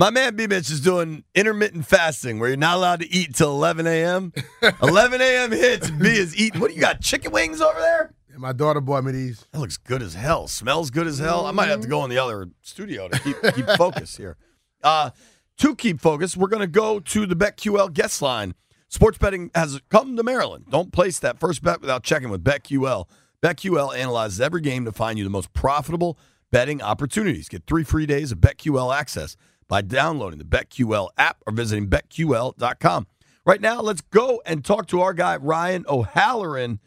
My 0.00 0.08
man 0.08 0.34
B 0.34 0.46
Mitch 0.46 0.70
is 0.70 0.80
doing 0.80 1.24
intermittent 1.34 1.84
fasting 1.84 2.38
where 2.38 2.48
you're 2.48 2.56
not 2.56 2.78
allowed 2.78 3.00
to 3.00 3.12
eat 3.12 3.34
till 3.34 3.50
11 3.50 3.86
a.m. 3.86 4.32
11 4.82 5.20
a.m. 5.20 5.52
hits 5.52 5.90
B 5.90 6.08
is 6.08 6.34
eating. 6.34 6.58
What 6.58 6.68
do 6.68 6.74
you 6.74 6.80
got? 6.80 7.02
Chicken 7.02 7.32
wings 7.32 7.60
over 7.60 7.78
there? 7.78 8.14
And 8.30 8.40
my 8.40 8.54
daughter 8.54 8.80
bought 8.80 9.04
me 9.04 9.12
these. 9.12 9.46
That 9.52 9.58
looks 9.58 9.76
good 9.76 10.00
as 10.00 10.14
hell. 10.14 10.48
Smells 10.48 10.88
good 10.88 11.06
as 11.06 11.18
hell. 11.18 11.44
I 11.44 11.50
might 11.50 11.68
have 11.68 11.82
to 11.82 11.86
go 11.86 12.02
in 12.04 12.08
the 12.08 12.16
other 12.16 12.48
studio 12.62 13.08
to 13.08 13.18
keep, 13.18 13.36
keep 13.54 13.66
focus 13.76 14.16
here. 14.16 14.38
Uh, 14.82 15.10
to 15.58 15.76
keep 15.76 16.00
focus, 16.00 16.34
we're 16.34 16.48
going 16.48 16.60
to 16.60 16.66
go 16.66 17.00
to 17.00 17.26
the 17.26 17.36
BetQL 17.36 17.92
guest 17.92 18.22
line. 18.22 18.54
Sports 18.88 19.18
betting 19.18 19.50
has 19.54 19.82
come 19.90 20.16
to 20.16 20.22
Maryland. 20.22 20.64
Don't 20.70 20.94
place 20.94 21.18
that 21.18 21.38
first 21.38 21.62
bet 21.62 21.82
without 21.82 22.04
checking 22.04 22.30
with 22.30 22.42
BetQL. 22.42 23.04
BetQL 23.42 23.94
analyzes 23.94 24.40
every 24.40 24.62
game 24.62 24.86
to 24.86 24.92
find 24.92 25.18
you 25.18 25.24
the 25.24 25.30
most 25.30 25.52
profitable 25.52 26.18
betting 26.50 26.80
opportunities. 26.80 27.50
Get 27.50 27.66
three 27.66 27.84
free 27.84 28.06
days 28.06 28.32
of 28.32 28.38
BetQL 28.38 28.96
access 28.96 29.36
by 29.70 29.80
downloading 29.80 30.38
the 30.40 30.44
BetQL 30.44 31.10
app 31.16 31.38
or 31.46 31.52
visiting 31.52 31.88
BetQL.com. 31.88 33.06
Right 33.46 33.60
now, 33.60 33.80
let's 33.80 34.00
go 34.02 34.42
and 34.44 34.64
talk 34.64 34.88
to 34.88 35.00
our 35.00 35.14
guy, 35.14 35.36
Ryan 35.36 35.84
O'Halloran. 35.88 36.80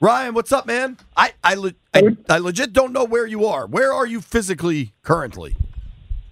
Ryan, 0.00 0.34
what's 0.34 0.52
up, 0.52 0.64
man? 0.64 0.96
I, 1.16 1.32
I, 1.42 1.54
le- 1.54 1.74
I, 1.92 2.16
I 2.30 2.38
legit 2.38 2.72
don't 2.72 2.92
know 2.92 3.04
where 3.04 3.26
you 3.26 3.44
are. 3.46 3.66
Where 3.66 3.92
are 3.92 4.06
you 4.06 4.20
physically 4.20 4.94
currently? 5.02 5.56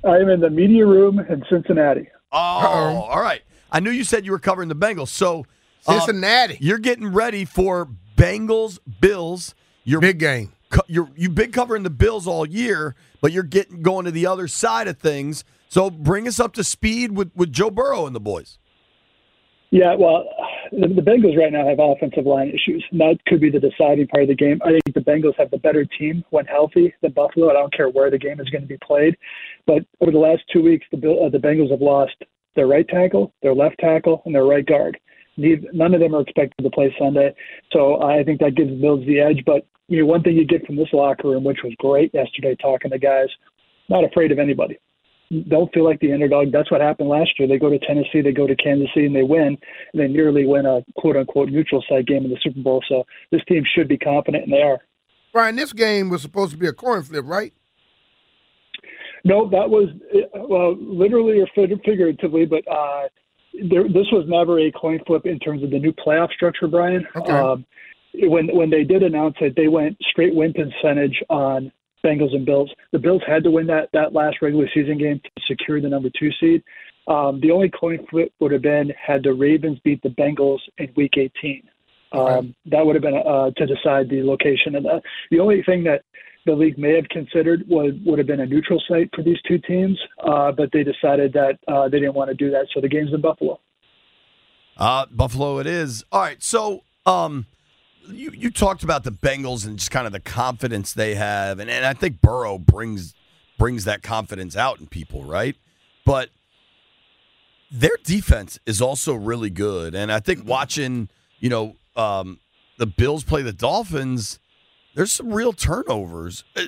I'm 0.05 0.29
in 0.29 0.39
the 0.41 0.49
media 0.49 0.87
room 0.87 1.19
in 1.19 1.43
Cincinnati. 1.51 2.09
Oh, 2.31 2.39
all 2.39 3.21
right. 3.21 3.43
I 3.73 3.81
knew 3.81 3.91
you 3.91 4.05
said 4.05 4.25
you 4.25 4.31
were 4.31 4.39
covering 4.39 4.69
the 4.69 4.77
Bengals. 4.77 5.09
So 5.09 5.45
uh, 5.89 5.99
Cincinnati. 5.99 6.57
you're 6.61 6.79
getting 6.79 7.09
ready 7.09 7.45
for 7.45 7.89
Bengals, 8.17 8.79
Bills. 9.01 9.57
You're 9.83 10.01
Big 10.01 10.19
game. 10.21 10.53
co- 10.71 10.83
you're 10.87 11.11
you've 11.17 11.35
been 11.35 11.51
covering 11.51 11.83
the 11.83 11.91
Bills 11.91 12.29
all 12.29 12.47
year, 12.47 12.95
but 13.21 13.33
you're 13.33 13.43
getting 13.43 13.83
going 13.83 14.05
to 14.05 14.13
the 14.13 14.27
other 14.27 14.47
side 14.47 14.87
of 14.87 14.99
things. 14.99 15.45
So 15.77 15.91
bring 15.91 16.27
us 16.27 16.41
up 16.41 16.55
to 16.55 16.65
speed 16.65 17.15
with, 17.19 17.31
with 17.37 17.53
Joe 17.53 17.71
Burrow 17.71 18.07
and 18.07 18.17
the 18.17 18.21
boys. 18.21 18.59
Yeah, 19.71 19.95
well, 19.95 20.25
the, 20.73 20.89
the 20.89 21.03
Bengals 21.03 21.37
right 21.37 21.53
now 21.53 21.69
have 21.69 21.79
offensive 21.79 22.25
line 22.25 22.49
issues. 22.49 22.83
And 22.91 22.99
that 22.99 23.19
could 23.27 23.43
be 23.43 23.51
the 23.51 23.61
deciding 23.61 24.07
part 24.07 24.23
of 24.23 24.31
the 24.31 24.35
game. 24.35 24.59
I 24.65 24.71
think 24.71 24.95
the 24.95 25.03
Bengals 25.03 25.35
have 25.37 25.51
the 25.51 25.59
better 25.59 25.85
team 25.85 26.25
when 26.31 26.47
healthy 26.47 26.95
than 27.03 27.13
Buffalo. 27.13 27.51
I 27.51 27.53
don't 27.53 27.75
care 27.75 27.91
where 27.91 28.11
the 28.11 28.17
game 28.17 28.41
is 28.41 28.49
going 28.49 28.63
to 28.63 28.67
be 28.67 28.79
played. 28.79 29.19
But 29.67 29.85
over 30.01 30.11
the 30.11 30.19
last 30.19 30.45
two 30.51 30.63
weeks, 30.63 30.87
the 30.93 30.97
uh, 30.97 31.29
the 31.29 31.37
Bengals 31.37 31.71
have 31.71 31.83
lost 31.83 32.15
their 32.55 32.69
right 32.69 32.89
tackle, 32.89 33.35
their 33.43 33.55
left 33.55 33.77
tackle, 33.79 34.23
and 34.25 34.35
their 34.35 34.47
right 34.47 34.65
guard. 34.65 34.99
None 35.37 35.93
of 35.93 36.01
them 36.01 36.15
are 36.15 36.23
expected 36.23 36.63
to 36.63 36.71
play 36.71 36.97
Sunday, 36.99 37.35
so 37.71 38.01
I 38.01 38.25
think 38.25 38.41
that 38.41 38.55
gives 38.55 38.71
the 38.71 38.81
Bills 38.81 39.07
the 39.07 39.21
edge. 39.21 39.43
But 39.45 39.67
you 39.89 40.01
know, 40.01 40.07
one 40.07 40.23
thing 40.23 40.37
you 40.37 40.47
get 40.47 40.65
from 40.65 40.77
this 40.77 40.89
locker 40.95 41.29
room, 41.29 41.45
which 41.45 41.59
was 41.63 41.75
great 41.77 42.15
yesterday, 42.15 42.57
talking 42.63 42.93
to 42.93 42.99
guys, 42.99 43.29
not 43.91 44.05
afraid 44.05 44.33
of 44.33 44.39
anybody. 44.39 44.79
Don't 45.49 45.73
feel 45.75 45.85
like 45.85 46.01
the 46.01 46.13
underdog. 46.13 46.53
That's 46.53 46.71
what 46.71 46.81
happened 46.81 47.09
last 47.09 47.31
year. 47.39 47.49
They 47.49 47.59
go 47.59 47.69
to 47.69 47.79
Tennessee, 47.79 48.21
they 48.23 48.33
go 48.33 48.47
to 48.47 48.55
Kansas 48.57 48.89
City, 48.95 49.07
and 49.07 49.17
they 49.17 49.23
win. 49.23 49.59
And 49.93 50.01
they 50.01 50.07
nearly 50.07 50.47
win 50.47 50.67
a 50.67 50.85
quote 50.97 51.17
unquote 51.17 51.49
neutral 51.49 51.85
site 51.89 52.07
game 52.07 52.25
in 52.25 52.31
the 52.31 52.39
Super 52.43 52.61
Bowl. 52.61 52.83
So 52.89 53.05
this 53.31 53.43
team 53.49 53.65
should 53.75 53.89
be 53.89 53.99
confident, 53.99 54.45
and 54.45 54.53
they 54.53 54.63
are. 54.63 54.79
Brian, 55.33 55.57
this 55.57 55.73
game 55.73 56.09
was 56.09 56.23
supposed 56.23 56.53
to 56.53 56.57
be 56.57 56.67
a 56.67 56.73
coin 56.73 57.03
flip, 57.03 57.25
right? 57.27 57.53
No, 59.25 59.51
that 59.51 59.69
was 59.69 59.89
well, 60.35 60.77
literally 60.79 61.41
or 61.41 61.49
figuratively, 61.55 62.47
but 62.47 62.63
uh, 62.71 63.09
there, 63.69 63.85
this 63.85 64.07
was 64.13 64.25
never 64.29 64.61
a 64.61 64.71
coin 64.71 65.01
flip 65.05 65.27
in 65.27 65.41
terms 65.41 65.65
of 65.65 65.71
the 65.71 65.79
new 65.81 65.93
playoff 65.93 66.31
structure, 66.31 66.69
Brian. 66.69 67.05
Okay. 67.17 67.33
Um, 67.33 67.67
when 68.15 68.47
when 68.55 68.71
they 68.71 68.85
did 68.85 69.03
announce 69.03 69.35
it, 69.41 69.55
they 69.57 69.69
went 69.69 69.99
straight 70.11 70.35
win 70.35 70.53
percentage 70.53 71.23
on 71.29 71.73
Bengals 72.05 72.35
and 72.35 72.47
Bills. 72.47 72.71
The 72.93 72.99
Bills 72.99 73.23
had 73.27 73.45
to 73.45 73.51
win 73.51 73.67
that 73.69 73.89
that 73.93 74.13
last 74.13 74.37
regular 74.43 74.69
season 74.75 74.99
game 74.99 75.21
to 75.23 75.43
secure 75.47 75.81
the 75.81 75.89
number 75.89 76.11
two 76.19 76.31
seed. 76.41 76.63
Um, 77.09 77.41
the 77.41 77.51
only 77.51 77.69
coin 77.69 78.05
flip 78.11 78.33
would 78.41 78.53
have 78.53 78.63
been 78.63 78.93
had 79.01 79.23
the 79.23 79.33
Ravens 79.33 79.79
beat 79.85 80.03
the 80.03 80.09
Bengals 80.09 80.59
in 80.79 80.93
Week 80.97 81.15
18. 81.17 81.63
Um, 82.13 82.21
Okay. 82.21 82.55
That 82.67 82.87
would 82.87 82.95
have 82.95 83.03
been 83.03 83.17
uh, 83.17 83.51
to 83.51 83.67
decide 83.67 84.09
the 84.09 84.23
location. 84.23 84.77
And 84.77 84.87
uh, 84.87 85.01
the 85.31 85.41
only 85.41 85.63
thing 85.63 85.85
that 85.85 86.03
the 86.47 86.53
league 86.53 86.79
may 86.79 86.95
have 86.95 87.09
considered 87.09 87.65
would 87.69 88.05
would 88.07 88.19
have 88.19 88.27
been 88.27 88.41
a 88.41 88.47
neutral 88.47 88.83
site 88.89 89.11
for 89.15 89.23
these 89.23 89.41
two 89.47 89.59
teams, 89.59 89.99
uh, 90.27 90.53
but 90.53 90.71
they 90.73 90.85
decided 90.85 91.33
that 91.33 91.59
uh, 91.69 91.89
they 91.89 91.99
didn't 91.99 92.15
want 92.15 92.31
to 92.31 92.35
do 92.35 92.51
that. 92.51 92.67
So 92.73 92.81
the 92.81 92.89
game's 92.89 93.13
in 93.13 93.21
Buffalo. 93.21 93.61
Uh, 94.77 95.07
Buffalo, 95.11 95.59
it 95.59 95.67
is. 95.67 96.05
All 96.13 96.21
right. 96.21 96.43
So, 96.43 96.83
um, 97.05 97.47
you 98.11 98.31
you 98.33 98.51
talked 98.51 98.83
about 98.83 99.05
the 99.05 99.13
Bengals 99.13 99.67
and 99.67 99.79
just 99.79 99.91
kind 99.91 100.07
of 100.07 100.13
the 100.13 100.21
confidence 100.21 100.93
they 100.93 101.15
have, 101.15 101.59
and, 101.59 101.71
and 101.71 101.85
I 101.85 101.93
think 101.95 102.21
Burrow 102.21 102.59
brings 102.59 103.15
brings 103.59 103.85
that 103.85 104.03
confidence 104.03 104.57
out 104.57 104.81
in 104.81 104.87
people, 104.87 105.25
right? 105.25 105.57
But 106.05 106.31
their 107.71 107.97
defense 108.05 108.59
is 108.67 108.83
also 108.83 109.15
really 109.15 109.51
good, 109.51 109.95
and 109.95 110.13
I 110.13 110.21
think 110.21 110.47
watching 110.47 111.09
you 111.41 111.49
know 111.49 111.77
um, 111.97 112.39
the 112.79 112.87
Bills 112.87 113.25
play 113.25 113.43
the 113.43 113.53
Dolphins, 113.53 114.39
there's 114.95 115.13
some 115.13 115.33
real 115.33 115.53
turnovers. 115.53 116.45
Uh, 116.55 116.63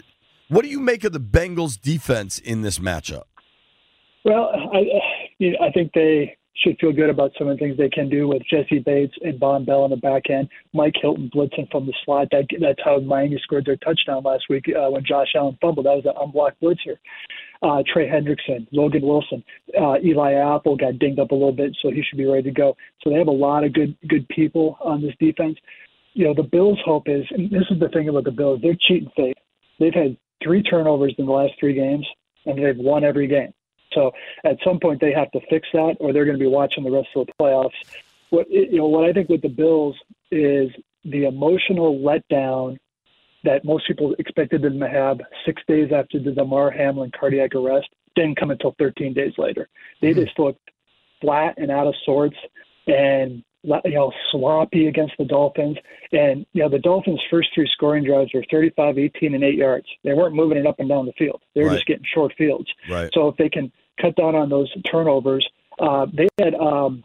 What 0.49 0.62
do 0.62 0.69
you 0.70 0.81
make 0.81 1.05
of 1.05 1.12
the 1.12 1.20
Bengals 1.20 1.78
defense 1.78 2.38
in 2.38 2.62
this 2.62 2.78
matchup? 2.78 3.25
Well, 4.25 4.50
I 4.72 5.03
I 5.60 5.70
think 5.72 5.93
they 5.93 6.38
should 6.62 6.78
feel 6.78 6.92
good 6.92 7.10
about 7.10 7.32
some 7.38 7.48
of 7.48 7.56
the 7.56 7.64
things 7.64 7.76
they 7.76 7.88
can 7.88 8.08
do 8.08 8.28
with 8.28 8.42
Jessie 8.50 8.80
Bates 8.80 9.14
and 9.22 9.41
Vonn 9.41 9.64
Bell 9.64 9.82
on 9.82 9.91
the 9.91 9.96
back 9.96 10.30
end. 10.30 10.48
Mike 10.72 10.94
Hilton 11.00 11.30
blitzing 11.34 11.70
from 11.70 11.86
the 11.86 11.94
slot. 12.04 12.28
That 12.30 12.46
that's 12.60 12.80
how 12.84 12.98
Miami 13.00 13.38
scored 13.42 13.66
their 13.66 13.76
touchdown 13.76 14.22
last 14.24 14.44
week 14.50 14.66
uh, 14.69 14.91
when 14.91 15.04
Josh 15.04 15.28
Allen 15.34 15.58
fumbled. 15.60 15.86
That 15.86 15.96
was 15.96 16.06
an 16.06 16.14
unblocked 16.20 16.60
blitzer. 16.60 16.96
Uh, 17.62 17.82
Trey 17.92 18.08
Hendrickson, 18.08 18.69
Logan 18.70 19.02
Wilson, 19.02 19.42
uh, 19.80 19.96
Eli 20.04 20.34
Apple 20.34 20.76
got 20.76 20.98
dinged 21.00 21.19
up 21.19 21.32
a 21.32 21.34
little 21.34 21.52
bit, 21.52 21.76
so 21.82 21.91
he 21.91 22.02
should 22.02 22.19
be 22.19 22.26
ready 22.26 22.44
to 22.44 22.52
go. 22.52 22.76
So 23.02 23.10
they 23.10 23.16
have 23.16 23.26
a 23.26 23.32
lot 23.32 23.64
of 23.64 23.72
good 23.72 23.96
good 24.08 24.28
people 24.28 24.78
on 24.80 25.02
this 25.02 25.14
defense. 25.19 25.58
You 26.14 26.26
know, 26.26 26.34
the 26.34 26.42
Bills' 26.42 26.78
hope 26.84 27.08
is, 27.08 27.25
and 27.30 27.50
this 27.50 27.64
is 27.70 27.78
the 27.78 27.88
thing 27.88 28.08
about 28.08 28.25
the 28.25 28.30
Bills, 28.30 28.60
they're 28.62 28.76
cheat 28.88 29.08
and. 29.16 29.34
They've 29.78 29.94
had 29.94 30.16
three 30.42 30.62
turnovers 30.62 31.14
in 31.19 31.26
the 31.26 31.32
last 31.32 31.52
three 31.60 31.75
games, 31.75 32.06
and 32.46 32.58
they've 32.58 32.76
won 32.76 33.04
every 33.04 33.28
game. 33.28 33.52
So 33.93 34.12
at 34.44 34.59
some 34.65 34.78
point 34.81 35.00
they 35.00 35.12
have 35.12 35.31
to 35.32 35.41
fix 35.49 35.69
that, 35.72 35.97
or 36.00 36.12
they're 36.12 36.25
going 36.25 36.38
to 36.38 36.43
be 36.43 36.50
watching 36.50 36.84
the 36.84 36.91
rest 36.91 37.09
of 37.16 37.26
the 37.26 37.32
playoffs. 37.41 37.71
What 38.31 38.50
you 38.50 38.78
know, 38.78 38.87
what 38.87 39.09
I 39.09 39.12
think 39.12 39.28
with 39.28 39.43
the 39.43 39.49
Bills 39.49 39.97
is 40.31 40.71
the 41.04 41.25
emotional 41.25 41.99
letdown 41.99 42.76
that 43.44 43.65
most 43.65 43.87
people 43.87 44.15
expected 44.19 44.62
them 44.62 44.81
to 44.81 44.88
have 44.88 45.21
six 45.47 45.62
days 45.69 45.91
after 45.93 46.19
the 46.19 46.32
Damar 46.32 46.71
Hamlin 46.71 47.10
cardiac 47.19 47.54
arrest 47.54 47.88
didn't 48.15 48.38
come 48.38 48.50
until 48.50 48.75
13 48.78 49.15
days 49.15 49.32
later. 49.38 49.69
They 50.03 50.10
mm-hmm. 50.10 50.25
just 50.25 50.38
looked 50.38 50.70
flat 51.20 51.55
and 51.56 51.70
out 51.70 51.87
of 51.87 51.94
sorts, 52.05 52.37
and 52.87 53.43
you 53.84 53.94
know 53.94 54.12
sloppy 54.30 54.86
against 54.86 55.14
the 55.18 55.24
Dolphins. 55.24 55.76
And 56.12 56.46
you 56.52 56.62
know 56.62 56.68
the 56.68 56.78
Dolphins' 56.78 57.20
first 57.30 57.48
three 57.54 57.68
scoring 57.72 58.04
drives 58.04 58.32
were 58.34 58.44
35, 58.50 58.98
18, 58.98 59.34
and 59.34 59.44
eight 59.44 59.54
yards. 59.56 59.86
They 60.04 60.14
weren't 60.14 60.34
moving 60.34 60.58
it 60.58 60.66
up 60.66 60.76
and 60.78 60.88
down 60.88 61.06
the 61.06 61.12
field. 61.12 61.42
They 61.54 61.62
were 61.62 61.68
Right. 61.68 61.74
just 61.76 61.86
getting 61.86 62.04
short 62.14 62.32
fields. 62.38 62.68
Right. 62.90 63.10
So 63.14 63.28
if 63.28 63.36
they 63.36 63.48
can 63.48 63.70
cut 64.00 64.16
down 64.16 64.34
on 64.34 64.48
those 64.48 64.72
turnovers, 64.90 65.46
uh, 65.78 66.06
they 66.12 66.28
had 66.38 66.54
um, 66.54 67.04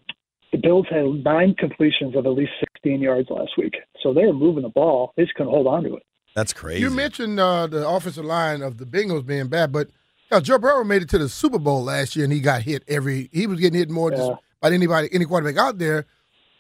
the 0.51 0.57
Bills 0.59 0.85
had 0.89 1.05
nine 1.23 1.55
completions 1.57 2.15
of 2.15 2.25
at 2.25 2.31
least 2.33 2.51
16 2.75 3.01
yards 3.01 3.29
last 3.29 3.51
week. 3.57 3.73
So 4.01 4.13
they 4.13 4.25
were 4.25 4.33
moving 4.33 4.63
the 4.63 4.69
ball. 4.69 5.13
They 5.17 5.23
just 5.23 5.35
couldn't 5.35 5.51
hold 5.51 5.65
on 5.67 5.83
to 5.83 5.95
it. 5.95 6.03
That's 6.35 6.53
crazy. 6.53 6.81
You 6.81 6.89
mentioned 6.91 7.39
uh, 7.39 7.67
the 7.67 7.87
offensive 7.87 8.25
line 8.25 8.61
of 8.61 8.77
the 8.77 8.85
Bengals 8.85 9.25
being 9.25 9.47
bad, 9.47 9.71
but 9.71 9.89
hell, 10.31 10.41
Joe 10.41 10.57
Burrow 10.57 10.83
made 10.83 11.01
it 11.03 11.09
to 11.09 11.17
the 11.19 11.29
Super 11.29 11.59
Bowl 11.59 11.83
last 11.83 12.15
year, 12.15 12.23
and 12.25 12.33
he 12.33 12.39
got 12.39 12.61
hit 12.63 12.83
every. 12.87 13.29
He 13.31 13.45
was 13.47 13.59
getting 13.59 13.77
hit 13.79 13.89
more 13.89 14.09
just 14.11 14.23
Yeah. 14.29 14.35
by 14.61 14.71
anybody, 14.71 15.09
any 15.11 15.25
quarterback 15.25 15.57
out 15.57 15.77
there. 15.77 16.05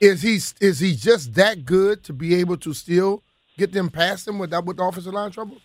Is 0.03 0.21
he 0.21 0.35
is 0.59 0.79
he 0.79 0.95
just 0.97 1.33
that 1.35 1.63
good 1.63 2.03
to 2.03 2.11
be 2.11 2.35
able 2.35 2.57
to 2.57 2.73
still 2.73 3.23
get 3.57 3.71
them 3.71 3.89
past 3.89 4.27
him 4.27 4.37
without 4.37 4.65
with 4.65 4.75
the 4.75 4.83
offensive 4.83 5.13
line 5.13 5.31
trouble? 5.31 5.55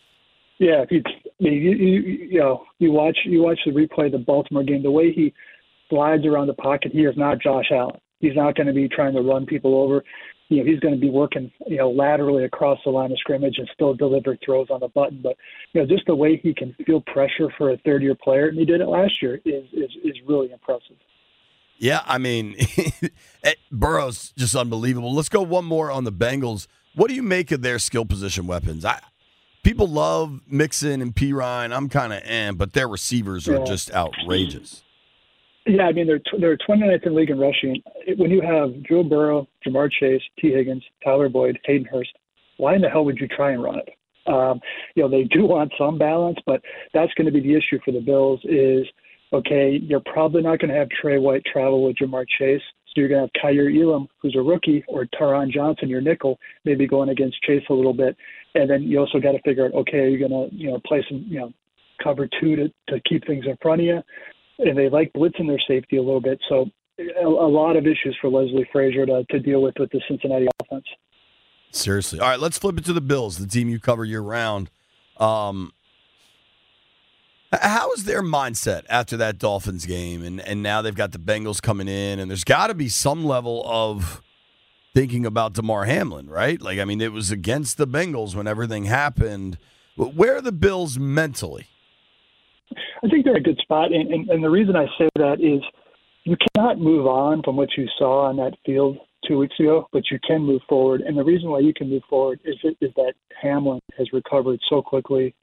Yeah, 0.59 0.83
if 0.83 0.93
you, 0.93 1.03
you, 1.41 1.51
you, 1.51 2.01
you 2.31 2.39
know, 2.39 2.65
you 2.79 2.93
watch 2.93 3.19
you 3.25 3.43
watch 3.43 3.59
the 3.67 3.73
replay 3.73 4.07
of 4.07 4.13
the 4.13 4.19
Baltimore 4.19 4.63
game. 4.63 4.85
The 4.85 4.93
way 4.93 5.13
he 5.13 5.35
slides 5.91 6.25
around 6.25 6.47
the 6.47 6.55
pocket, 6.55 6.93
he 6.93 7.01
is 7.01 7.17
not 7.17 7.41
Josh 7.41 7.73
Allen. 7.73 7.99
He's 8.21 8.37
not 8.37 8.55
going 8.55 8.69
to 8.69 8.73
be 8.73 8.89
trying 8.89 9.15
to 9.15 9.23
run 9.23 9.45
people 9.45 9.75
over. 9.75 10.05
You 10.51 10.59
know, 10.59 10.71
he's 10.71 10.79
going 10.79 10.95
to 10.95 11.01
be 11.01 11.11
working, 11.11 11.51
you 11.67 11.79
know, 11.79 11.91
laterally 11.91 12.45
across 12.45 12.79
the 12.85 12.91
line 12.91 13.11
of 13.11 13.19
scrimmage 13.19 13.59
and 13.59 13.69
still 13.75 13.95
deliver 13.95 14.37
throws 14.45 14.69
on 14.71 14.81
the 14.81 14.89
button. 14.89 15.19
But 15.21 15.37
you 15.73 15.81
know, 15.81 15.87
just 15.89 16.07
the 16.07 16.15
way 16.15 16.37
he 16.41 16.55
can 16.55 16.77
feel 16.87 17.01
pressure 17.01 17.53
for 17.59 17.73
a 17.73 17.77
third-year 17.79 18.15
player, 18.23 18.47
and 18.47 18.59
he 18.59 18.65
did 18.65 18.81
it 18.81 18.87
last 18.87 19.21
year, 19.21 19.41
is 19.45 19.65
is 19.73 19.91
is 20.05 20.15
really 20.29 20.53
impressive. 20.53 20.97
Yeah, 21.79 22.01
I 22.07 22.19
mean, 22.19 22.57
eh, 23.45 23.55
Burrow's 23.71 24.33
just 24.37 24.55
unbelievable. 24.57 25.15
Let's 25.15 25.29
go 25.29 25.43
one 25.43 25.65
more 25.65 25.91
on 25.91 26.05
the 26.05 26.13
Bengals. 26.13 26.67
What 26.95 27.09
do 27.09 27.15
you 27.15 27.23
make 27.23 27.53
of 27.53 27.63
their 27.63 27.79
skill 27.79 28.05
position 28.05 28.47
weapons? 28.47 28.85
I 28.85 29.01
people 29.63 29.87
love 29.87 30.41
Mixon 30.49 31.01
and 31.03 31.15
Perine. 31.15 31.75
I'm 31.75 31.89
kind 31.89 32.13
of 32.13 32.23
eh, 32.25 32.51
but 32.53 32.73
their 32.73 32.89
receivers 32.89 33.49
are 33.49 33.59
Yeah. 33.59 33.65
just 33.65 33.93
outrageous. 33.93 34.83
Yeah, 35.67 35.85
I 35.85 35.93
mean 35.93 36.07
they're 36.07 36.19
tw- 36.19 36.41
they're 36.41 36.57
29th 36.57 37.07
in 37.07 37.15
league 37.15 37.31
in 37.31 37.39
rushing. 37.39 37.83
When 38.17 38.31
you 38.31 38.41
have 38.41 38.71
Joe 38.89 39.05
Burrow, 39.05 39.47
Ja'Marr 39.67 39.91
Chase, 39.93 40.23
Tee 40.41 40.51
Higgins, 40.53 40.83
Tyler 41.05 41.29
Boyd, 41.29 41.59
Hayden 41.67 41.85
Hurst, 41.87 42.11
why 42.57 42.75
in 42.75 42.81
the 42.81 42.89
hell 42.89 43.05
would 43.05 43.19
you 43.19 43.29
try 43.29 43.53
and 43.53 43.63
run 43.63 43.79
it? 43.79 43.89
Um, 44.27 44.61
you 44.95 45.03
know 45.03 45.09
they 45.11 45.25
do 45.25 45.45
want 45.47 45.73
some 45.79 45.97
balance, 45.99 46.39
but 46.47 46.61
that's 46.95 47.13
going 47.15 47.27
to 47.27 47.33
be 47.33 47.41
the 47.41 47.55
issue 47.55 47.79
for 47.85 47.93
the 47.93 48.01
Bills. 48.01 48.41
Is 48.45 48.87
okay, 49.33 49.79
you're 49.83 50.01
probably 50.01 50.43
not 50.43 50.59
going 50.59 50.71
to 50.71 50.79
have 50.79 50.89
Tre 50.91 51.19
White 51.19 51.43
travel 51.51 51.85
with 51.85 51.97
Ja'Marr 51.97 52.27
Chase. 52.39 52.63
So 52.87 53.01
you're 53.01 53.09
going 53.09 53.21
to 53.21 53.31
have 53.33 53.43
Kaiir 53.43 53.71
Elam, 53.71 54.09
who's 54.21 54.35
a 54.37 54.41
rookie, 54.41 54.83
or 54.89 55.07
Taron 55.07 55.53
Johnson, 55.53 55.89
your 55.89 56.01
nickel, 56.01 56.39
maybe 56.65 56.87
going 56.87 57.11
against 57.11 57.41
Chase 57.43 57.63
a 57.69 57.75
little 57.75 57.93
bit. 57.93 58.17
And 58.55 58.69
then 58.69 58.83
you 58.83 58.99
also 58.99 59.21
got 59.21 59.33
to 59.33 59.43
figure 59.43 59.67
out, 59.67 59.75
okay, 59.75 59.99
are 59.99 60.09
you 60.09 60.19
going 60.19 60.51
to, 60.51 60.55
you 60.55 60.71
know, 60.71 60.81
play 60.87 61.05
some, 61.09 61.25
you 61.29 61.39
know, 61.39 61.53
cover 62.03 62.29
two 62.41 62.57
to, 62.57 62.69
to 62.89 63.01
keep 63.09 63.27
things 63.27 63.45
in 63.47 63.57
front 63.61 63.83
of 63.83 63.87
you? 63.87 64.03
And 64.59 64.77
they 64.77 64.89
like 64.89 65.13
blitzing 65.13 65.47
their 65.47 65.61
safety 65.69 65.99
a 65.99 66.03
little 66.03 66.21
bit. 66.21 66.41
So 66.49 66.71
a, 66.99 67.27
a 67.27 67.29
lot 67.29 67.77
of 67.77 67.87
issues 67.87 68.17
for 68.21 68.31
Leslie 68.31 68.69
Frazier 68.73 69.07
to, 69.07 69.25
to 69.31 69.39
deal 69.39 69.63
with 69.63 69.75
with 69.79 69.91
the 69.91 70.01
Cincinnati 70.09 70.49
offense. 70.61 70.87
Seriously. 71.71 72.19
All 72.19 72.29
right, 72.29 72.41
let's 72.41 72.59
flip 72.59 72.79
it 72.79 72.85
to 72.87 72.93
the 72.93 73.01
Bills, 73.01 73.39
the 73.39 73.47
team 73.47 73.69
you 73.69 73.79
cover 73.79 74.05
year 74.05 74.23
round. 74.23 74.71
Um, 75.19 75.73
how 77.53 77.93
is 77.93 78.05
their 78.05 78.23
mindset 78.23 78.83
after 78.91 79.17
that 79.17 79.39
Dolphins 79.39 79.87
game? 79.87 80.23
And, 80.23 80.41
and 80.41 80.63
now 80.63 80.83
they've 80.83 80.95
got 80.95 81.13
the 81.13 81.19
Bengals 81.19 81.63
coming 81.63 81.89
in, 81.89 82.19
and 82.19 82.31
there's 82.31 82.45
got 82.45 82.67
to 82.67 82.75
be 82.75 82.89
some 82.89 83.25
level 83.25 83.63
of 83.67 84.23
thinking 84.95 85.25
about 85.25 85.55
Damar 85.55 85.85
Hamlin, 85.85 86.29
right? 86.29 86.61
Like, 86.61 86.79
I 86.79 86.85
mean, 86.85 87.01
it 87.01 87.13
was 87.13 87.31
against 87.31 87.79
the 87.79 87.87
Bengals 87.87 88.35
when 88.35 88.47
everything 88.47 88.85
happened. 88.85 89.59
Where 89.97 90.37
are 90.37 90.41
the 90.41 90.53
Bills 90.53 90.99
mentally? 90.99 91.67
I 93.03 93.09
think 93.09 93.25
they're 93.25 93.37
in 93.37 93.41
a 93.41 93.45
good 93.45 93.59
spot. 93.59 93.93
And, 93.93 94.13
and, 94.13 94.29
and 94.29 94.45
the 94.45 94.51
reason 94.51 94.77
I 94.77 94.87
say 94.99 95.09
that 95.17 95.41
is 95.41 95.63
you 96.25 96.37
cannot 96.55 96.79
move 96.79 97.07
on 97.07 97.43
from 97.43 97.57
what 97.57 97.69
you 97.77 97.87
saw 97.99 98.29
on 98.29 98.37
that 98.37 98.55
field 98.67 98.99
two 99.27 99.39
weeks 99.39 99.59
ago, 99.59 99.89
but 99.93 100.03
you 100.11 100.19
can 100.27 100.43
move 100.43 100.63
forward. 100.69 101.01
And 101.01 101.17
the 101.17 101.25
reason 101.25 101.49
why 101.49 101.61
you 101.61 101.73
can 101.75 101.89
move 101.89 102.03
forward 102.09 102.41
is, 102.45 102.57
is 102.81 102.91
that 102.97 103.15
Hamlin 103.41 103.81
has 103.97 104.13
recovered 104.13 104.61
so 104.69 104.83
quickly 104.83 105.35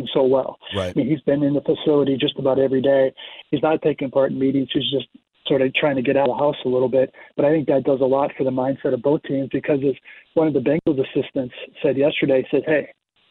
and 0.00 0.10
so 0.12 0.24
well. 0.24 0.58
Right. 0.74 0.92
I 0.94 0.98
mean, 0.98 1.08
he's 1.08 1.20
been 1.20 1.42
in 1.42 1.54
the 1.54 1.60
facility 1.60 2.16
just 2.18 2.38
about 2.38 2.58
every 2.58 2.82
day. 2.82 3.12
He's 3.50 3.62
not 3.62 3.80
taking 3.82 4.10
part 4.10 4.32
in 4.32 4.38
meetings. 4.38 4.68
He's 4.72 4.90
just 4.90 5.06
sort 5.46 5.62
of 5.62 5.74
trying 5.74 5.96
to 5.96 6.02
get 6.02 6.16
out 6.16 6.28
of 6.28 6.36
the 6.36 6.42
house 6.42 6.56
a 6.64 6.68
little 6.68 6.88
bit. 6.88 7.12
But 7.36 7.44
I 7.44 7.50
think 7.50 7.66
that 7.68 7.84
does 7.84 8.00
a 8.00 8.04
lot 8.04 8.30
for 8.36 8.44
the 8.44 8.50
mindset 8.50 8.94
of 8.94 9.02
both 9.02 9.22
teams 9.24 9.48
because 9.52 9.80
as 9.86 9.94
one 10.34 10.46
of 10.46 10.54
the 10.54 10.60
Bengals 10.60 11.00
assistants 11.00 11.54
said 11.82 11.96
yesterday, 11.96 12.46
he 12.50 12.56
said, 12.56 12.64
hey, 12.66 12.88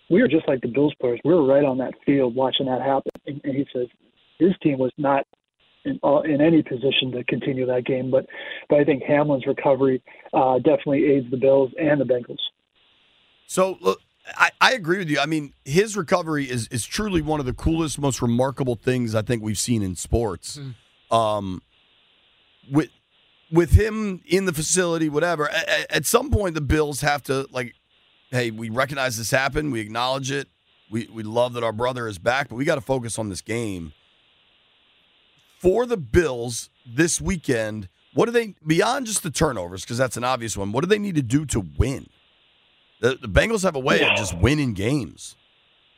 we 0.10 0.22
were 0.22 0.28
just 0.28 0.48
like 0.48 0.62
the 0.62 0.68
Bills 0.68 0.94
players. 1.00 1.20
We 1.24 1.34
were 1.34 1.46
right 1.46 1.64
on 1.64 1.78
that 1.78 1.94
field 2.06 2.36
watching 2.36 2.66
that 2.66 2.82
happen. 2.82 3.12
And, 3.26 3.42
and 3.44 3.56
he 3.56 3.66
says 3.74 3.88
his 4.40 4.54
team 4.62 4.80
was 4.80 4.92
not 4.98 5.26
in, 5.86 6.00
uh, 6.04 6.22
in 6.22 6.42
any 6.42 6.62
position 6.62 7.12
to 7.14 7.24
continue 7.24 7.66
that 7.68 7.86
game. 7.86 8.12
But, 8.12 8.26
but 8.70 8.80
I 8.80 8.84
think 8.84 9.04
Hamlin's 9.04 9.46
recovery 9.48 10.02
uh, 10.34 10.58
definitely 10.58 11.06
aids 11.06 11.30
the 11.32 11.38
Bills 11.38 11.72
and 11.80 12.02
the 12.02 12.06
Bengals. 12.06 12.40
So 13.48 13.78
look, 13.82 14.02
I, 14.36 14.52
I 14.62 14.74
agree 14.74 14.98
with 14.98 15.10
you. 15.10 15.20
I 15.20 15.26
mean, 15.26 15.54
his 15.66 15.98
recovery 15.98 16.50
is 16.50 16.68
is 16.68 16.86
truly 16.86 17.22
one 17.22 17.40
of 17.40 17.46
the 17.46 17.54
coolest, 17.54 18.00
most 18.00 18.22
remarkable 18.22 18.76
things 18.76 19.16
I 19.16 19.22
think 19.22 19.44
we've 19.44 19.58
seen 19.58 19.82
in 19.82 19.96
sports. 19.96 20.60
Mm. 20.60 21.16
Um, 21.16 21.62
with 22.72 22.90
with 23.52 23.72
him 23.72 24.22
in 24.28 24.46
the 24.46 24.54
facility, 24.54 25.10
whatever. 25.10 25.50
At, 25.50 25.92
at, 25.92 26.06
some 26.06 26.30
point, 26.30 26.54
the 26.54 26.62
Bills 26.62 27.02
have 27.02 27.24
to 27.24 27.48
like, 27.52 27.74
hey, 28.30 28.52
we 28.52 28.70
recognize 28.70 29.18
this 29.18 29.32
happened, 29.32 29.72
we 29.72 29.80
acknowledge 29.80 30.32
it, 30.32 30.48
we 30.90 31.08
we 31.14 31.24
love 31.24 31.54
that 31.54 31.64
our 31.64 31.74
brother 31.74 32.08
is 32.08 32.20
back, 32.20 32.50
but 32.50 32.56
we 32.56 32.66
got 32.66 32.76
to 32.76 32.82
focus 32.82 33.18
on 33.18 33.30
this 33.30 33.42
game. 33.42 33.94
For 35.60 35.86
the 35.86 35.98
Bills 35.98 36.70
this 36.86 37.20
weekend, 37.20 37.90
what 38.14 38.26
do 38.26 38.32
they 38.32 38.56
beyond 38.66 39.08
just 39.08 39.24
the 39.24 39.32
turnovers? 39.32 39.84
Because 39.84 39.98
that's 39.98 40.18
an 40.18 40.24
obvious 40.24 40.56
one. 40.56 40.72
What 40.72 40.82
do 40.82 40.88
they 40.88 41.00
need 41.00 41.16
to 41.16 41.22
do 41.22 41.46
to 41.48 41.66
win? 41.78 42.08
The, 43.00 43.16
the 43.16 43.28
Bengals 43.28 43.64
have 43.64 43.76
a 43.76 43.80
way 43.80 44.02
of 44.02 44.18
just 44.18 44.38
winning 44.38 44.74
games. 44.74 45.36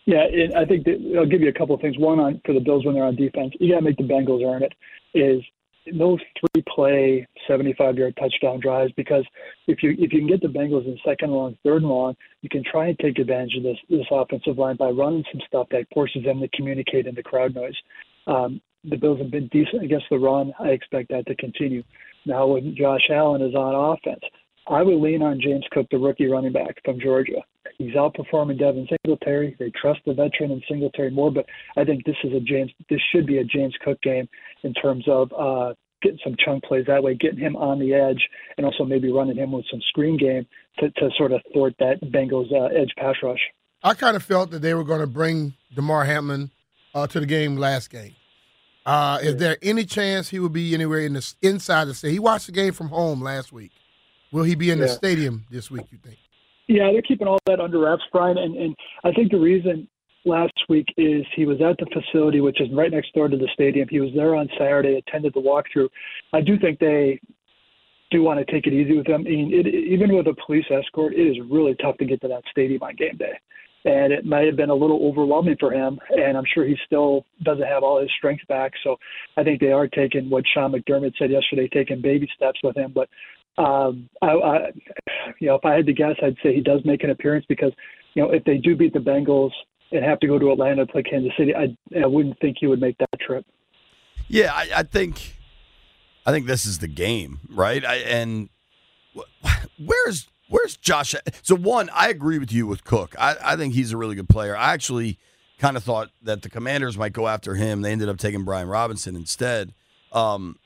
Yeah, 0.05 0.23
it, 0.29 0.53
I 0.55 0.65
think 0.65 0.85
that, 0.85 1.15
I'll 1.17 1.25
give 1.25 1.41
you 1.41 1.49
a 1.49 1.53
couple 1.53 1.75
of 1.75 1.81
things. 1.81 1.97
One 1.97 2.19
on 2.19 2.41
for 2.45 2.53
the 2.53 2.59
Bills 2.59 2.85
when 2.85 2.95
they're 2.95 3.03
on 3.03 3.15
defense, 3.15 3.53
you 3.59 3.71
got 3.71 3.79
to 3.79 3.85
make 3.85 3.97
the 3.97 4.03
Bengals 4.03 4.43
earn 4.43 4.63
it. 4.63 4.73
Is 5.13 5.41
those 5.97 6.19
three 6.39 6.63
play 6.73 7.27
75 7.47 7.97
yard 7.97 8.17
touchdown 8.17 8.59
drives 8.59 8.91
because 8.95 9.25
if 9.67 9.81
you 9.81 9.91
if 9.97 10.13
you 10.13 10.19
can 10.19 10.27
get 10.27 10.41
the 10.41 10.47
Bengals 10.47 10.85
in 10.85 10.97
second 11.05 11.31
long, 11.31 11.57
third 11.63 11.83
long, 11.83 12.15
you 12.41 12.49
can 12.49 12.63
try 12.63 12.87
and 12.87 12.99
take 12.99 13.19
advantage 13.19 13.55
of 13.57 13.63
this 13.63 13.77
this 13.89 14.05
offensive 14.11 14.57
line 14.57 14.75
by 14.75 14.89
running 14.89 15.23
some 15.31 15.41
stuff 15.47 15.67
that 15.71 15.85
forces 15.93 16.23
them 16.23 16.39
to 16.39 16.47
communicate 16.49 17.07
in 17.07 17.15
the 17.15 17.23
crowd 17.23 17.55
noise. 17.55 17.75
Um, 18.27 18.61
the 18.83 18.95
Bills 18.95 19.19
have 19.19 19.31
been 19.31 19.47
decent 19.47 19.83
against 19.83 20.05
the 20.09 20.17
run. 20.17 20.53
I 20.59 20.69
expect 20.69 21.09
that 21.09 21.27
to 21.27 21.35
continue. 21.35 21.83
Now 22.25 22.47
when 22.47 22.75
Josh 22.75 23.09
Allen 23.11 23.41
is 23.41 23.55
on 23.55 23.97
offense, 23.97 24.23
I 24.71 24.83
would 24.83 25.01
lean 25.01 25.21
on 25.21 25.41
James 25.41 25.65
Cook, 25.71 25.87
the 25.91 25.97
rookie 25.97 26.27
running 26.27 26.53
back 26.53 26.77
from 26.85 26.97
Georgia. 26.99 27.43
He's 27.77 27.93
outperforming 27.93 28.57
Devin 28.57 28.87
Singletary. 28.87 29.55
They 29.59 29.69
trust 29.71 29.99
the 30.05 30.13
veteran 30.13 30.51
and 30.51 30.63
Singletary 30.69 31.11
more, 31.11 31.29
but 31.29 31.45
I 31.75 31.83
think 31.83 32.05
this 32.05 32.15
is 32.23 32.31
a 32.33 32.39
James. 32.39 32.71
This 32.89 33.01
should 33.11 33.27
be 33.27 33.39
a 33.39 33.43
James 33.43 33.75
Cook 33.83 34.01
game 34.01 34.29
in 34.63 34.73
terms 34.73 35.03
of 35.07 35.31
uh, 35.37 35.73
getting 36.01 36.19
some 36.23 36.35
chunk 36.43 36.63
plays 36.63 36.85
that 36.87 37.03
way, 37.03 37.15
getting 37.15 37.39
him 37.39 37.57
on 37.57 37.79
the 37.79 37.93
edge, 37.93 38.21
and 38.57 38.65
also 38.65 38.85
maybe 38.85 39.11
running 39.11 39.35
him 39.35 39.51
with 39.51 39.65
some 39.69 39.81
screen 39.89 40.17
game 40.17 40.47
to, 40.79 40.89
to 40.91 41.09
sort 41.17 41.33
of 41.33 41.41
thwart 41.53 41.75
that 41.79 42.01
Bengals 42.03 42.51
uh, 42.53 42.65
edge 42.67 42.91
pass 42.97 43.15
rush. 43.21 43.41
I 43.83 43.93
kind 43.93 44.15
of 44.15 44.23
felt 44.23 44.51
that 44.51 44.61
they 44.61 44.73
were 44.73 44.85
going 44.85 45.01
to 45.01 45.07
bring 45.07 45.53
Damar 45.75 46.05
Hamlin 46.05 46.49
uh, 46.95 47.07
to 47.07 47.19
the 47.19 47.25
game 47.25 47.57
last 47.57 47.89
game. 47.89 48.15
Uh, 48.85 49.19
is 49.21 49.35
there 49.35 49.57
any 49.61 49.83
chance 49.83 50.29
he 50.29 50.39
would 50.39 50.53
be 50.53 50.73
anywhere 50.73 51.01
in 51.01 51.13
the 51.13 51.33
inside 51.41 51.85
the 51.85 51.93
state? 51.93 52.11
He 52.11 52.19
watched 52.19 52.45
the 52.45 52.51
game 52.51 52.71
from 52.71 52.87
home 52.87 53.21
last 53.21 53.51
week. 53.51 53.71
Will 54.31 54.43
he 54.43 54.55
be 54.55 54.71
in 54.71 54.79
yeah. 54.79 54.85
the 54.85 54.91
stadium 54.91 55.45
this 55.49 55.69
week? 55.69 55.85
You 55.91 55.97
think? 55.97 56.17
Yeah, 56.67 56.91
they're 56.91 57.01
keeping 57.01 57.27
all 57.27 57.39
that 57.47 57.59
under 57.59 57.79
wraps, 57.79 58.03
Brian. 58.11 58.37
And 58.37 58.55
and 58.55 58.75
I 59.03 59.11
think 59.11 59.31
the 59.31 59.39
reason 59.39 59.87
last 60.25 60.53
week 60.69 60.87
is 60.97 61.25
he 61.35 61.45
was 61.45 61.57
at 61.61 61.77
the 61.77 61.87
facility, 61.91 62.41
which 62.41 62.61
is 62.61 62.67
right 62.73 62.91
next 62.91 63.13
door 63.13 63.27
to 63.27 63.37
the 63.37 63.49
stadium. 63.53 63.87
He 63.89 63.99
was 63.99 64.11
there 64.15 64.35
on 64.35 64.47
Saturday, 64.57 64.95
attended 64.95 65.33
the 65.33 65.41
walkthrough. 65.41 65.89
I 66.33 66.41
do 66.41 66.57
think 66.59 66.79
they 66.79 67.19
do 68.11 68.21
want 68.21 68.45
to 68.45 68.51
take 68.51 68.67
it 68.67 68.73
easy 68.73 68.97
with 68.97 69.07
him. 69.07 69.21
I 69.21 69.29
mean, 69.29 69.51
it, 69.53 69.67
even 69.67 70.15
with 70.15 70.27
a 70.27 70.35
police 70.45 70.65
escort, 70.69 71.13
it 71.13 71.21
is 71.21 71.37
really 71.49 71.75
tough 71.81 71.97
to 71.97 72.05
get 72.05 72.21
to 72.21 72.27
that 72.27 72.43
stadium 72.51 72.83
on 72.83 72.95
game 72.95 73.17
day. 73.17 73.39
And 73.83 74.13
it 74.13 74.25
might 74.25 74.45
have 74.45 74.57
been 74.57 74.69
a 74.69 74.75
little 74.75 75.07
overwhelming 75.07 75.55
for 75.59 75.71
him, 75.71 75.97
and 76.11 76.37
I'm 76.37 76.43
sure 76.53 76.65
he 76.65 76.77
still 76.85 77.25
doesn't 77.41 77.65
have 77.65 77.81
all 77.81 77.99
his 77.99 78.11
strength 78.15 78.45
back. 78.47 78.73
So 78.83 78.97
I 79.37 79.43
think 79.43 79.59
they 79.59 79.71
are 79.71 79.87
taking 79.87 80.29
what 80.29 80.43
Sean 80.53 80.73
McDermott 80.73 81.13
said 81.17 81.31
yesterday, 81.31 81.67
taking 81.67 81.99
baby 81.99 82.29
steps 82.35 82.59
with 82.63 82.77
him. 82.77 82.91
But 82.93 83.09
um, 83.57 84.09
I, 84.21 84.31
I, 84.31 84.57
you 85.39 85.47
know, 85.47 85.55
if 85.55 85.65
I 85.65 85.73
had 85.73 85.85
to 85.85 85.93
guess, 85.93 86.15
I'd 86.23 86.37
say 86.43 86.53
he 86.53 86.61
does 86.61 86.81
make 86.85 87.03
an 87.03 87.09
appearance 87.09 87.45
because, 87.47 87.71
you 88.13 88.23
know, 88.23 88.31
if 88.31 88.43
they 88.43 88.57
do 88.57 88.75
beat 88.75 88.93
the 88.93 88.99
Bengals 88.99 89.51
and 89.91 90.03
have 90.03 90.19
to 90.21 90.27
go 90.27 90.39
to 90.39 90.51
Atlanta 90.51 90.85
to 90.85 90.91
play 90.91 91.03
Kansas 91.03 91.31
City, 91.37 91.53
I, 91.55 91.75
I 92.01 92.05
wouldn't 92.05 92.39
think 92.39 92.57
he 92.59 92.67
would 92.67 92.81
make 92.81 92.97
that 92.99 93.19
trip. 93.19 93.45
Yeah, 94.27 94.51
I, 94.53 94.69
I 94.77 94.83
think, 94.83 95.37
I 96.25 96.31
think 96.31 96.47
this 96.47 96.65
is 96.65 96.79
the 96.79 96.87
game, 96.87 97.39
right? 97.49 97.83
I, 97.83 97.95
and 97.95 98.49
where's 99.77 100.27
where's 100.47 100.77
Josh? 100.77 101.15
So 101.41 101.55
one, 101.55 101.89
I 101.93 102.09
agree 102.09 102.39
with 102.39 102.51
you 102.51 102.67
with 102.67 102.83
Cook. 102.83 103.15
I, 103.17 103.35
I 103.43 103.55
think 103.55 103.73
he's 103.73 103.91
a 103.91 103.97
really 103.97 104.15
good 104.15 104.29
player. 104.29 104.55
I 104.55 104.73
actually 104.73 105.17
kind 105.59 105.77
of 105.77 105.83
thought 105.83 106.09
that 106.23 106.41
the 106.41 106.49
Commanders 106.49 106.97
might 106.97 107.13
go 107.13 107.27
after 107.27 107.55
him. 107.55 107.81
They 107.81 107.91
ended 107.91 108.09
up 108.09 108.17
taking 108.17 108.43
Brian 108.43 108.67
Robinson 108.67 109.15
instead. 109.15 109.73
Um, 110.11 110.57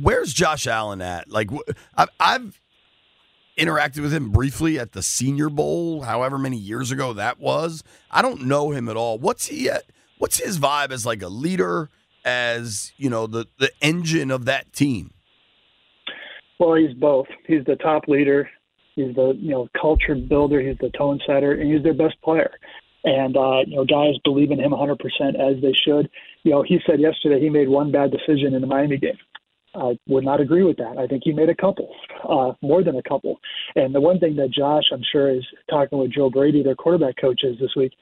where's 0.00 0.32
Josh 0.32 0.66
Allen 0.66 1.00
at? 1.00 1.30
Like, 1.30 1.50
I've, 1.96 2.10
I've 2.18 2.60
interacted 3.58 4.02
with 4.02 4.12
him 4.12 4.30
briefly 4.30 4.78
at 4.78 4.92
the 4.92 5.02
Senior 5.02 5.50
Bowl, 5.50 6.02
however 6.02 6.38
many 6.38 6.56
years 6.56 6.90
ago 6.90 7.12
that 7.12 7.40
was. 7.40 7.82
I 8.10 8.22
don't 8.22 8.42
know 8.42 8.70
him 8.70 8.88
at 8.88 8.96
all. 8.96 9.18
What's 9.18 9.46
he 9.46 9.68
at? 9.68 9.84
What's 10.18 10.38
his 10.38 10.58
vibe 10.58 10.90
as 10.90 11.04
like 11.04 11.22
a 11.22 11.28
leader, 11.28 11.90
as 12.24 12.92
you 12.96 13.10
know, 13.10 13.26
the 13.26 13.46
the 13.58 13.70
engine 13.80 14.30
of 14.30 14.46
that 14.46 14.72
team? 14.72 15.12
Well, 16.58 16.74
he's 16.74 16.94
both. 16.94 17.26
He's 17.46 17.64
the 17.66 17.76
top 17.76 18.08
leader. 18.08 18.48
He's 18.96 19.14
the 19.14 19.36
you 19.38 19.50
know 19.50 19.68
culture 19.80 20.14
builder. 20.14 20.60
He's 20.60 20.78
the 20.78 20.90
tone 20.96 21.20
setter, 21.26 21.52
and 21.52 21.72
he's 21.72 21.82
their 21.82 21.94
best 21.94 22.20
player. 22.22 22.50
And 23.04 23.36
uh, 23.36 23.60
you 23.66 23.76
know, 23.76 23.84
guys 23.84 24.14
believe 24.24 24.50
in 24.50 24.58
him 24.58 24.72
100% 24.72 24.96
as 25.36 25.62
they 25.62 25.72
should. 25.72 26.10
You 26.42 26.50
know, 26.50 26.62
he 26.62 26.80
said 26.84 27.00
yesterday 27.00 27.40
he 27.40 27.48
made 27.48 27.68
one 27.68 27.92
bad 27.92 28.10
decision 28.10 28.54
in 28.54 28.60
the 28.60 28.66
Miami 28.66 28.96
game 28.96 29.18
I 29.74 29.98
would 30.06 30.24
not 30.24 30.40
agree 30.40 30.62
with 30.62 30.76
that. 30.78 30.98
I 30.98 31.06
think 31.06 31.22
he 31.24 31.32
made 31.32 31.48
a 31.48 31.54
couple, 31.54 31.94
uh, 32.28 32.52
more 32.62 32.82
than 32.82 32.96
a 32.96 33.02
couple. 33.02 33.38
And 33.76 33.94
the 33.94 34.00
one 34.00 34.18
thing 34.18 34.36
that 34.36 34.50
Josh, 34.50 34.84
I'm 34.92 35.02
sure, 35.12 35.30
is 35.30 35.44
talking 35.70 35.98
with 35.98 36.12
Joe 36.12 36.30
Brady, 36.30 36.62
their 36.62 36.74
quarterback 36.74 37.16
coaches 37.20 37.56
this 37.60 37.74
week. 37.76 37.92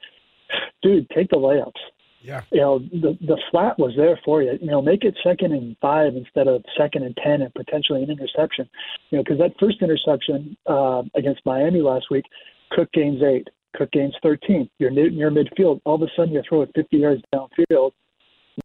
Dude, 0.81 1.09
take 1.09 1.29
the 1.29 1.37
layups. 1.37 1.71
Yeah. 2.21 2.41
You 2.51 2.61
know, 2.61 2.79
the 2.79 3.17
the 3.21 3.37
flat 3.51 3.77
was 3.77 3.93
there 3.95 4.19
for 4.25 4.41
you. 4.41 4.57
You 4.59 4.67
know, 4.67 4.81
make 4.81 5.03
it 5.03 5.15
second 5.23 5.53
and 5.53 5.77
five 5.81 6.15
instead 6.15 6.47
of 6.47 6.63
second 6.77 7.03
and 7.03 7.15
ten, 7.17 7.41
and 7.41 7.53
potentially 7.53 8.03
an 8.03 8.09
interception. 8.09 8.67
You 9.11 9.17
know, 9.17 9.23
because 9.23 9.39
that 9.39 9.53
first 9.59 9.81
interception 9.81 10.57
uh, 10.65 11.03
against 11.15 11.45
Miami 11.45 11.81
last 11.81 12.07
week, 12.09 12.25
Cook 12.71 12.91
gains 12.91 13.21
eight, 13.21 13.47
Cook 13.75 13.91
gains 13.91 14.15
thirteen. 14.23 14.69
You're 14.79 14.89
near 14.89 15.31
midfield. 15.31 15.79
All 15.85 15.95
of 15.95 16.01
a 16.01 16.07
sudden, 16.17 16.33
you 16.33 16.41
throw 16.47 16.63
it 16.63 16.71
50 16.75 16.97
yards 16.97 17.21
downfield 17.33 17.91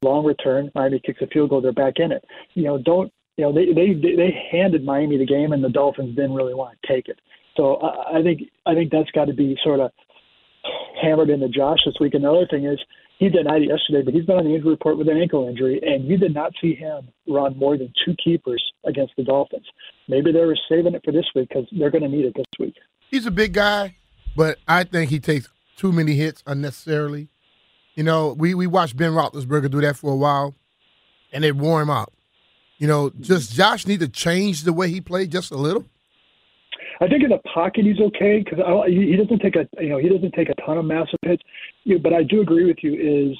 long 0.02 0.24
return. 0.24 0.70
Miami 0.74 1.00
kicks 1.04 1.20
a 1.20 1.26
field 1.26 1.50
goal. 1.50 1.60
They're 1.60 1.72
back 1.72 1.94
in 1.96 2.12
it. 2.12 2.24
You 2.54 2.64
know, 2.64 2.78
don't 2.78 3.12
you 3.36 3.44
know 3.44 3.52
they 3.52 3.66
they 3.66 3.92
they 3.94 4.48
handed 4.50 4.84
Miami 4.84 5.18
the 5.18 5.26
game, 5.26 5.52
and 5.52 5.62
the 5.62 5.68
Dolphins 5.68 6.16
didn't 6.16 6.34
really 6.34 6.54
want 6.54 6.78
to 6.80 6.92
take 6.92 7.08
it. 7.08 7.20
So 7.56 7.76
I, 7.76 8.18
I 8.18 8.22
think 8.22 8.42
I 8.66 8.74
think 8.74 8.90
that's 8.90 9.10
got 9.10 9.26
to 9.26 9.34
be 9.34 9.56
sort 9.62 9.80
of 9.80 9.90
hammered 11.00 11.30
into 11.30 11.48
Josh 11.48 11.78
this 11.84 11.94
week. 12.00 12.14
Another 12.14 12.46
thing 12.50 12.64
is 12.64 12.78
he 13.18 13.28
denied 13.28 13.62
it 13.62 13.68
yesterday, 13.68 14.02
but 14.02 14.14
he's 14.14 14.24
been 14.24 14.36
on 14.36 14.44
the 14.44 14.54
injury 14.54 14.70
report 14.70 14.98
with 14.98 15.08
an 15.08 15.16
ankle 15.16 15.48
injury, 15.48 15.80
and 15.82 16.06
you 16.06 16.16
did 16.16 16.34
not 16.34 16.52
see 16.60 16.74
him 16.74 17.08
run 17.28 17.56
more 17.56 17.76
than 17.76 17.92
two 18.04 18.14
keepers 18.22 18.62
against 18.84 19.12
the 19.16 19.22
Dolphins. 19.22 19.66
Maybe 20.08 20.32
they 20.32 20.44
were 20.44 20.58
saving 20.68 20.94
it 20.94 21.02
for 21.04 21.12
this 21.12 21.26
week 21.34 21.48
because 21.48 21.66
they're 21.78 21.90
going 21.90 22.02
to 22.02 22.08
need 22.08 22.24
it 22.24 22.34
this 22.34 22.46
week. 22.58 22.74
He's 23.10 23.26
a 23.26 23.30
big 23.30 23.52
guy, 23.52 23.96
but 24.36 24.58
I 24.66 24.84
think 24.84 25.10
he 25.10 25.20
takes 25.20 25.48
too 25.76 25.92
many 25.92 26.14
hits 26.14 26.42
unnecessarily. 26.46 27.28
You 27.94 28.04
know, 28.04 28.34
we, 28.38 28.54
we 28.54 28.66
watched 28.66 28.96
Ben 28.96 29.12
Roethlisberger 29.12 29.70
do 29.70 29.80
that 29.82 29.96
for 29.96 30.12
a 30.12 30.16
while, 30.16 30.54
and 31.32 31.44
it 31.44 31.56
wore 31.56 31.82
him 31.82 31.90
out. 31.90 32.12
You 32.78 32.88
know, 32.88 33.10
just 33.20 33.52
Josh 33.52 33.86
need 33.86 34.00
to 34.00 34.08
change 34.08 34.64
the 34.64 34.72
way 34.72 34.88
he 34.88 35.00
played 35.00 35.30
just 35.30 35.52
a 35.52 35.56
little. 35.56 35.84
I 37.00 37.08
think 37.08 37.24
in 37.24 37.30
the 37.30 37.38
pocket 37.38 37.84
he's 37.84 37.98
okay 37.98 38.44
because 38.44 38.58
he 38.86 39.16
doesn't 39.16 39.40
take 39.40 39.56
a 39.56 39.66
you 39.82 39.88
know 39.88 39.98
he 39.98 40.08
doesn't 40.08 40.32
take 40.34 40.48
a 40.48 40.54
ton 40.64 40.78
of 40.78 40.84
massive 40.84 41.18
hits. 41.22 41.42
You 41.82 41.96
know, 41.96 42.00
but 42.00 42.12
I 42.12 42.22
do 42.22 42.40
agree 42.40 42.64
with 42.64 42.78
you 42.82 42.94
is 42.94 43.36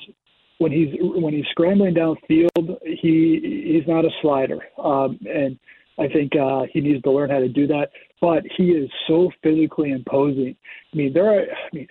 when 0.59 0.73
he's 0.73 0.89
when 1.01 1.33
he's 1.33 1.45
scrambling 1.51 1.95
downfield 1.95 2.77
he 2.85 3.73
he's 3.73 3.87
not 3.87 4.05
a 4.05 4.11
slider 4.21 4.61
um, 4.79 5.19
and 5.33 5.59
I 5.99 6.09
think 6.09 6.33
uh, 6.35 6.63
he 6.73 6.81
needs 6.81 7.03
to 7.03 7.11
learn 7.11 7.31
how 7.31 7.39
to 7.39 7.49
do 7.49 7.67
that. 7.69 7.91
But 8.21 8.43
he 8.57 8.71
is 8.71 8.91
so 9.07 9.31
physically 9.43 9.91
imposing. 9.91 10.57
I 10.93 10.97
mean 10.97 11.13
there 11.13 11.27
are 11.27 11.43
I 11.43 11.69
mean 11.73 11.89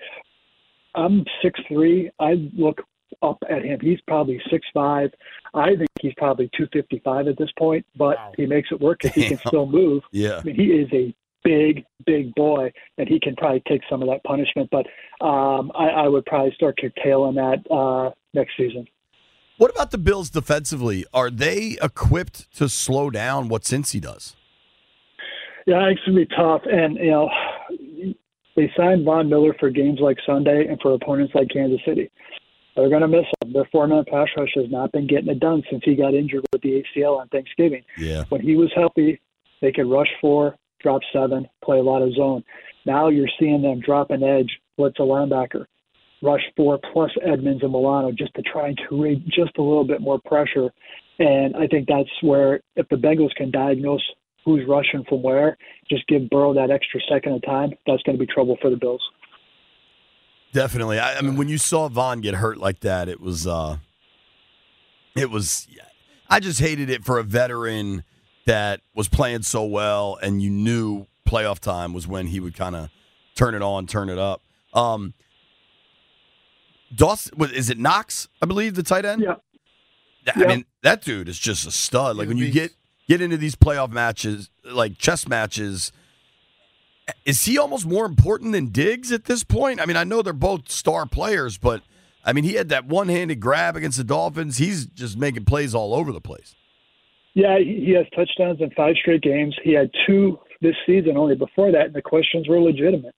I'm 0.95 1.25
six 1.41 1.59
three. 1.67 2.11
I 2.19 2.49
look 2.55 2.81
up 3.21 3.37
at 3.49 3.63
him. 3.63 3.79
He's 3.81 3.99
probably 4.07 4.41
six 4.49 4.65
five. 4.73 5.11
I 5.53 5.75
think 5.75 5.89
he's 6.01 6.13
probably 6.17 6.49
two 6.55 6.67
fifty 6.71 7.01
five 7.03 7.27
at 7.27 7.37
this 7.37 7.49
point, 7.57 7.85
but 7.95 8.17
wow. 8.17 8.31
he 8.37 8.45
makes 8.45 8.69
it 8.71 8.79
work 8.79 9.03
if 9.03 9.13
he 9.13 9.27
can 9.27 9.37
still 9.45 9.65
move. 9.65 10.03
Yeah. 10.11 10.37
I 10.37 10.43
mean, 10.43 10.55
he 10.55 10.67
is 10.67 10.89
a 10.93 11.13
big, 11.43 11.83
big 12.05 12.33
boy, 12.35 12.71
and 12.97 13.07
he 13.07 13.19
can 13.19 13.35
probably 13.35 13.63
take 13.67 13.81
some 13.89 14.01
of 14.01 14.09
that 14.09 14.23
punishment. 14.23 14.69
But 14.71 14.85
um, 15.25 15.71
I, 15.75 15.87
I 15.89 16.07
would 16.07 16.25
probably 16.25 16.53
start 16.55 16.79
curtailing 16.79 17.35
that 17.35 17.59
uh, 17.71 18.11
next 18.33 18.53
season. 18.57 18.85
What 19.57 19.71
about 19.71 19.91
the 19.91 19.97
Bills 19.97 20.29
defensively? 20.29 21.05
Are 21.13 21.29
they 21.29 21.77
equipped 21.81 22.51
to 22.57 22.67
slow 22.67 23.09
down 23.09 23.47
what 23.47 23.63
Cincy 23.63 24.01
does? 24.01 24.35
Yeah, 25.67 25.85
it's 25.89 26.01
gonna 26.03 26.17
be 26.17 26.25
tough, 26.25 26.63
and 26.65 26.97
you 26.97 27.11
know 27.11 27.29
they 28.55 28.71
signed 28.77 29.05
Von 29.05 29.29
Miller 29.29 29.55
for 29.59 29.69
games 29.69 29.99
like 30.01 30.17
Sunday 30.25 30.67
and 30.67 30.79
for 30.81 30.93
opponents 30.93 31.33
like 31.35 31.49
Kansas 31.49 31.79
City. 31.85 32.09
They're 32.75 32.89
going 32.89 33.01
to 33.01 33.07
miss 33.07 33.25
him. 33.43 33.53
Their 33.53 33.67
four-man 33.71 34.05
pass 34.09 34.27
rush 34.37 34.51
has 34.55 34.69
not 34.69 34.91
been 34.91 35.07
getting 35.07 35.27
it 35.27 35.39
done 35.39 35.61
since 35.69 35.83
he 35.83 35.95
got 35.95 36.13
injured 36.13 36.45
with 36.53 36.61
the 36.61 36.83
ACL 36.95 37.19
on 37.19 37.27
Thanksgiving. 37.27 37.83
Yeah. 37.97 38.23
When 38.29 38.41
he 38.41 38.55
was 38.55 38.71
healthy, 38.75 39.19
they 39.61 39.71
could 39.71 39.89
rush 39.89 40.07
four, 40.21 40.55
drop 40.79 41.01
seven, 41.11 41.47
play 41.63 41.79
a 41.79 41.83
lot 41.83 42.01
of 42.01 42.13
zone. 42.13 42.43
Now 42.85 43.09
you're 43.09 43.29
seeing 43.39 43.61
them 43.61 43.81
drop 43.81 44.09
an 44.09 44.23
edge, 44.23 44.49
blitz 44.77 44.99
a 44.99 45.03
linebacker, 45.03 45.65
rush 46.21 46.41
four 46.55 46.79
plus 46.93 47.11
Edmunds 47.25 47.63
and 47.63 47.71
Milano 47.71 48.11
just 48.11 48.33
to 48.35 48.41
try 48.41 48.69
and 48.69 48.77
create 48.77 49.25
just 49.27 49.57
a 49.57 49.61
little 49.61 49.85
bit 49.85 50.01
more 50.01 50.19
pressure. 50.25 50.71
And 51.19 51.55
I 51.55 51.67
think 51.67 51.87
that's 51.87 52.09
where 52.21 52.61
if 52.75 52.87
the 52.89 52.95
Bengals 52.95 53.35
can 53.35 53.51
diagnose 53.51 54.03
who's 54.45 54.67
rushing 54.67 55.03
from 55.07 55.21
where, 55.21 55.57
just 55.89 56.07
give 56.07 56.29
Burrow 56.29 56.53
that 56.53 56.71
extra 56.71 56.99
second 57.09 57.33
of 57.33 57.43
time, 57.43 57.71
that's 57.85 58.01
going 58.03 58.17
to 58.17 58.25
be 58.25 58.31
trouble 58.31 58.57
for 58.61 58.69
the 58.69 58.75
Bills. 58.75 59.01
Definitely. 60.53 60.99
I, 60.99 61.17
I 61.17 61.21
mean, 61.21 61.37
when 61.37 61.47
you 61.47 61.57
saw 61.57 61.87
Von 61.87 62.21
get 62.21 62.35
hurt 62.35 62.57
like 62.57 62.81
that, 62.81 63.07
it 63.07 63.21
was, 63.21 63.47
uh, 63.47 63.77
it 65.15 65.29
was. 65.29 65.67
I 66.29 66.39
just 66.39 66.59
hated 66.59 66.89
it 66.89 67.03
for 67.03 67.19
a 67.19 67.23
veteran 67.23 68.03
that 68.45 68.81
was 68.95 69.07
playing 69.07 69.43
so 69.43 69.63
well, 69.63 70.17
and 70.21 70.41
you 70.41 70.49
knew 70.49 71.07
playoff 71.27 71.59
time 71.59 71.93
was 71.93 72.07
when 72.07 72.27
he 72.27 72.39
would 72.39 72.55
kind 72.55 72.75
of 72.75 72.89
turn 73.35 73.55
it 73.55 73.61
on, 73.61 73.87
turn 73.87 74.09
it 74.09 74.17
up. 74.17 74.41
Um, 74.73 75.13
Dawson, 76.93 77.33
is 77.53 77.69
it 77.69 77.77
Knox? 77.77 78.27
I 78.41 78.45
believe 78.45 78.75
the 78.75 78.83
tight 78.83 79.05
end. 79.05 79.21
Yeah. 79.21 79.35
I 80.35 80.39
yeah. 80.39 80.47
mean, 80.47 80.65
that 80.83 81.01
dude 81.01 81.29
is 81.29 81.39
just 81.39 81.65
a 81.67 81.71
stud. 81.71 82.17
Like 82.17 82.27
when 82.27 82.37
you 82.37 82.51
get 82.51 82.73
get 83.11 83.21
into 83.21 83.35
these 83.35 83.55
playoff 83.55 83.91
matches, 83.91 84.49
like 84.63 84.97
chess 84.97 85.27
matches, 85.27 85.91
is 87.25 87.43
he 87.43 87.57
almost 87.57 87.85
more 87.85 88.05
important 88.05 88.53
than 88.53 88.67
Diggs 88.67 89.11
at 89.11 89.25
this 89.25 89.43
point? 89.43 89.81
I 89.81 89.85
mean, 89.85 89.97
I 89.97 90.05
know 90.05 90.21
they're 90.21 90.31
both 90.31 90.71
star 90.71 91.05
players, 91.05 91.57
but 91.57 91.81
I 92.23 92.31
mean, 92.31 92.45
he 92.45 92.53
had 92.53 92.69
that 92.69 92.85
one-handed 92.85 93.41
grab 93.41 93.75
against 93.75 93.97
the 93.97 94.05
Dolphins. 94.05 94.59
He's 94.59 94.85
just 94.85 95.17
making 95.17 95.43
plays 95.43 95.75
all 95.75 95.93
over 95.93 96.13
the 96.13 96.21
place. 96.21 96.55
Yeah, 97.33 97.59
he 97.59 97.93
has 97.97 98.05
touchdowns 98.15 98.61
in 98.61 98.71
five 98.71 98.95
straight 99.01 99.23
games. 99.23 99.57
He 99.61 99.73
had 99.73 99.89
two 100.07 100.39
this 100.61 100.75
season 100.85 101.17
only 101.17 101.35
before 101.35 101.69
that, 101.73 101.87
and 101.87 101.93
the 101.93 102.01
questions 102.01 102.47
were 102.47 102.61
legitimate. 102.61 103.15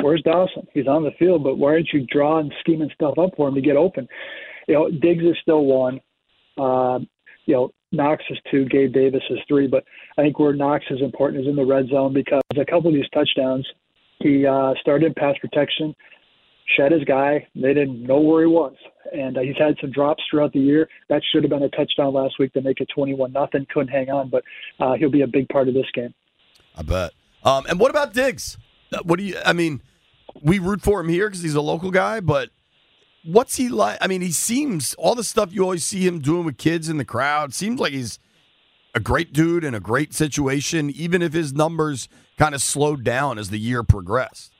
Where's 0.00 0.22
Dawson? 0.22 0.68
He's 0.72 0.86
on 0.86 1.02
the 1.02 1.10
field, 1.18 1.42
but 1.42 1.56
why 1.56 1.72
aren't 1.72 1.88
you 1.92 2.06
drawing, 2.06 2.52
scheming 2.60 2.90
stuff 2.94 3.18
up 3.18 3.30
for 3.36 3.48
him 3.48 3.56
to 3.56 3.60
get 3.60 3.76
open? 3.76 4.06
You 4.68 4.74
know, 4.74 4.90
Diggs 4.90 5.24
is 5.24 5.36
still 5.42 5.64
one. 5.64 6.00
Uh, 6.56 7.00
you 7.46 7.54
know, 7.54 7.72
Knox 7.92 8.22
is 8.30 8.38
two, 8.50 8.66
Gabe 8.66 8.92
Davis 8.92 9.22
is 9.30 9.38
three, 9.48 9.66
but 9.66 9.84
I 10.16 10.22
think 10.22 10.38
where 10.38 10.52
Knox 10.52 10.84
is 10.90 11.00
important 11.02 11.42
is 11.42 11.48
in 11.48 11.56
the 11.56 11.64
red 11.64 11.88
zone 11.88 12.12
because 12.12 12.42
a 12.56 12.64
couple 12.64 12.88
of 12.88 12.94
these 12.94 13.08
touchdowns, 13.12 13.66
he 14.20 14.46
uh, 14.46 14.74
started 14.80 15.16
pass 15.16 15.34
protection, 15.40 15.94
shed 16.76 16.92
his 16.92 17.02
guy. 17.04 17.46
They 17.54 17.74
didn't 17.74 18.02
know 18.02 18.20
where 18.20 18.42
he 18.42 18.46
was, 18.46 18.74
and 19.12 19.36
uh, 19.36 19.40
he's 19.40 19.56
had 19.58 19.76
some 19.80 19.90
drops 19.90 20.22
throughout 20.30 20.52
the 20.52 20.60
year. 20.60 20.88
That 21.08 21.22
should 21.32 21.42
have 21.42 21.50
been 21.50 21.64
a 21.64 21.68
touchdown 21.70 22.12
last 22.14 22.38
week 22.38 22.52
to 22.52 22.60
make 22.60 22.80
it 22.80 22.88
twenty-one 22.94 23.32
nothing. 23.32 23.66
Couldn't 23.72 23.88
hang 23.88 24.10
on, 24.10 24.28
but 24.28 24.44
uh, 24.78 24.94
he'll 24.94 25.10
be 25.10 25.22
a 25.22 25.26
big 25.26 25.48
part 25.48 25.66
of 25.66 25.74
this 25.74 25.86
game. 25.92 26.14
I 26.76 26.82
bet. 26.82 27.12
Um, 27.42 27.64
and 27.68 27.80
what 27.80 27.90
about 27.90 28.12
Diggs? 28.12 28.56
What 29.02 29.18
do 29.18 29.24
you? 29.24 29.36
I 29.44 29.52
mean, 29.52 29.82
we 30.42 30.58
root 30.58 30.82
for 30.82 31.00
him 31.00 31.08
here 31.08 31.28
because 31.28 31.42
he's 31.42 31.54
a 31.54 31.60
local 31.60 31.90
guy, 31.90 32.20
but 32.20 32.50
what's 33.24 33.56
he 33.56 33.68
like? 33.68 33.98
I 34.00 34.06
mean, 34.06 34.20
he 34.20 34.32
seems 34.32 34.94
all 34.94 35.14
the 35.14 35.24
stuff 35.24 35.52
you 35.52 35.62
always 35.62 35.84
see 35.84 36.06
him 36.06 36.20
doing 36.20 36.44
with 36.44 36.58
kids 36.58 36.88
in 36.88 36.96
the 36.96 37.04
crowd. 37.04 37.54
Seems 37.54 37.80
like 37.80 37.92
he's 37.92 38.18
a 38.94 39.00
great 39.00 39.32
dude 39.32 39.64
in 39.64 39.74
a 39.74 39.80
great 39.80 40.14
situation, 40.14 40.90
even 40.90 41.22
if 41.22 41.32
his 41.32 41.52
numbers 41.52 42.08
kind 42.38 42.54
of 42.54 42.62
slowed 42.62 43.04
down 43.04 43.38
as 43.38 43.50
the 43.50 43.58
year 43.58 43.82
progressed. 43.82 44.52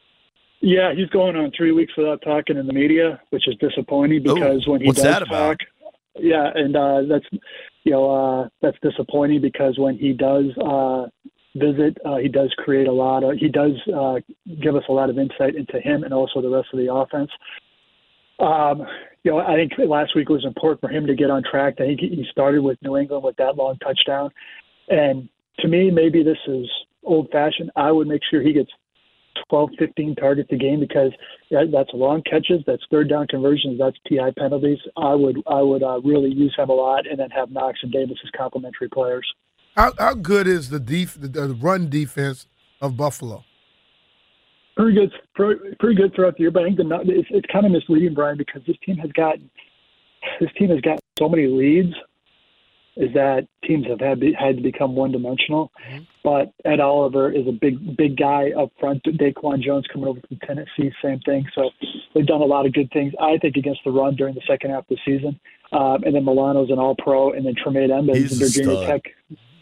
Yeah, 0.61 0.93
he's 0.95 1.09
going 1.09 1.37
on 1.37 1.53
three 1.57 1.73
weeks 1.73 1.95
without 1.97 2.21
talking 2.23 2.57
in 2.59 2.67
the 2.67 2.73
media, 2.73 3.21
which 3.31 3.49
is 3.49 3.57
disappointing 3.57 4.23
because 4.23 4.67
Ooh, 4.69 4.73
when 4.73 4.83
he 4.83 4.93
does 4.93 5.27
talk, 5.27 5.57
yeah, 6.19 6.51
and 6.55 6.77
uh, 6.77 7.03
that's 7.09 7.25
you 7.85 7.93
know 7.93 8.11
uh, 8.11 8.49
that's 8.61 8.77
disappointing 8.83 9.41
because 9.41 9.79
when 9.79 9.97
he 9.97 10.13
does 10.13 10.45
uh, 10.63 11.07
visit, 11.57 11.97
uh, 12.05 12.17
he 12.17 12.29
does 12.29 12.53
create 12.59 12.89
a 12.89 12.93
lot 12.93 13.25
of 13.25 13.39
he 13.39 13.49
does 13.49 13.73
uh, 13.95 14.17
give 14.63 14.77
us 14.77 14.83
a 14.91 14.93
lot 14.93 15.09
of 15.09 15.19
insight 15.19 15.55
into 15.55 15.81
him 15.81 16.05
and 16.05 16.13
also 16.13 16.43
the 16.43 16.51
rest 16.51 16.69
of 16.75 16.79
the 16.79 16.93
offense. 16.93 17.31
Um, 18.41 18.87
you 19.23 19.33
know, 19.33 19.39
I 19.39 19.55
think 19.55 19.73
last 19.87 20.17
week 20.17 20.29
was 20.29 20.45
important 20.45 20.81
for 20.81 20.89
him 20.89 21.07
to 21.07 21.15
get 21.15 21.31
on 21.31 21.43
track. 21.43 21.75
I 21.79 21.85
think 21.85 22.01
he 22.01 22.27
started 22.31 22.63
with 22.63 22.79
New 22.83 22.97
England 22.97 23.23
with 23.23 23.37
that 23.37 23.57
long 23.57 23.77
touchdown, 23.79 24.31
and 24.89 25.29
to 25.61 25.69
me, 25.69 25.91
maybe 25.91 26.23
this 26.23 26.39
is 26.47 26.67
old 27.05 27.29
fashioned. 27.31 27.71
I 27.77 27.93
would 27.93 28.09
make 28.09 28.23
sure 28.31 28.41
he 28.41 28.53
gets 28.53 28.71
12, 29.49 29.71
15 29.79 30.15
targets 30.17 30.49
a 30.53 30.57
game 30.57 30.81
because 30.81 31.13
that's 31.51 31.91
long 31.93 32.23
catches, 32.23 32.63
that's 32.67 32.83
third 32.91 33.09
down 33.09 33.27
conversions, 33.27 33.79
that's 33.79 33.97
TI 34.09 34.33
penalties. 34.37 34.79
I 34.97 35.15
would 35.15 35.39
I 35.47 35.61
would 35.61 35.83
uh, 35.83 36.01
really 36.01 36.31
use 36.31 36.55
him 36.57 36.71
a 36.71 36.75
lot, 36.75 37.07
and 37.07 37.19
then 37.19 37.31
have 37.31 37.51
Knox 37.51 37.79
and 37.83 37.93
Davis 37.93 38.19
as 38.25 38.31
complementary 38.37 38.89
players. 38.89 39.27
How, 39.77 39.93
how 39.99 40.15
good 40.15 40.47
is 40.47 40.71
the 40.71 40.81
def, 40.81 41.17
the 41.21 41.57
run 41.61 41.89
defense 41.89 42.47
of 42.81 42.97
Buffalo? 42.97 43.45
Pretty 44.81 44.97
good, 44.97 45.13
pretty 45.79 45.95
good 45.95 46.15
throughout 46.15 46.37
the 46.37 46.41
year. 46.41 46.51
But 46.51 46.63
I 46.63 46.67
think 46.67 46.79
the 46.79 47.01
it's, 47.05 47.29
it's 47.31 47.47
kind 47.53 47.67
of 47.67 47.73
misleading, 47.73 48.15
Brian, 48.15 48.39
because 48.39 48.63
this 48.67 48.77
team 48.85 48.97
has 48.97 49.13
got 49.13 49.37
this 50.41 50.49
team 50.59 50.71
has 50.71 50.81
got 50.81 51.01
so 51.19 51.29
many 51.29 51.47
leads 51.47 51.95
is 52.97 53.13
that 53.13 53.47
teams 53.63 53.87
have 53.87 54.01
had 54.01 54.23
had 54.39 54.57
to 54.57 54.63
become 54.63 54.97
one 54.97 55.13
dimensional. 55.13 55.71
Mm-hmm. 55.87 56.05
But 56.25 56.53
Ed 56.65 56.81
Oliver 56.81 57.31
is 57.31 57.47
a 57.47 57.53
big 57.53 57.95
big 57.99 58.17
guy 58.17 58.53
up 58.59 58.73
front. 58.81 59.03
DaQuan 59.03 59.63
Jones 59.63 59.85
coming 59.93 60.09
over 60.09 60.21
from 60.27 60.39
Tennessee, 60.47 60.91
same 61.05 61.21
thing. 61.27 61.45
So 61.55 61.69
they've 62.15 62.27
done 62.27 62.41
a 62.41 62.47
lot 62.47 62.65
of 62.65 62.73
good 62.73 62.91
things. 62.91 63.13
I 63.21 63.37
think 63.37 63.57
against 63.57 63.81
the 63.85 63.91
run 63.91 64.17
during 64.17 64.35
the 64.35 64.43
second 64.49 64.71
half 64.71 64.91
of 64.91 64.97
the 64.97 64.99
season. 65.05 65.39
Um, 65.73 66.05
and 66.05 66.15
then 66.15 66.25
Milano's 66.25 66.71
an 66.71 66.79
All 66.79 66.97
Pro, 66.97 67.33
and 67.33 67.45
then 67.45 67.55
Tremaine 67.55 67.91
Edmunds 67.91 68.33
and 68.33 68.41
Virginia 68.41 68.87
Tech. 68.87 69.03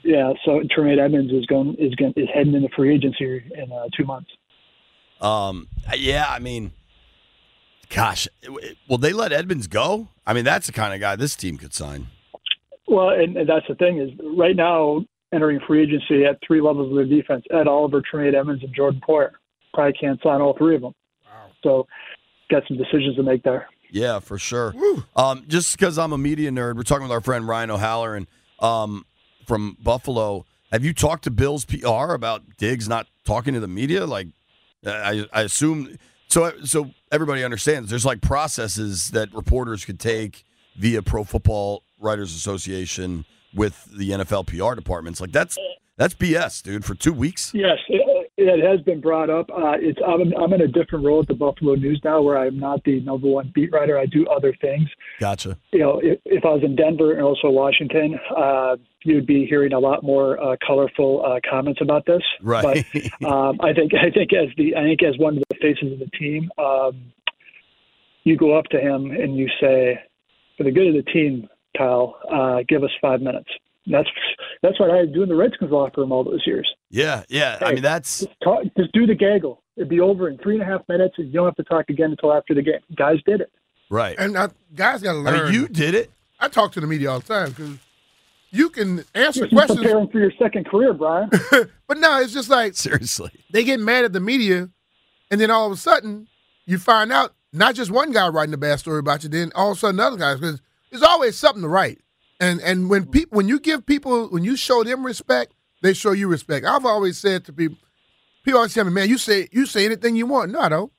Yeah, 0.05 0.33
so 0.45 0.63
Tremaine 0.71 1.01
Edmunds 1.01 1.33
is 1.33 1.45
going 1.47 1.75
is 1.75 1.93
going 1.97 2.13
is 2.17 2.29
heading 2.33 2.55
into 2.55 2.69
free 2.77 2.95
agency 2.95 3.43
in 3.55 3.73
uh, 3.73 3.89
two 3.97 4.05
months. 4.05 4.31
Um. 5.21 5.69
Yeah, 5.97 6.27
I 6.29 6.39
mean, 6.39 6.73
gosh, 7.89 8.29
will 8.89 8.99
they 8.99 9.13
let 9.13 9.33
Edmunds 9.33 9.67
go? 9.67 10.09
I 10.27 10.33
mean, 10.33 10.45
that's 10.45 10.67
the 10.67 10.73
kind 10.73 10.95
of 10.95 11.01
guy 11.01 11.17
this 11.17 11.35
team 11.35 11.57
could 11.57 11.75
sign. 11.75 12.09
Well, 12.87 13.11
and, 13.11 13.37
and 13.37 13.49
that's 13.49 13.67
the 13.69 13.75
thing 13.75 13.99
is 13.99 14.11
right 14.37 14.57
now 14.57 15.05
entering 15.33 15.61
free 15.67 15.83
agency 15.83 16.25
at 16.25 16.39
three 16.47 16.61
levels 16.61 16.91
of 16.91 16.97
the 16.97 17.15
defense: 17.15 17.45
Ed 17.51 17.67
Oliver, 17.67 18.03
Tremaine 18.09 18.35
Edmunds, 18.35 18.63
and 18.63 18.75
Jordan 18.75 19.01
Poyer. 19.07 19.31
Probably 19.75 19.93
can't 19.93 20.21
sign 20.23 20.41
all 20.41 20.57
three 20.57 20.77
of 20.77 20.83
them. 20.83 20.95
Wow. 21.27 21.51
So, 21.63 21.87
got 22.51 22.63
some 22.67 22.79
decisions 22.79 23.17
to 23.17 23.23
make 23.23 23.43
there. 23.43 23.69
Yeah, 23.91 24.21
for 24.21 24.39
sure. 24.39 24.75
Um, 25.17 25.45
just 25.49 25.73
because 25.73 25.99
I'm 25.99 26.13
a 26.13 26.19
media 26.19 26.51
nerd, 26.51 26.77
we're 26.77 26.83
talking 26.83 27.05
with 27.05 27.13
our 27.13 27.21
friend 27.21 27.47
Ryan 27.47 27.71
O'Halloran 27.71 28.29
um, 28.61 29.05
from 29.47 29.77
Buffalo. 29.83 30.45
Have 30.73 30.85
you 30.85 30.93
talked 30.93 31.25
to 31.25 31.31
Bill's 31.31 31.65
PR 31.65 32.13
about 32.13 32.43
Diggs 32.59 32.89
not 32.89 33.07
talking 33.25 33.55
to 33.55 33.61
the 33.61 33.69
media? 33.69 34.07
Like, 34.07 34.29
I, 34.87 35.26
I 35.32 35.42
assume 35.42 35.99
So, 36.28 36.52
so 36.64 36.90
everybody 37.11 37.42
understands. 37.42 37.90
There's 37.90 38.04
like 38.04 38.20
processes 38.20 39.11
that 39.11 39.32
reporters 39.35 39.85
could 39.85 39.99
take 39.99 40.44
via 40.76 41.02
Pro 41.02 41.25
Football 41.25 41.82
Writers 41.99 42.35
Association 42.35 43.25
with 43.54 43.88
the 43.97 44.11
NFL 44.11 44.47
PR 44.47 44.75
departments. 44.75 45.20
Like 45.20 45.32
that's 45.32 45.56
that's 45.97 46.14
BS, 46.14 46.62
dude. 46.62 46.85
For 46.85 46.94
two 46.94 47.12
weeks. 47.12 47.52
Yes, 47.54 47.78
it, 48.38 48.64
has 48.64 48.80
been 48.83 49.00
brought 49.00 49.28
up. 49.28 49.50
Uh, 49.50 49.75
it's 49.78 49.99
I'm, 50.07 50.33
I'm 50.40 50.52
in 50.52 50.62
a 50.62 50.68
different 50.68 51.04
role 51.04 51.21
at 51.21 51.28
the 51.28 51.35
Buffalo 51.35 51.75
News 51.75 52.00
now, 52.04 52.23
where 52.23 52.38
I'm 52.38 52.59
not 52.59 52.83
the 52.85 53.00
number 53.00 53.26
one 53.26 53.50
beat 53.54 53.73
writer. 53.73 53.99
I 53.99 54.07
do 54.07 54.26
other 54.28 54.54
things. 54.61 54.88
Gotcha. 55.21 55.59
You 55.73 55.80
know, 55.80 56.00
if, 56.02 56.21
if 56.25 56.45
I 56.45 56.49
was 56.49 56.62
in 56.62 56.76
Denver 56.76 57.12
and 57.12 57.23
also 57.23 57.50
Washington, 57.50 58.18
uh, 58.37 58.76
you'd 59.02 59.26
be 59.26 59.45
hearing 59.47 59.73
a 59.73 59.78
lot 59.78 60.02
more 60.02 60.40
uh, 60.40 60.57
colorful 60.64 61.25
uh, 61.25 61.40
comments 61.49 61.80
about 61.83 62.07
this. 62.07 62.23
Right. 62.40 62.87
But 62.92 63.26
um, 63.28 63.59
I 63.61 63.73
think 63.73 63.92
I 63.95 64.11
think 64.11 64.33
as 64.33 64.49
the 64.57 64.76
I 64.76 64.83
think 64.83 65.02
as 65.02 65.18
one 65.18 65.37
of 65.37 65.42
the 65.50 65.57
faces 65.61 65.92
of 65.92 65.99
the 65.99 66.11
team, 66.16 66.50
um, 66.59 67.12
you 68.25 68.37
go 68.37 68.57
up 68.57 68.66
to 68.66 68.80
him 68.80 69.11
and 69.11 69.37
you 69.37 69.49
say, 69.61 70.00
"For 70.57 70.64
the 70.64 70.71
good 70.71 70.88
of 70.88 70.95
the 70.95 71.11
team, 71.11 71.49
Kyle, 71.76 72.18
uh, 72.33 72.62
give 72.68 72.85
us 72.85 72.90
five 73.02 73.21
minutes." 73.21 73.50
And 73.87 73.95
that's 73.95 74.09
that's 74.62 74.78
what 74.78 74.90
I 74.90 74.99
had 74.99 75.09
to 75.09 75.14
do 75.14 75.23
in 75.25 75.28
the 75.28 75.35
Redskins 75.35 75.73
locker 75.73 76.02
room 76.02 76.12
all 76.12 76.23
those 76.23 76.47
years. 76.47 76.68
Yeah, 76.90 77.25
yeah. 77.28 77.59
I 77.61 77.75
mean, 77.75 77.83
that's 77.83 78.21
Just, 78.21 78.30
talk, 78.42 78.62
just 78.76 78.92
do 78.92 79.07
the 79.07 79.14
gaggle. 79.14 79.62
It'd 79.76 79.88
be 79.88 80.00
over 80.00 80.28
in 80.28 80.38
three 80.38 80.54
and 80.54 80.62
a 80.62 80.66
half 80.66 80.88
minutes, 80.88 81.14
and 81.18 81.26
you 81.28 81.35
don't 81.35 81.45
have 81.47 81.57
to 81.57 81.62
talk 81.64 81.87
again 81.90 82.11
until 82.11 82.33
after 82.33 82.54
the 82.54 82.62
game. 82.62 82.80
Guys 82.97 83.18
did 83.26 83.40
it. 83.40 83.52
right. 83.90 84.16
And 84.18 84.37
I, 84.38 84.49
guys 84.75 85.02
got 85.02 85.12
to 85.12 85.18
I 85.18 85.23
learn. 85.23 85.45
mean, 85.52 85.54
you 85.61 85.68
did 85.68 85.95
it. 85.95 86.11
I 86.40 86.49
talk 86.49 86.73
to 86.73 86.80
the 86.80 86.87
media 86.87 87.11
all 87.11 87.21
the 87.21 87.26
time 87.26 87.50
because 87.50 87.76
you 88.50 88.71
can 88.71 89.04
answer 89.14 89.40
You're 89.40 89.49
questions, 89.50 89.80
preparing 89.80 90.09
for 90.09 90.18
your 90.18 90.33
second 90.38 90.66
career, 90.66 90.95
Brian. 90.95 91.28
but 91.87 91.99
no, 91.99 92.21
it's 92.21 92.33
just 92.33 92.49
like 92.49 92.75
Seriously. 92.75 93.30
they 93.50 93.64
get 93.64 93.80
mad 93.80 94.04
at 94.04 94.12
the 94.12 94.21
media, 94.21 94.71
and 95.30 95.40
then 95.40 95.50
all 95.50 95.66
of 95.66 95.73
a 95.73 95.76
sudden 95.76 96.26
you 96.64 96.78
find 96.78 97.12
out 97.12 97.35
not 97.52 97.75
just 97.75 97.90
one 97.90 98.12
guy 98.12 98.28
writing 98.28 98.54
a 98.54 98.59
bad 98.59 98.78
story 98.78 98.99
about 99.00 99.23
you, 99.25 99.28
then 99.28 99.52
all 99.54 99.73
of 99.73 99.76
a 99.76 99.80
sudden 99.80 100.00
other 100.00 100.16
guys 100.16 100.38
because 100.40 100.61
there's 100.90 101.02
always 101.02 101.37
something 101.37 101.62
to 101.62 101.68
write. 101.68 102.00
And 102.40 102.61
and 102.61 102.88
when 102.88 103.07
people 103.07 103.37
when 103.37 103.49
you 103.49 103.59
give 103.61 103.85
people 103.85 104.28
when 104.28 104.45
you 104.45 104.57
show 104.57 104.85
them 104.85 105.04
respect, 105.04 105.52
they 105.82 105.94
show 105.94 106.12
you 106.12 106.28
respect. 106.28 106.66
I've 106.66 106.85
always 106.85 107.18
said 107.18 107.44
to 107.47 107.52
people, 107.52 107.78
people 108.44 108.58
always 108.58 108.75
tell 108.75 108.85
me, 108.85 108.92
"Man, 108.92 109.08
you 109.08 109.18
say 109.18 109.49
you 109.52 109.66
say 109.66 109.85
anything 109.85 110.16
you 110.16 110.26
want." 110.26 110.52
No, 110.52 110.61
I 110.61 110.68
don't. 110.68 110.92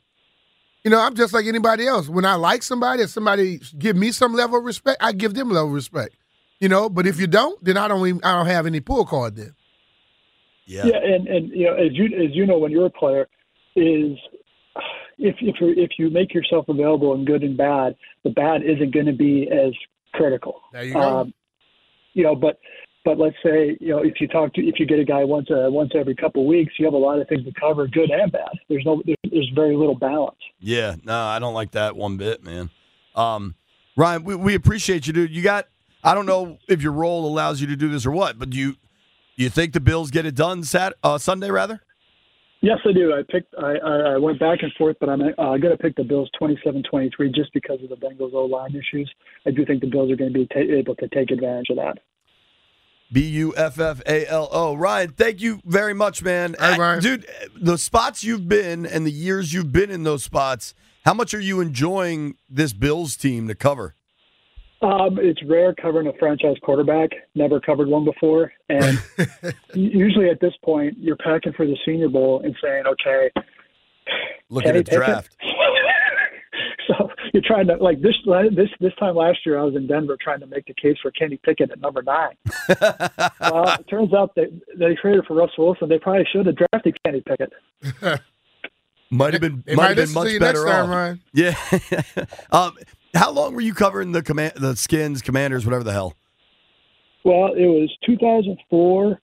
You 0.84 0.92
know, 0.92 1.00
I'm 1.00 1.16
just 1.16 1.34
like 1.34 1.46
anybody 1.46 1.86
else. 1.88 2.08
When 2.08 2.26
I 2.26 2.36
like 2.36 2.64
somebody, 2.64 3.04
if 3.04 3.10
somebody 3.10 3.60
give 3.78 3.98
me 3.98 4.12
some 4.12 4.34
level 4.34 4.60
of 4.60 4.64
respect, 4.64 4.98
I 5.02 5.12
give 5.12 5.34
them 5.34 5.50
level 5.50 5.68
of 5.68 5.74
respect. 5.74 6.16
You 6.60 6.70
know, 6.70 6.90
but 6.90 7.08
if 7.08 7.20
you 7.20 7.28
don't, 7.28 7.62
then 7.64 7.78
I 7.78 7.88
don't 7.88 8.06
even 8.08 8.24
I 8.24 8.34
don't 8.36 8.48
have 8.48 8.66
any 8.66 8.80
pull 8.80 9.06
card 9.06 9.36
then. 9.36 9.56
Yeah. 10.66 10.86
Yeah, 10.86 10.98
and 10.98 11.28
and 11.28 11.50
you 11.50 11.66
know, 11.66 11.74
as 11.74 11.92
you 11.94 12.06
as 12.06 12.36
you 12.36 12.46
know, 12.46 12.58
when 12.60 12.72
you're 12.72 12.86
a 12.86 12.92
player, 12.92 13.28
is 13.76 14.18
if 15.18 15.36
if 15.42 15.56
you 15.60 15.74
if 15.76 15.92
you 15.98 16.10
make 16.10 16.34
yourself 16.34 16.70
available 16.70 17.14
in 17.14 17.26
good 17.26 17.44
and 17.44 17.58
bad, 17.58 17.96
the 18.24 18.30
bad 18.30 18.62
isn't 18.64 18.94
going 18.94 19.06
to 19.06 19.14
be 19.14 19.50
as 19.52 19.74
critical. 20.14 20.62
There 20.72 20.84
you 20.84 20.94
go. 20.94 21.02
Um, 21.02 21.34
you 22.14 22.24
know, 22.24 22.36
but 22.36 22.60
but 23.06 23.18
let's 23.18 23.36
say 23.44 23.78
you 23.80 23.90
know 23.90 24.00
if 24.00 24.20
you 24.20 24.28
talk 24.28 24.54
to 24.54 24.62
if 24.62 24.80
you 24.80 24.86
get 24.86 25.00
a 25.00 25.06
guy 25.06 25.24
once 25.24 25.50
uh, 25.50 25.70
once 25.70 25.92
every 25.96 26.16
couple 26.16 26.42
of 26.42 26.48
weeks, 26.48 26.74
you 26.78 26.86
have 26.86 26.94
a 26.94 26.98
lot 26.98 27.20
of 27.20 27.28
things 27.28 27.44
to 27.46 27.52
cover, 27.60 27.88
good 27.88 28.10
and 28.10 28.32
bad. 28.32 28.50
There's 28.68 28.86
no 28.86 29.02
there's, 29.06 29.18
there's 29.32 29.52
very 29.56 29.76
little 29.76 29.96
balance. 29.96 30.38
Yeah, 30.60 30.96
no, 31.04 31.18
I 31.18 31.40
don't 31.40 31.54
like 31.54 31.72
that 31.72 31.96
one 31.96 32.18
bit, 32.18 32.44
man. 32.44 32.70
Um, 33.16 33.56
Ryan, 33.96 34.24
we, 34.24 34.36
we 34.36 34.56
appreciate 34.56 35.08
you, 35.08 35.14
dude. 35.14 35.32
You 35.32 35.42
got, 35.42 35.68
I 36.04 36.14
don't 36.14 36.26
know 36.26 36.58
if 36.68 36.82
your 36.82 36.94
role 36.94 37.28
allows 37.28 37.60
you 37.60 37.68
to 37.68 37.76
do 37.76 37.90
this 37.90 38.06
or 38.06 38.12
what, 38.12 38.40
but 38.40 38.50
do 38.50 38.58
you, 38.58 38.78
you 39.36 39.50
think 39.50 39.74
the 39.74 39.82
Bills 39.82 40.10
get 40.10 40.26
it 40.26 40.36
done 40.36 40.64
Sat, 40.64 40.94
uh, 41.04 41.18
Sunday 41.18 41.52
rather? 41.52 41.82
Yes, 42.62 42.80
I 42.86 42.92
do. 42.92 43.14
I 43.14 43.24
picked. 43.30 43.56
I, 43.58 43.76
I 43.78 43.96
I 44.14 44.18
went 44.18 44.38
back 44.38 44.60
and 44.64 44.72
forth, 44.74 44.98
but 45.00 45.08
I'm 45.08 45.22
uh, 45.22 45.58
going 45.58 45.72
to 45.72 45.78
pick 45.78 45.96
the 45.96 46.04
Bills 46.04 46.30
27-23 46.42 47.34
just 47.34 47.54
because 47.54 47.80
of 47.82 47.90
the 47.90 47.96
Bengals 47.96 48.34
O 48.34 48.46
line 48.46 48.72
issues. 48.76 49.10
I 49.46 49.52
do 49.52 49.66
think 49.66 49.80
the 49.80 49.88
Bills 49.88 50.12
are 50.12 50.18
going 50.18 50.34
to 50.34 50.40
be 50.40 50.46
ta- 50.48 50.60
able 50.60 50.96
to 50.96 51.08
take 51.08 51.32
advantage 51.32 51.70
of 51.70 51.78
that. 51.78 52.00
B 53.12 53.22
U 53.28 53.54
F 53.56 53.80
F 53.80 54.02
A 54.06 54.26
L 54.28 54.48
O. 54.52 54.76
Ryan, 54.76 55.12
thank 55.12 55.42
you 55.42 55.60
very 55.66 55.94
much, 55.94 56.22
man. 56.24 56.56
Hey, 56.60 56.74
I- 56.74 56.78
Ryan. 56.78 57.02
dude, 57.02 57.26
the 57.60 57.78
spots 57.78 58.24
you've 58.24 58.48
been 58.48 58.86
and 58.86 59.06
the 59.06 59.12
years 59.12 59.54
you've 59.54 59.72
been 59.72 59.90
in 59.90 60.04
those 60.04 60.24
spots, 60.24 60.74
how 61.06 61.14
much 61.14 61.34
are 61.34 61.40
you 61.40 61.60
enjoying 61.60 62.36
this 62.50 62.74
Bills 62.74 63.16
team 63.16 63.48
to 63.48 63.56
cover? 63.56 63.96
Um, 64.82 65.20
it's 65.20 65.44
rare 65.44 65.74
covering 65.74 66.08
a 66.08 66.14
franchise 66.14 66.56
quarterback. 66.64 67.10
Never 67.36 67.60
covered 67.60 67.90
one 67.90 68.06
before, 68.06 68.54
and 68.70 68.98
usually 69.74 70.30
at 70.30 70.40
this 70.40 70.54
point, 70.64 70.98
you're 70.98 71.18
packing 71.18 71.52
for 71.54 71.66
the 71.66 71.76
Senior 71.86 72.08
Bowl 72.08 72.42
and 72.46 72.56
saying, 72.64 72.84
"Okay, 72.88 73.30
Looking 74.50 74.76
at 74.78 74.86
the 74.86 74.96
draft. 74.96 75.36
so 76.90 77.10
you're 77.34 77.44
trying 77.46 77.68
to 77.68 77.76
like 77.76 78.02
this 78.02 78.16
this 78.52 78.70
this 78.80 78.94
time 79.00 79.16
last 79.16 79.40
year 79.46 79.60
I 79.60 79.64
was 79.64 79.76
in 79.76 79.88
Denver 79.88 80.18
trying 80.22 80.40
to 80.42 80.48
make 80.48 80.66
the 80.66 80.74
case 80.74 80.98
for 81.02 81.12
Kenny 81.12 81.40
Pickett 81.44 81.72
at 81.72 81.80
number 81.80 82.02
nine. 82.02 82.36
well, 83.42 83.70
it 83.80 83.88
turns 83.90 84.14
out 84.14 84.36
that 84.36 84.50
they 84.78 84.96
traded 84.96 85.26
for 85.26 85.36
Russell 85.36 85.68
Wilson. 85.68 85.90
They 85.90 86.00
probably 86.00 86.26
should 86.32 86.46
have 86.46 86.56
drafted 86.56 86.98
Kenny 87.06 87.22
Pickett. 87.22 87.54
Might 89.12 89.34
have 89.34 89.42
been, 89.42 89.64
They 89.66 89.74
might 89.74 89.98
have 89.98 90.08
been 90.08 90.14
much 90.14 90.40
better 90.40 90.66
time, 90.66 90.84
off. 90.84 90.90
Ryan. 90.90 91.22
Yeah. 91.34 91.56
um, 92.52 92.78
how 93.16 93.32
long 93.32 93.56
were 93.56 93.62
you 93.62 93.74
covering 93.74 94.12
the 94.12 94.22
command, 94.22 94.54
the 94.58 94.76
Skins, 94.76 95.24
Commanders, 95.24 95.66
whatever 95.66 95.84
the 95.84 95.94
hell? 95.94 96.16
Well, 97.24 97.54
it 97.54 97.66
was 97.66 97.92
2004 98.06 99.20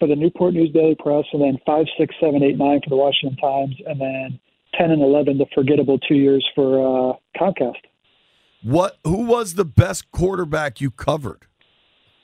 for 0.00 0.08
the 0.08 0.16
Newport 0.16 0.54
News 0.54 0.72
Daily 0.72 0.96
Press, 0.98 1.24
and 1.32 1.40
then 1.40 1.56
five, 1.64 1.86
six, 1.96 2.12
seven, 2.20 2.42
eight, 2.42 2.58
nine 2.58 2.80
for 2.82 2.90
the 2.90 2.96
Washington 2.96 3.36
Times, 3.36 3.76
and 3.86 4.00
then 4.00 4.40
10 4.78 4.90
and 4.90 5.02
11, 5.02 5.38
the 5.38 5.46
forgettable 5.54 5.98
two 5.98 6.14
years 6.14 6.46
for 6.54 6.78
uh, 7.10 7.12
Comcast. 7.38 7.74
What? 8.62 8.98
Who 9.04 9.24
was 9.24 9.54
the 9.54 9.64
best 9.64 10.10
quarterback 10.12 10.80
you 10.80 10.90
covered? 10.90 11.46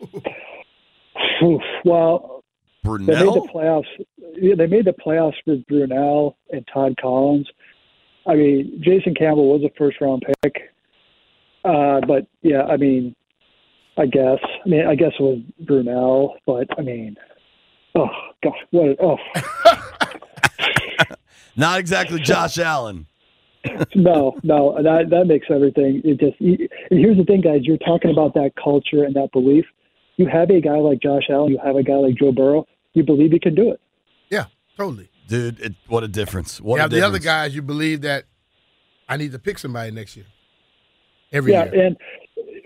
Oof. 0.03 1.63
Well, 1.85 2.39
they 2.83 2.91
made 2.99 3.27
the 3.27 3.49
playoffs. 3.55 3.87
Yeah, 4.35 4.55
they 4.57 4.67
made 4.67 4.85
the 4.85 4.93
playoffs 4.93 5.37
with 5.47 5.65
Brunell 5.67 6.35
and 6.51 6.67
Todd 6.73 6.97
Collins. 7.01 7.49
I 8.27 8.35
mean, 8.35 8.83
Jason 8.85 9.15
Campbell 9.15 9.49
was 9.53 9.63
a 9.63 9.71
first 9.79 10.01
round 10.01 10.25
pick, 10.43 10.55
uh, 11.65 12.01
but 12.07 12.27
yeah, 12.43 12.63
I 12.65 12.77
mean, 12.77 13.15
I 13.97 14.07
guess. 14.07 14.39
I 14.65 14.69
mean, 14.69 14.87
I 14.87 14.95
guess 14.95 15.13
it 15.19 15.23
was 15.23 15.41
Brunell, 15.65 16.35
but 16.47 16.67
I 16.79 16.83
mean, 16.83 17.17
oh 17.95 18.09
god, 18.43 18.53
what? 18.71 18.97
Oh 19.01 19.17
Not 21.59 21.81
exactly 21.81 22.21
Josh 22.21 22.57
Allen. 22.59 23.07
no, 23.97 24.39
no, 24.45 24.81
that 24.81 25.11
that 25.11 25.27
makes 25.27 25.49
everything. 25.51 26.01
It 26.05 26.21
just. 26.21 26.41
And 26.41 27.01
here's 27.01 27.17
the 27.17 27.25
thing, 27.25 27.41
guys. 27.41 27.63
You're 27.63 27.77
talking 27.79 28.13
about 28.13 28.33
that 28.35 28.53
culture 28.63 29.05
and 29.05 29.15
that 29.17 29.33
belief. 29.33 29.65
You 30.17 30.27
have 30.29 30.51
a 30.51 30.61
guy 30.61 30.77
like 30.77 31.01
Josh 31.01 31.25
Allen. 31.29 31.51
You 31.51 31.59
have 31.65 31.75
a 31.75 31.83
guy 31.83 31.97
like 31.97 32.15
Joe 32.15 32.33
Burrow. 32.33 32.67
You 32.95 33.03
believe 33.03 33.33
he 33.33 33.41
can 33.41 33.57
do 33.57 33.73
it. 33.73 33.81
Yeah, 34.31 34.47
totally. 34.77 35.11
Dude, 35.27 35.61
it, 35.61 35.75
what 35.89 36.05
a 36.05 36.09
difference. 36.09 36.61
What 36.61 36.77
you 36.77 36.79
a 36.79 36.83
have 36.83 36.91
the 36.91 37.03
other 37.03 37.19
guys, 37.19 37.55
you 37.55 37.61
believe 37.61 38.03
that 38.03 38.25
I 39.09 39.17
need 39.17 39.33
to 39.33 39.39
pick 39.39 39.59
somebody 39.59 39.91
next 39.91 40.17
year. 40.17 40.27
Every 41.33 41.53
yeah, 41.53 41.71
year. 41.73 41.87
and 41.87 41.97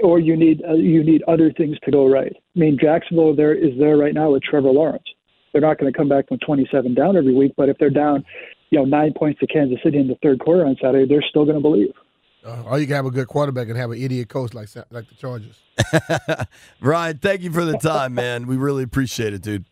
or 0.02 0.20
you 0.20 0.37
need 0.37 0.62
uh, 0.68 0.74
you 0.74 1.02
need 1.02 1.22
other 1.26 1.50
things 1.50 1.78
to 1.85 1.90
go 1.90 2.07
right. 2.07 2.33
I 2.35 2.59
mean, 2.59 2.76
Jacksonville 2.78 3.35
there 3.35 3.55
is 3.55 3.78
there 3.78 3.96
right 3.96 4.12
now 4.12 4.33
with 4.33 4.42
Trevor 4.42 4.70
Lawrence. 4.70 5.05
They're 5.52 5.62
not 5.62 5.78
going 5.78 5.90
to 5.90 5.96
come 5.96 6.09
back 6.09 6.28
from 6.28 6.38
27 6.38 6.94
down 6.94 7.16
every 7.16 7.35
week, 7.35 7.52
but 7.57 7.68
if 7.68 7.76
they're 7.78 7.90
down, 7.90 8.24
you 8.72 8.78
know, 8.78 8.85
nine 8.87 9.12
points 9.12 9.38
to 9.40 9.46
Kansas 9.46 9.78
City 9.85 9.98
in 9.98 10.08
the 10.08 10.16
third 10.22 10.40
quarter 10.40 10.64
on 10.64 10.76
Saturday, 10.82 11.06
they're 11.06 11.22
still 11.28 11.44
going 11.44 11.56
to 11.56 11.61
believe. 11.61 11.92
Uh, 12.44 12.62
or 12.64 12.78
you 12.80 12.87
can 12.87 12.96
have 12.96 13.04
a 13.04 13.11
good 13.11 13.28
quarterback 13.28 13.68
and 13.68 13.76
have 13.76 13.90
an 13.90 14.02
idiot 14.02 14.28
coach 14.28 14.54
like 14.54 14.68
like 14.90 15.08
the 15.08 15.14
Chargers. 15.14 15.61
Ryan, 16.80 17.18
thank 17.18 17.42
you 17.42 17.52
for 17.52 17.64
the 17.66 17.76
time, 17.76 18.14
man. 18.14 18.46
We 18.46 18.56
really 18.56 18.82
appreciate 18.82 19.35
it, 19.35 19.42
dude. 19.42 19.66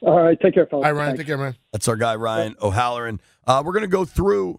All 0.00 0.20
right, 0.22 0.40
take 0.40 0.54
care, 0.54 0.66
fellas. 0.66 0.86
All 0.86 0.92
right, 0.92 0.98
Ryan, 0.98 1.10
Thanks. 1.10 1.20
take 1.20 1.26
care, 1.26 1.38
man. 1.38 1.54
That's 1.72 1.86
our 1.86 1.96
guy, 1.96 2.16
Ryan 2.16 2.56
O'Halloran. 2.60 3.20
Uh, 3.46 3.62
we're 3.64 3.72
going 3.72 3.82
to 3.82 3.88
go 3.88 4.04
through 4.04 4.58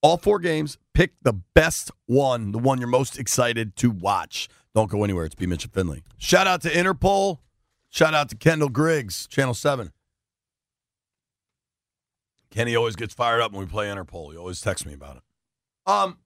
all 0.00 0.16
four 0.16 0.38
games, 0.38 0.78
pick 0.94 1.12
the 1.22 1.34
best 1.34 1.90
one, 2.06 2.52
the 2.52 2.58
one 2.58 2.78
you're 2.78 2.88
most 2.88 3.18
excited 3.18 3.76
to 3.76 3.90
watch. 3.90 4.48
Don't 4.74 4.90
go 4.90 5.04
anywhere. 5.04 5.26
It's 5.26 5.34
B. 5.34 5.46
Mitch 5.46 5.64
and 5.64 5.72
Finley. 5.72 6.02
Shout 6.16 6.46
out 6.46 6.62
to 6.62 6.70
Interpol. 6.70 7.38
Shout 7.90 8.14
out 8.14 8.28
to 8.30 8.36
Kendall 8.36 8.68
Griggs, 8.70 9.26
Channel 9.26 9.54
7. 9.54 9.92
Kenny 12.56 12.74
always 12.74 12.96
gets 12.96 13.12
fired 13.12 13.42
up 13.42 13.52
when 13.52 13.60
we 13.60 13.66
play 13.66 13.86
Interpol. 13.88 14.32
He 14.32 14.38
always 14.38 14.62
texts 14.62 14.86
me 14.86 14.94
about 14.94 15.18
it. 15.18 15.22
Um, 15.86 16.16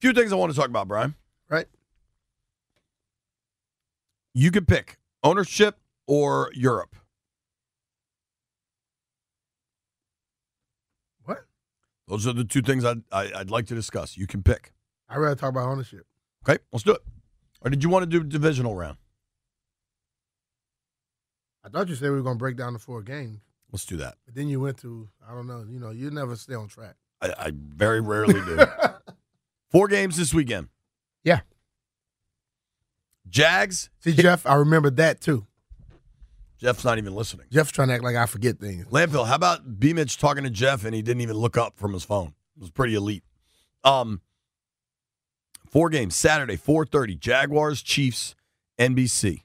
few 0.00 0.12
things 0.12 0.32
I 0.32 0.34
want 0.34 0.50
to 0.50 0.58
talk 0.58 0.68
about, 0.68 0.88
Brian. 0.88 1.14
Right. 1.48 1.66
You 4.34 4.50
could 4.50 4.66
pick 4.66 4.98
ownership 5.22 5.78
or 6.08 6.50
Europe. 6.52 6.96
What? 11.22 11.44
Those 12.08 12.26
are 12.26 12.32
the 12.32 12.42
two 12.42 12.60
things 12.60 12.84
I'd, 12.84 13.02
I, 13.12 13.30
I'd 13.36 13.50
like 13.52 13.66
to 13.66 13.76
discuss. 13.76 14.16
You 14.16 14.26
can 14.26 14.42
pick. 14.42 14.72
I'd 15.08 15.18
rather 15.18 15.36
talk 15.36 15.50
about 15.50 15.68
ownership. 15.68 16.06
Okay, 16.44 16.60
let's 16.72 16.82
do 16.82 16.90
it. 16.90 17.02
Or 17.60 17.70
did 17.70 17.84
you 17.84 17.88
want 17.88 18.02
to 18.02 18.06
do 18.06 18.24
divisional 18.24 18.74
round? 18.74 18.96
I 21.64 21.68
thought 21.68 21.88
you 21.88 21.94
said 21.94 22.10
we 22.10 22.16
were 22.16 22.22
going 22.22 22.34
to 22.34 22.40
break 22.40 22.56
down 22.56 22.72
the 22.72 22.80
four 22.80 23.00
games. 23.02 23.51
Let's 23.72 23.86
do 23.86 23.96
that. 23.96 24.16
But 24.26 24.34
then 24.34 24.48
you 24.48 24.60
went 24.60 24.76
to 24.78 25.08
I 25.26 25.34
don't 25.34 25.46
know. 25.46 25.64
You 25.68 25.80
know, 25.80 25.90
you 25.90 26.10
never 26.10 26.36
stay 26.36 26.54
on 26.54 26.68
track. 26.68 26.94
I, 27.20 27.32
I 27.38 27.52
very 27.54 28.00
rarely 28.00 28.34
do. 28.34 28.60
Four 29.70 29.88
games 29.88 30.16
this 30.18 30.34
weekend. 30.34 30.68
Yeah. 31.24 31.40
Jags. 33.28 33.88
See, 34.00 34.12
Jeff, 34.12 34.44
I 34.46 34.54
remember 34.56 34.90
that 34.90 35.20
too. 35.20 35.46
Jeff's 36.58 36.84
not 36.84 36.98
even 36.98 37.14
listening. 37.14 37.46
Jeff's 37.50 37.72
trying 37.72 37.88
to 37.88 37.94
act 37.94 38.04
like 38.04 38.14
I 38.14 38.26
forget 38.26 38.60
things. 38.60 38.86
Landfill, 38.86 39.26
how 39.26 39.34
about 39.34 39.80
B 39.80 39.92
Mitch 39.92 40.18
talking 40.18 40.44
to 40.44 40.50
Jeff 40.50 40.84
and 40.84 40.94
he 40.94 41.02
didn't 41.02 41.22
even 41.22 41.36
look 41.36 41.56
up 41.56 41.76
from 41.76 41.92
his 41.92 42.04
phone? 42.04 42.34
It 42.56 42.60
was 42.60 42.70
pretty 42.70 42.94
elite. 42.94 43.24
Um 43.82 44.20
four 45.66 45.88
games, 45.88 46.14
Saturday, 46.14 46.56
4:30, 46.58 47.18
Jaguars, 47.18 47.82
Chiefs, 47.82 48.34
NBC. 48.78 49.42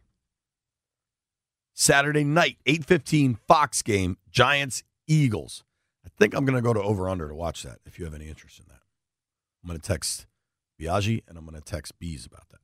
Saturday 1.80 2.24
night, 2.24 2.58
8:15, 2.66 3.36
Fox 3.48 3.84
game, 3.84 4.18
Giants, 4.32 4.84
Eagles. 5.06 5.64
I 6.04 6.10
think 6.18 6.34
I'm 6.34 6.44
gonna 6.44 6.60
go 6.62 6.74
to 6.74 6.82
over 6.82 7.08
under 7.08 7.28
to 7.30 7.36
watch 7.36 7.62
that 7.62 7.78
if 7.86 8.00
you 8.00 8.06
have 8.06 8.16
any 8.16 8.28
interest 8.28 8.58
in 8.60 8.66
that. 8.68 8.82
I'm 9.64 9.68
gonna 9.68 9.78
text 9.78 10.26
Biaggi 10.82 11.22
and 11.28 11.38
I'm 11.38 11.46
gonna 11.46 11.62
text 11.62 12.00
Bees 12.00 12.26
about 12.26 12.50
that. 12.50 12.62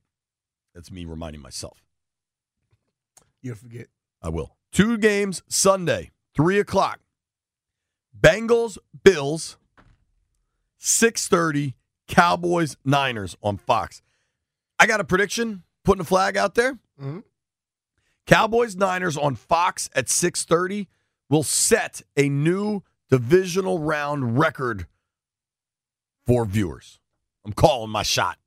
That's 0.74 0.90
me 0.90 1.04
reminding 1.04 1.40
myself. 1.42 1.84
You'll 3.40 3.54
forget. 3.54 3.86
I 4.20 4.30
will. 4.30 4.56
Two 4.72 4.98
games 4.98 5.44
Sunday, 5.48 6.10
three 6.34 6.58
o'clock. 6.58 6.98
Bengals, 8.18 8.78
Bills, 9.04 9.58
six 10.76 11.28
thirty. 11.28 11.76
Cowboys, 12.08 12.76
Niners 12.84 13.36
on 13.42 13.58
Fox. 13.58 14.02
I 14.78 14.86
got 14.86 15.00
a 15.00 15.04
prediction. 15.04 15.62
Putting 15.84 16.00
a 16.02 16.04
flag 16.04 16.36
out 16.36 16.54
there. 16.56 16.80
Mhm. 17.00 17.22
Cowboys, 18.26 18.74
Niners 18.74 19.16
on 19.16 19.34
Fox 19.34 19.90
at 19.94 20.08
six 20.08 20.44
thirty 20.44 20.88
will 21.28 21.42
set 21.42 22.02
a 22.16 22.28
new 22.28 22.82
divisional 23.10 23.78
round 23.78 24.38
record 24.38 24.86
for 26.26 26.44
viewers. 26.44 27.00
I'm 27.44 27.52
calling 27.52 27.90
my 27.90 28.02
shot. 28.02 28.38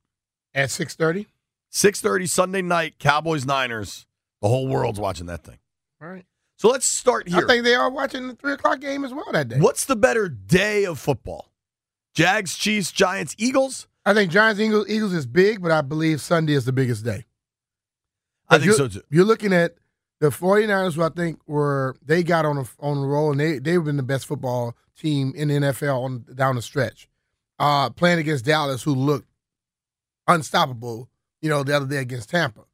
At 0.52 0.70
six 0.70 0.94
thirty. 0.94 1.28
Six 1.70 2.00
thirty 2.00 2.26
Sunday 2.26 2.62
night. 2.62 2.98
Cowboys, 2.98 3.46
Niners. 3.46 4.06
The 4.42 4.48
whole 4.48 4.66
world's 4.68 4.98
watching 4.98 5.26
that 5.26 5.44
thing. 5.44 5.58
All 6.02 6.08
right. 6.08 6.24
So 6.56 6.68
let's 6.68 6.86
start 6.86 7.28
here. 7.28 7.44
I 7.44 7.46
think 7.46 7.64
they 7.64 7.76
are 7.76 7.88
watching 7.88 8.26
the 8.26 8.34
three 8.34 8.54
o'clock 8.54 8.80
game 8.80 9.04
as 9.04 9.14
well 9.14 9.26
that 9.32 9.48
day. 9.48 9.60
What's 9.60 9.84
the 9.84 9.94
better 9.94 10.28
day 10.28 10.84
of 10.84 10.98
football? 10.98 11.52
Jags, 12.14 12.56
Chiefs, 12.56 12.90
Giants, 12.90 13.36
Eagles? 13.38 13.86
I 14.04 14.12
think 14.12 14.32
Giants 14.32 14.60
Eagles 14.60 14.88
Eagles 14.88 15.12
is 15.12 15.26
big, 15.26 15.62
but 15.62 15.70
I 15.70 15.82
believe 15.82 16.20
Sunday 16.20 16.54
is 16.54 16.64
the 16.64 16.72
biggest 16.72 17.04
day. 17.04 17.26
I 18.48 18.58
think 18.58 18.72
so 18.72 18.88
too. 18.88 19.02
You're 19.10 19.24
looking 19.24 19.52
at 19.52 19.74
the 20.20 20.30
49ers, 20.30 20.94
who 20.94 21.02
I 21.02 21.10
think 21.10 21.40
were 21.46 21.96
they 22.04 22.22
got 22.22 22.44
on 22.44 22.58
a 22.58 22.64
on 22.80 22.98
a 22.98 23.06
roll, 23.06 23.30
and 23.30 23.40
they 23.40 23.58
they've 23.58 23.82
been 23.82 23.96
the 23.96 24.02
best 24.02 24.26
football 24.26 24.76
team 24.96 25.32
in 25.36 25.48
the 25.48 25.54
NFL 25.54 26.02
on 26.02 26.24
down 26.34 26.56
the 26.56 26.62
stretch. 26.62 27.08
Uh, 27.58 27.90
playing 27.90 28.18
against 28.18 28.44
Dallas, 28.44 28.82
who 28.82 28.94
looked 28.94 29.28
unstoppable, 30.28 31.08
you 31.40 31.48
know, 31.48 31.64
the 31.64 31.74
other 31.74 31.86
day 31.86 31.96
against 31.96 32.30
Tampa, 32.30 32.64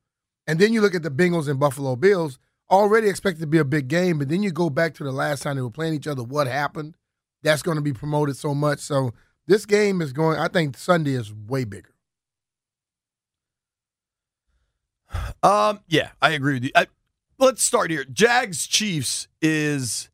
and 0.47 0.59
then 0.59 0.73
you 0.73 0.81
look 0.81 0.95
at 0.95 1.03
the 1.03 1.11
Bengals 1.11 1.49
and 1.49 1.59
Buffalo 1.59 1.97
Bills, 1.97 2.39
already 2.71 3.09
expected 3.09 3.41
to 3.41 3.47
be 3.47 3.59
a 3.59 3.65
big 3.65 3.89
game, 3.89 4.19
but 4.19 4.29
then 4.29 4.43
you 4.43 4.51
go 4.51 4.69
back 4.71 4.95
to 4.95 5.05
the 5.05 5.13
last 5.13 5.43
time 5.43 5.57
they 5.57 5.63
were 5.63 5.71
playing 5.71 5.95
each 5.95 6.07
other. 6.07 6.23
What 6.23 6.47
happened? 6.47 6.97
That's 7.43 7.63
going 7.63 7.77
to 7.77 7.83
be 7.83 7.93
promoted 7.93 8.37
so 8.37 8.55
much. 8.55 8.81
So 8.81 9.13
this 9.47 9.67
game 9.67 10.01
is 10.01 10.13
going. 10.13 10.39
I 10.39 10.49
think 10.49 10.77
Sunday 10.77 11.13
is 11.13 11.33
way 11.33 11.65
bigger. 11.65 11.94
Um, 15.43 15.81
yeah, 15.89 16.11
I 16.23 16.31
agree 16.31 16.55
with 16.55 16.65
you. 16.65 16.71
I, 16.75 16.87
let's 17.39 17.63
start 17.63 17.91
here. 17.91 18.05
Jags, 18.05 18.67
Chiefs 18.67 19.29
is 19.43 20.09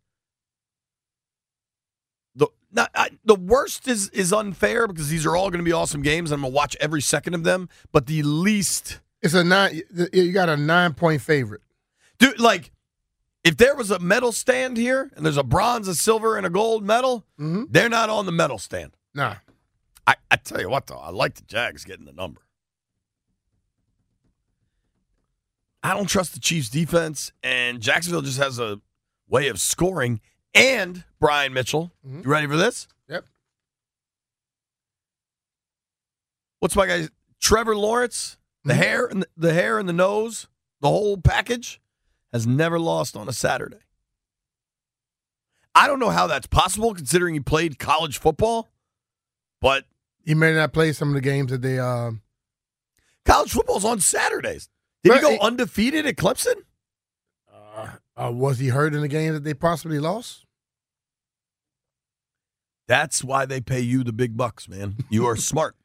the 2.34 2.48
not 2.72 2.90
I, 2.94 3.10
the 3.24 3.34
worst 3.34 3.88
is 3.88 4.08
is 4.10 4.32
unfair 4.32 4.86
because 4.86 5.08
these 5.08 5.26
are 5.26 5.36
all 5.36 5.50
going 5.50 5.58
to 5.60 5.64
be 5.64 5.72
awesome 5.72 6.02
games. 6.02 6.30
I'm 6.32 6.40
going 6.40 6.52
to 6.52 6.56
watch 6.56 6.76
every 6.80 7.00
second 7.02 7.34
of 7.34 7.44
them, 7.44 7.68
but 7.92 8.06
the 8.06 8.22
least 8.22 9.00
It's 9.22 9.34
a 9.34 9.44
nine. 9.44 9.82
You 10.12 10.32
got 10.32 10.48
a 10.48 10.56
nine 10.56 10.94
point 10.94 11.22
favorite. 11.22 11.62
dude 12.18 12.40
like 12.40 12.70
if 13.42 13.56
there 13.56 13.74
was 13.74 13.90
a 13.90 13.98
medal 13.98 14.32
stand 14.32 14.76
here 14.76 15.10
and 15.16 15.24
there's 15.24 15.38
a 15.38 15.42
bronze, 15.42 15.88
a 15.88 15.94
silver, 15.94 16.36
and 16.36 16.44
a 16.46 16.50
gold 16.50 16.84
medal, 16.84 17.24
Mm-hmm. 17.40 17.64
they're 17.70 17.88
not 17.88 18.10
on 18.10 18.26
the 18.26 18.32
medal 18.32 18.58
stand. 18.58 18.92
Nah. 19.14 19.36
I, 20.06 20.16
I 20.30 20.36
tell 20.36 20.60
you 20.60 20.68
what, 20.68 20.86
though, 20.88 20.98
I 20.98 21.08
like 21.10 21.34
the 21.36 21.42
Jags 21.42 21.84
getting 21.84 22.04
the 22.04 22.12
number. 22.12 22.42
I 25.82 25.94
don't 25.94 26.06
trust 26.08 26.34
the 26.34 26.40
Chiefs' 26.40 26.68
defense, 26.68 27.32
and 27.42 27.80
Jacksonville 27.80 28.22
just 28.22 28.38
has 28.38 28.58
a 28.58 28.80
way 29.28 29.48
of 29.48 29.60
scoring. 29.60 30.20
And 30.54 31.04
Brian 31.20 31.52
Mitchell, 31.54 31.92
Mhm. 32.06 32.24
you 32.24 32.30
ready 32.30 32.46
for 32.46 32.56
this? 32.56 32.86
Yep. 33.08 33.24
What's 36.58 36.76
my 36.76 36.86
guy? 36.86 37.08
Trevor 37.40 37.76
Lawrence, 37.76 38.36
the 38.64 38.74
Mhm. 38.74 38.76
hair 38.76 39.06
and 39.06 39.22
the, 39.22 39.28
the 39.36 39.54
hair 39.54 39.78
and 39.78 39.88
the 39.88 39.92
nose, 39.94 40.48
the 40.80 40.88
whole 40.88 41.16
package, 41.16 41.80
has 42.32 42.46
never 42.46 42.78
lost 42.78 43.16
on 43.16 43.28
a 43.28 43.32
Saturday. 43.32 43.80
I 45.74 45.86
don't 45.86 45.98
know 46.00 46.10
how 46.10 46.26
that's 46.26 46.46
possible 46.46 46.94
considering 46.94 47.34
he 47.34 47.40
played 47.40 47.78
college 47.78 48.18
football, 48.18 48.68
but 49.60 49.86
He 50.22 50.34
may 50.34 50.52
not 50.52 50.74
play 50.74 50.92
some 50.92 51.08
of 51.08 51.14
the 51.14 51.20
games 51.22 51.50
that 51.50 51.62
they. 51.62 51.78
Uh, 51.78 52.12
College 53.24 53.52
football's 53.52 53.86
on 53.86 54.00
Saturdays. 54.00 54.68
Did 55.02 55.14
he 55.14 55.20
go 55.20 55.38
undefeated 55.40 56.06
at 56.06 56.16
Clemson? 56.16 56.54
uh, 57.52 57.88
uh, 58.16 58.30
was 58.32 58.58
he 58.58 58.68
hurt 58.68 58.94
in 58.94 59.00
the 59.00 59.08
game 59.08 59.32
that 59.32 59.44
they 59.44 59.54
possibly 59.54 59.98
lost? 59.98 60.44
That's 62.88 63.22
why 63.22 63.46
they 63.46 63.60
pay 63.60 63.80
you 63.80 64.02
the 64.04 64.12
big 64.12 64.36
bucks, 64.36 64.68
man. 64.68 64.96
You 65.08 65.26
are 65.26 65.36
smart. 65.50 65.76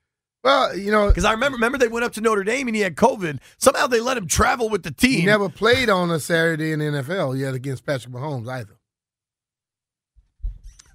Well, 0.43 0.77
you 0.77 0.91
know, 0.91 1.07
Because 1.07 1.25
I 1.25 1.31
remember, 1.31 1.55
remember 1.55 1.77
they 1.77 1.87
went 1.87 2.05
up 2.05 2.13
to 2.13 2.21
Notre 2.21 2.43
Dame 2.43 2.67
and 2.67 2.75
he 2.75 2.81
had 2.81 2.95
COVID. 2.95 3.39
Somehow 3.57 3.87
they 3.87 3.99
let 3.99 4.17
him 4.17 4.27
travel 4.27 4.69
with 4.69 4.83
the 4.83 4.91
team. 4.91 5.21
he 5.21 5.25
never 5.25 5.49
played 5.49 5.89
on 5.89 6.11
a 6.11 6.19
Saturday 6.19 6.71
in 6.71 6.79
the 6.79 6.85
NFL 6.85 7.37
yet 7.39 7.53
against 7.55 7.85
Patrick 7.85 8.13
Mahomes 8.13 8.47
either. 8.47 8.73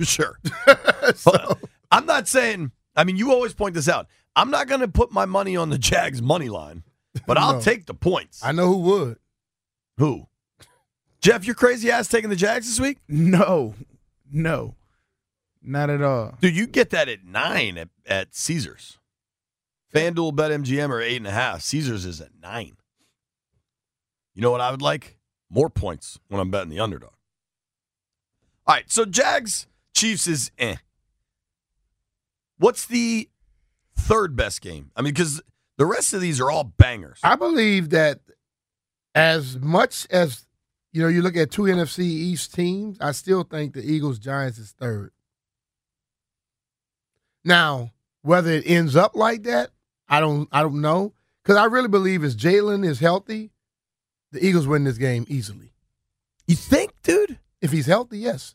Sure. 0.02 0.38
so, 1.14 1.58
I'm 1.90 2.06
not 2.06 2.26
saying. 2.26 2.72
I 2.96 3.04
mean, 3.04 3.18
you 3.18 3.32
always 3.32 3.52
point 3.52 3.74
this 3.74 3.86
out. 3.86 4.06
I'm 4.34 4.50
not 4.50 4.66
going 4.66 4.80
to 4.80 4.88
put 4.88 5.12
my 5.12 5.26
money 5.26 5.56
on 5.58 5.68
the 5.68 5.76
Jags 5.76 6.22
money 6.22 6.48
line, 6.48 6.84
but 7.26 7.36
I'll 7.38 7.54
No. 7.56 7.60
take 7.60 7.86
the 7.86 7.94
points. 7.94 8.42
I 8.44 8.52
know 8.52 8.66
who 8.68 8.78
would. 8.80 9.18
Who? 9.98 10.26
Jeff, 11.20 11.44
your 11.44 11.54
crazy 11.54 11.90
ass 11.90 12.08
taking 12.08 12.30
the 12.30 12.36
Jags 12.36 12.66
this 12.66 12.80
week, 12.80 12.98
No, 13.08 13.74
no, 14.30 14.74
not 15.62 15.90
at 15.90 16.00
all. 16.02 16.34
dude. 16.40 16.56
You 16.56 16.66
get 16.66 16.90
that 16.90 17.08
at 17.08 17.24
nine 17.24 17.76
at, 17.76 17.88
at 18.06 18.34
Caesars. 18.34 18.98
FanDuel, 19.94 20.32
BetMGM 20.34 20.88
are 20.88 21.00
eight 21.02 21.16
and 21.16 21.26
a 21.26 21.30
half. 21.32 21.60
Caesars 21.62 22.06
is 22.06 22.20
at 22.20 22.30
nine. 22.40 22.76
You 24.34 24.40
know 24.42 24.50
what 24.52 24.60
I 24.62 24.70
would 24.70 24.80
like? 24.80 25.18
More 25.50 25.68
points 25.68 26.18
when 26.28 26.40
I'm 26.40 26.50
betting 26.50 26.70
the 26.70 26.78
underdog. 26.80 27.10
All 28.66 28.74
right, 28.76 28.90
so 28.90 29.04
Jags 29.04 29.66
Chiefs 29.94 30.26
is 30.28 30.52
eh. 30.58 30.76
What's 32.58 32.86
the 32.86 33.28
third 33.96 34.36
best 34.36 34.60
game? 34.60 34.90
I 34.96 35.02
mean, 35.02 35.12
because 35.12 35.42
the 35.80 35.86
rest 35.86 36.12
of 36.12 36.20
these 36.20 36.38
are 36.42 36.50
all 36.50 36.64
bangers. 36.64 37.18
I 37.22 37.36
believe 37.36 37.88
that 37.90 38.20
as 39.14 39.58
much 39.58 40.06
as 40.10 40.44
you 40.92 41.00
know, 41.00 41.08
you 41.08 41.22
look 41.22 41.38
at 41.38 41.50
two 41.50 41.62
NFC 41.62 42.00
East 42.00 42.52
teams. 42.52 42.98
I 43.00 43.12
still 43.12 43.44
think 43.44 43.72
the 43.72 43.80
Eagles 43.82 44.18
Giants 44.18 44.58
is 44.58 44.72
third. 44.72 45.10
Now, 47.44 47.92
whether 48.20 48.50
it 48.50 48.64
ends 48.66 48.94
up 48.96 49.16
like 49.16 49.44
that, 49.44 49.70
I 50.06 50.20
don't. 50.20 50.48
I 50.52 50.60
don't 50.62 50.82
know 50.82 51.14
because 51.42 51.56
I 51.56 51.64
really 51.64 51.88
believe 51.88 52.24
if 52.24 52.36
Jalen 52.36 52.84
is 52.84 53.00
healthy, 53.00 53.50
the 54.32 54.44
Eagles 54.44 54.66
win 54.66 54.84
this 54.84 54.98
game 54.98 55.24
easily. 55.28 55.72
You 56.46 56.56
think, 56.56 56.92
dude? 57.02 57.38
If 57.62 57.72
he's 57.72 57.86
healthy, 57.86 58.18
yes. 58.18 58.54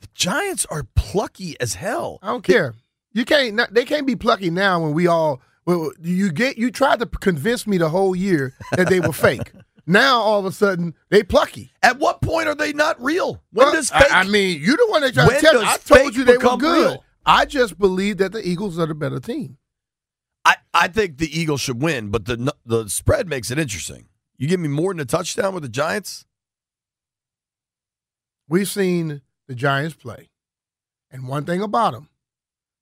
The 0.00 0.08
Giants 0.14 0.66
are 0.66 0.84
plucky 0.94 1.56
as 1.60 1.74
hell. 1.74 2.18
I 2.22 2.28
don't 2.28 2.44
care. 2.44 2.74
You 3.12 3.24
can't. 3.24 3.54
not- 3.54 3.74
They 3.74 3.84
can't 3.84 4.06
be 4.06 4.14
plucky 4.14 4.50
now 4.50 4.80
when 4.80 4.92
we 4.92 5.08
all. 5.08 5.40
Well, 5.70 5.92
you 6.00 6.32
get. 6.32 6.58
You 6.58 6.70
tried 6.72 6.98
to 6.98 7.06
convince 7.06 7.66
me 7.66 7.78
the 7.78 7.88
whole 7.88 8.16
year 8.16 8.54
that 8.76 8.88
they 8.88 9.00
were 9.00 9.12
fake. 9.12 9.52
Now 9.86 10.20
all 10.20 10.38
of 10.38 10.44
a 10.44 10.52
sudden 10.52 10.94
they 11.08 11.24
plucky. 11.24 11.72
At 11.82 11.98
what 11.98 12.20
point 12.20 12.46
are 12.46 12.54
they 12.54 12.72
not 12.72 13.02
real? 13.02 13.42
When 13.50 13.66
Well, 13.66 13.72
does 13.72 13.90
fake? 13.90 14.12
I, 14.12 14.20
I 14.20 14.24
mean, 14.24 14.60
you're 14.62 14.76
the 14.76 14.86
one 14.88 15.00
that 15.00 15.14
tried 15.14 15.28
to 15.30 15.40
tell 15.40 15.60
me. 15.60 15.66
I 15.66 15.78
told 15.78 16.14
you 16.14 16.22
they 16.22 16.36
were 16.36 16.56
good. 16.58 16.90
real? 16.90 17.04
I 17.26 17.44
just 17.44 17.76
believe 17.76 18.18
that 18.18 18.30
the 18.30 18.46
Eagles 18.46 18.78
are 18.78 18.86
the 18.86 18.94
better 18.94 19.18
team. 19.18 19.56
I, 20.44 20.56
I 20.72 20.86
think 20.86 21.18
the 21.18 21.26
Eagles 21.36 21.60
should 21.62 21.82
win, 21.82 22.10
but 22.10 22.26
the 22.26 22.54
the 22.64 22.88
spread 22.88 23.28
makes 23.28 23.50
it 23.50 23.58
interesting. 23.58 24.06
You 24.36 24.46
give 24.46 24.60
me 24.60 24.68
more 24.68 24.92
than 24.92 25.00
a 25.00 25.04
touchdown 25.06 25.54
with 25.54 25.64
the 25.64 25.68
Giants? 25.68 26.24
We've 28.48 28.68
seen 28.68 29.22
the 29.48 29.54
Giants 29.56 29.96
play, 29.96 30.28
and 31.10 31.26
one 31.26 31.44
thing 31.44 31.62
about 31.62 31.94
them, 31.94 32.10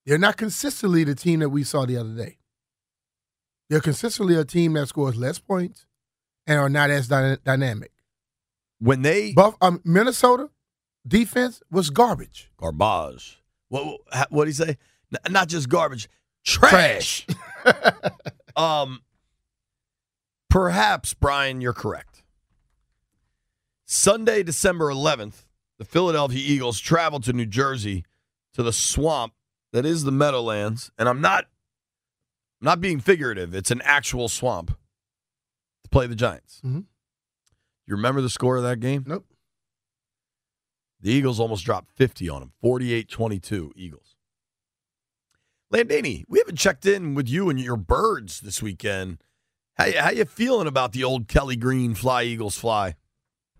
they're 0.05 0.19
not 0.19 0.37
consistently 0.37 1.05
the 1.05 1.15
team 1.15 1.41
that 1.41 1.49
we 1.49 1.65
saw 1.65 1.87
the 1.87 1.97
other 1.97 2.15
day. 2.15 2.39
They're 3.69 3.81
consistently 3.81 4.35
a 4.37 4.45
team 4.45 4.73
that 4.75 4.89
scores 4.89 5.17
less 5.17 5.39
points 5.39 5.87
and 6.47 6.59
are 6.59 6.69
not 6.69 6.91
as 6.91 7.09
dy- 7.09 7.37
dynamic. 7.45 7.93
When 8.81 9.03
they 9.03 9.33
Buff, 9.33 9.57
um, 9.61 9.81
Minnesota, 9.85 10.51
defense 11.07 11.63
was 11.71 11.91
garbage. 11.91 12.51
Garbage. 12.57 13.43
What 13.69 14.01
what 14.31 14.45
did 14.45 14.51
he 14.51 14.55
say? 14.55 14.79
N- 15.13 15.33
not 15.33 15.49
just 15.49 15.69
garbage, 15.69 16.09
trash. 16.45 17.27
um, 18.57 19.03
perhaps 20.49 21.15
Brian, 21.15 21.61
you're 21.61 21.73
correct. 21.73 22.23
Sunday, 23.85 24.43
December 24.43 24.91
11th, 24.91 25.47
the 25.79 25.85
Philadelphia 25.85 26.43
Eagles 26.45 26.79
travel 26.79 27.21
to 27.21 27.33
New 27.33 27.47
Jersey 27.47 28.05
to 28.53 28.63
the 28.63 28.73
swamp 28.73 29.33
that 29.73 29.87
is 29.87 30.05
the 30.05 30.13
Meadowlands, 30.13 30.91
and 30.99 31.09
I'm 31.09 31.21
not 31.21 31.47
I'm 32.61 32.65
not 32.65 32.81
being 32.81 33.01
figurative. 33.01 33.55
It's 33.55 33.71
an 33.71 33.81
actual 33.85 34.29
swamp 34.29 34.77
to 35.85 35.91
play 35.91 36.07
the 36.07 36.17
Giants. 36.17 36.61
Mhm. 36.65 36.87
You 37.87 37.95
remember 37.97 38.21
the 38.21 38.31
score 38.31 38.57
of 38.57 38.63
that 38.65 38.81
game? 38.81 39.05
Nope. 39.07 39.27
The 41.01 41.11
Eagles 41.13 41.39
almost 41.39 41.65
dropped 41.65 41.91
50 41.93 42.29
on 42.29 42.41
them. 42.41 42.53
48-22 42.63 43.73
Eagles. 43.77 44.17
Landini, 45.73 46.25
we 46.29 46.39
haven't 46.41 46.57
checked 46.57 46.87
in 46.87 47.15
with 47.15 47.29
you 47.29 47.49
and 47.51 47.61
your 47.61 47.77
birds 47.77 48.41
this 48.41 48.61
weekend. 48.63 49.23
How 49.75 49.85
you, 49.85 50.01
how 50.01 50.11
you 50.11 50.25
feeling 50.25 50.67
about 50.67 50.93
the 50.93 51.05
old 51.05 51.29
Kelly 51.29 51.55
Green 51.57 51.95
Fly 51.95 52.25
Eagles 52.25 52.59
Fly? 52.59 52.97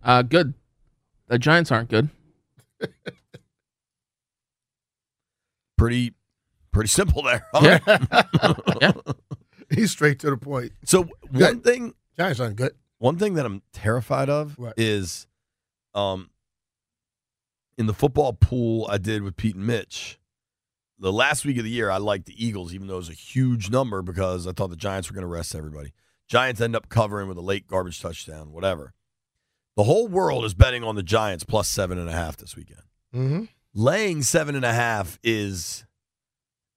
Uh, 0.03 0.23
good. 0.23 0.55
The 1.29 1.39
Giants 1.39 1.71
aren't 1.71 1.91
good. 1.91 2.09
Pretty 5.77 6.15
pretty 6.79 6.89
simple 6.89 7.23
there. 7.23 7.45
huh? 7.53 7.79
Yeah. 7.85 8.53
Yeah. 8.81 8.93
He's 9.71 9.91
straight 9.91 10.19
to 10.21 10.31
the 10.31 10.37
point. 10.37 10.73
So 10.85 11.09
one 11.31 11.61
thing 11.61 11.93
Giants 12.17 12.41
aren't 12.41 12.57
good. 12.57 12.73
one 12.99 13.19
thing 13.19 13.35
that 13.35 13.45
I'm 13.45 13.63
terrified 13.73 14.31
of 14.31 14.57
What? 14.57 14.75
is 14.79 15.27
um 15.95 16.31
in 17.77 17.87
the 17.87 17.93
football 17.95 18.33
pool 18.33 18.87
I 18.91 18.99
did 18.99 19.23
with 19.23 19.37
Pete 19.37 19.57
and 19.57 19.67
Mitch. 19.67 20.19
The 21.01 21.13
last 21.13 21.45
week 21.45 21.59
of 21.59 21.65
the 21.65 21.71
year, 21.71 21.91
I 21.91 21.99
liked 21.99 22.27
the 22.27 22.45
Eagles, 22.45 22.73
even 22.75 22.87
though 22.89 22.95
it 22.95 22.99
was 22.99 23.09
a 23.09 23.13
huge 23.13 23.71
number 23.71 24.01
because 24.03 24.47
I 24.47 24.53
thought 24.53 24.71
the 24.71 24.77
Giants 24.77 25.09
were 25.11 25.15
going 25.15 25.23
to 25.23 25.29
rest 25.29 25.55
everybody. 25.55 25.93
Giants 26.29 26.61
end 26.61 26.75
up 26.75 26.89
covering 26.89 27.29
with 27.29 27.39
a 27.39 27.43
late 27.43 27.67
garbage 27.69 28.01
touchdown, 28.01 28.53
whatever. 28.53 28.95
The 29.77 29.85
whole 29.85 30.09
world 30.09 30.45
is 30.45 30.55
betting 30.55 30.83
on 30.83 30.95
the 30.97 31.03
Giants 31.05 31.45
plus 31.45 31.69
seven 31.69 31.99
and 31.99 32.09
a 32.09 32.13
half 32.13 32.37
this 32.37 32.57
weekend. 32.57 32.83
Mm-hmm. 33.15 33.45
Laying 33.75 34.23
seven 34.23 34.57
and 34.57 34.65
a 34.65 34.73
half 34.73 35.19
is, 35.23 35.85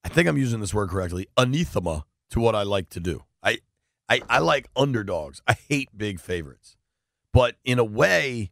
I 0.04 0.10
think 0.10 0.28
I'm 0.28 0.38
using 0.38 0.60
this 0.60 0.74
word 0.74 0.90
correctly, 0.90 1.28
anathema 1.38 2.06
to 2.32 2.40
what 2.40 2.56
I 2.56 2.64
like 2.64 2.90
to 2.90 3.00
do. 3.00 3.24
I, 3.44 3.60
I, 4.10 4.22
I 4.30 4.40
like 4.40 4.68
underdogs. 4.76 5.42
I 5.48 5.54
hate 5.54 5.90
big 5.96 6.20
favorites. 6.20 6.76
But 7.34 7.56
in 7.64 7.80
a 7.80 7.84
way, 7.84 8.52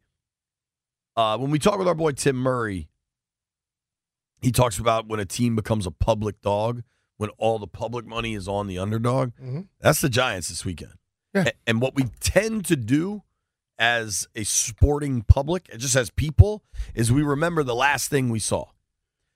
uh, 1.18 1.38
when 1.38 1.52
we 1.52 1.60
talk 1.60 1.78
with 1.80 1.88
our 1.88 1.96
boy 1.96 2.12
Tim 2.12 2.36
Murray, 2.38 2.90
he 4.42 4.52
talks 4.52 4.78
about 4.80 5.08
when 5.08 5.20
a 5.20 5.26
team 5.26 5.56
becomes 5.56 5.86
a 5.86 5.92
public 5.92 6.40
dog, 6.42 6.84
when 7.18 7.30
all 7.38 7.60
the 7.60 7.68
public 7.68 8.06
money 8.06 8.36
is 8.36 8.48
on 8.48 8.68
the 8.68 8.78
underdog. 8.78 9.32
Mhm. 9.42 9.68
That's 9.82 10.00
the 10.02 10.08
Giants 10.10 10.48
this 10.48 10.64
weekend. 10.64 10.94
Yeah. 11.34 11.50
And 11.68 11.82
what 11.82 11.96
we 11.96 12.06
tend 12.22 12.66
to 12.68 12.76
do 12.78 13.24
as 13.78 14.28
a 14.36 14.44
sporting 14.46 15.24
public, 15.24 15.70
just 15.78 15.96
as 15.96 16.10
people, 16.10 16.64
is 16.96 17.12
we 17.12 17.22
remember 17.22 17.64
the 17.64 17.76
last 17.76 18.10
thing 18.10 18.30
we 18.30 18.40
saw. 18.40 18.66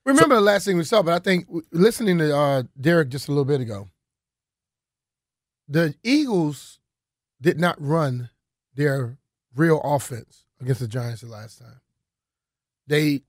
Remember 0.05 0.35
the 0.35 0.41
last 0.41 0.65
thing 0.65 0.77
we 0.77 0.83
saw, 0.83 1.01
but 1.01 1.13
I 1.13 1.19
think 1.19 1.47
listening 1.71 2.17
to 2.17 2.35
uh, 2.35 2.63
Derek 2.79 3.09
just 3.09 3.27
a 3.27 3.31
little 3.31 3.45
bit 3.45 3.61
ago, 3.61 3.89
the 5.67 5.95
Eagles 6.03 6.79
did 7.41 7.59
not 7.59 7.75
run 7.79 8.29
their 8.75 9.17
real 9.55 9.79
offense 9.81 10.45
against 10.59 10.81
the 10.81 10.87
Giants 10.87 11.21
the 11.21 11.27
last 11.27 11.59
time. 11.59 11.79
They 12.87 13.21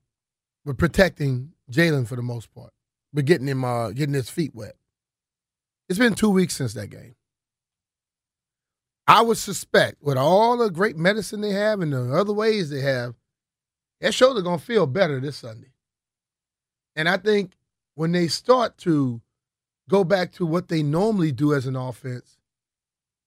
were 0.65 0.75
protecting 0.75 1.53
Jalen 1.71 2.09
for 2.09 2.17
the 2.17 2.23
most 2.23 2.53
part, 2.53 2.73
but 3.13 3.25
getting 3.25 3.47
him 3.47 3.65
uh, 3.65 3.91
getting 3.91 4.15
his 4.15 4.31
feet 4.31 4.55
wet. 4.55 4.75
It's 5.89 5.99
been 5.99 6.15
two 6.15 6.31
weeks 6.31 6.57
since 6.57 6.75
that 6.75 6.89
game. 6.89 7.15
I 9.07 9.21
would 9.21 9.37
suspect, 9.37 10.03
with 10.03 10.17
all 10.17 10.57
the 10.57 10.71
great 10.71 10.97
medicine 10.97 11.41
they 11.41 11.53
have 11.53 11.81
and 11.81 11.93
the 11.93 12.15
other 12.15 12.33
ways 12.33 12.71
they 12.71 12.81
have, 12.81 13.15
that 14.01 14.15
shoulder 14.15 14.41
gonna 14.43 14.59
feel 14.59 14.87
better 14.87 15.21
this 15.21 15.37
Sunday. 15.37 15.74
And 16.97 17.09
I 17.09 17.17
think 17.17 17.53
when 17.95 18.13
they 18.13 18.29
start 18.29 18.79
to 18.79 19.21
go 19.89 20.05
back 20.05 20.33
to 20.33 20.47
what 20.47 20.69
they 20.69 20.83
normally 20.83 21.33
do 21.33 21.55
as 21.55 21.67
an 21.67 21.77
offense, 21.77 22.39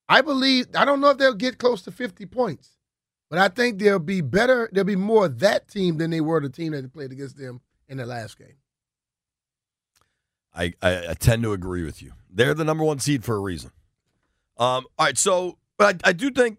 I 0.09 0.21
believe 0.21 0.67
I 0.75 0.85
don't 0.85 1.01
know 1.01 1.09
if 1.09 1.17
they'll 1.17 1.33
get 1.33 1.57
close 1.57 1.81
to 1.83 1.91
50 1.91 2.25
points, 2.27 2.77
but 3.29 3.39
I 3.39 3.49
think 3.49 3.79
they'll 3.79 3.99
be 3.99 4.21
better. 4.21 4.69
They'll 4.71 4.83
be 4.83 4.95
more 4.95 5.27
that 5.27 5.67
team 5.67 5.97
than 5.97 6.11
they 6.11 6.21
were 6.21 6.39
the 6.39 6.49
team 6.49 6.71
that 6.71 6.93
played 6.93 7.11
against 7.11 7.37
them 7.37 7.61
in 7.87 7.97
the 7.97 8.05
last 8.05 8.37
game. 8.37 8.55
I, 10.55 10.73
I, 10.81 11.09
I 11.09 11.13
tend 11.13 11.43
to 11.43 11.53
agree 11.53 11.83
with 11.83 12.01
you. 12.01 12.13
They're 12.29 12.53
the 12.53 12.63
number 12.63 12.83
one 12.83 12.99
seed 12.99 13.23
for 13.23 13.35
a 13.35 13.39
reason. 13.39 13.71
Um, 14.57 14.85
all 14.97 15.05
right, 15.05 15.17
so 15.17 15.57
but 15.77 16.01
I, 16.03 16.09
I 16.09 16.13
do 16.13 16.31
think 16.31 16.57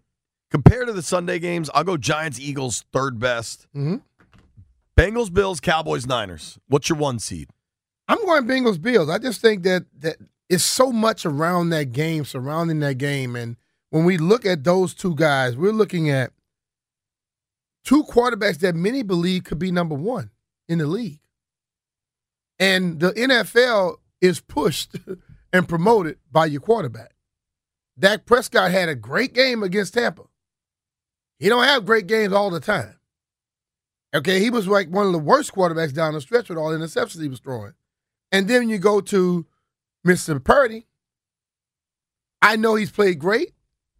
compared 0.49 0.87
to 0.87 0.93
the 0.93 1.01
Sunday 1.01 1.39
games, 1.39 1.69
I'll 1.73 1.83
go 1.83 1.97
Giants, 1.97 2.39
Eagles, 2.39 2.85
third 2.93 3.19
best. 3.19 3.67
Mm-hmm. 3.75 3.97
Bengals, 4.99 5.33
Bills, 5.33 5.61
Cowboys, 5.61 6.05
Niners. 6.05 6.59
What's 6.67 6.89
your 6.89 6.97
one 6.97 7.19
seed? 7.19 7.51
I'm 8.09 8.17
going 8.25 8.43
Bengals 8.43 8.81
Bills. 8.81 9.09
I 9.09 9.17
just 9.17 9.39
think 9.39 9.63
that 9.63 9.85
that 9.99 10.17
it's 10.49 10.65
so 10.65 10.91
much 10.91 11.25
around 11.25 11.69
that 11.69 11.93
game, 11.93 12.25
surrounding 12.25 12.81
that 12.81 12.97
game, 12.97 13.33
and 13.37 13.55
when 13.91 14.03
we 14.03 14.17
look 14.17 14.45
at 14.45 14.65
those 14.65 14.93
two 14.93 15.15
guys, 15.15 15.55
we're 15.55 15.71
looking 15.71 16.09
at 16.09 16.33
two 17.85 18.03
quarterbacks 18.03 18.59
that 18.59 18.75
many 18.75 19.01
believe 19.01 19.45
could 19.45 19.57
be 19.57 19.71
number 19.71 19.95
one 19.95 20.31
in 20.67 20.79
the 20.79 20.85
league, 20.85 21.21
and 22.59 22.99
the 22.99 23.13
NFL 23.13 23.99
is 24.19 24.41
pushed 24.41 24.97
and 25.53 25.65
promoted 25.65 26.17
by 26.29 26.45
your 26.45 26.59
quarterback. 26.59 27.13
Dak 27.97 28.25
Prescott 28.25 28.71
had 28.71 28.89
a 28.89 28.95
great 28.95 29.33
game 29.33 29.63
against 29.63 29.93
Tampa. 29.93 30.23
He 31.37 31.47
don't 31.47 31.63
have 31.63 31.85
great 31.85 32.07
games 32.07 32.33
all 32.33 32.49
the 32.49 32.59
time. 32.59 32.98
Okay, 34.15 34.39
he 34.39 34.49
was 34.49 34.67
like 34.67 34.89
one 34.89 35.05
of 35.05 35.11
the 35.11 35.19
worst 35.19 35.53
quarterbacks 35.53 35.93
down 35.93 36.13
the 36.13 36.21
stretch 36.21 36.49
with 36.49 36.57
all 36.57 36.71
the 36.71 36.77
interceptions 36.77 37.21
he 37.21 37.27
was 37.29 37.39
throwing. 37.39 37.73
And 38.31 38.47
then 38.47 38.67
you 38.69 38.77
go 38.79 39.01
to 39.01 39.45
Mr. 40.05 40.43
Purdy. 40.43 40.87
I 42.41 42.55
know 42.55 42.75
he's 42.75 42.91
played 42.91 43.19
great, 43.19 43.53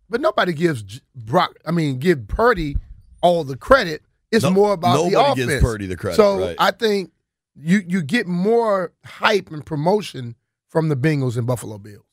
but 0.09 0.21
nobody 0.21 0.53
gives 0.53 1.01
Brock. 1.15 1.55
I 1.65 1.71
mean, 1.71 1.99
give 1.99 2.27
Purdy 2.27 2.77
all 3.21 3.43
the 3.43 3.57
credit. 3.57 4.01
It's 4.31 4.43
No- 4.43 4.51
more 4.51 4.73
about 4.73 4.95
the 5.05 5.11
nobody 5.11 5.41
offense. 5.43 5.51
gives 5.51 5.61
Purdy 5.63 5.85
the 5.87 5.97
credit, 5.97 6.15
So 6.15 6.39
right. 6.39 6.55
I 6.59 6.71
think 6.71 7.11
you 7.55 7.83
you 7.85 8.01
get 8.01 8.25
more 8.27 8.93
hype 9.05 9.51
and 9.51 9.65
promotion 9.65 10.35
from 10.69 10.87
the 10.89 10.95
Bengals 10.95 11.35
and 11.37 11.45
Buffalo 11.45 11.77
Bills, 11.77 12.05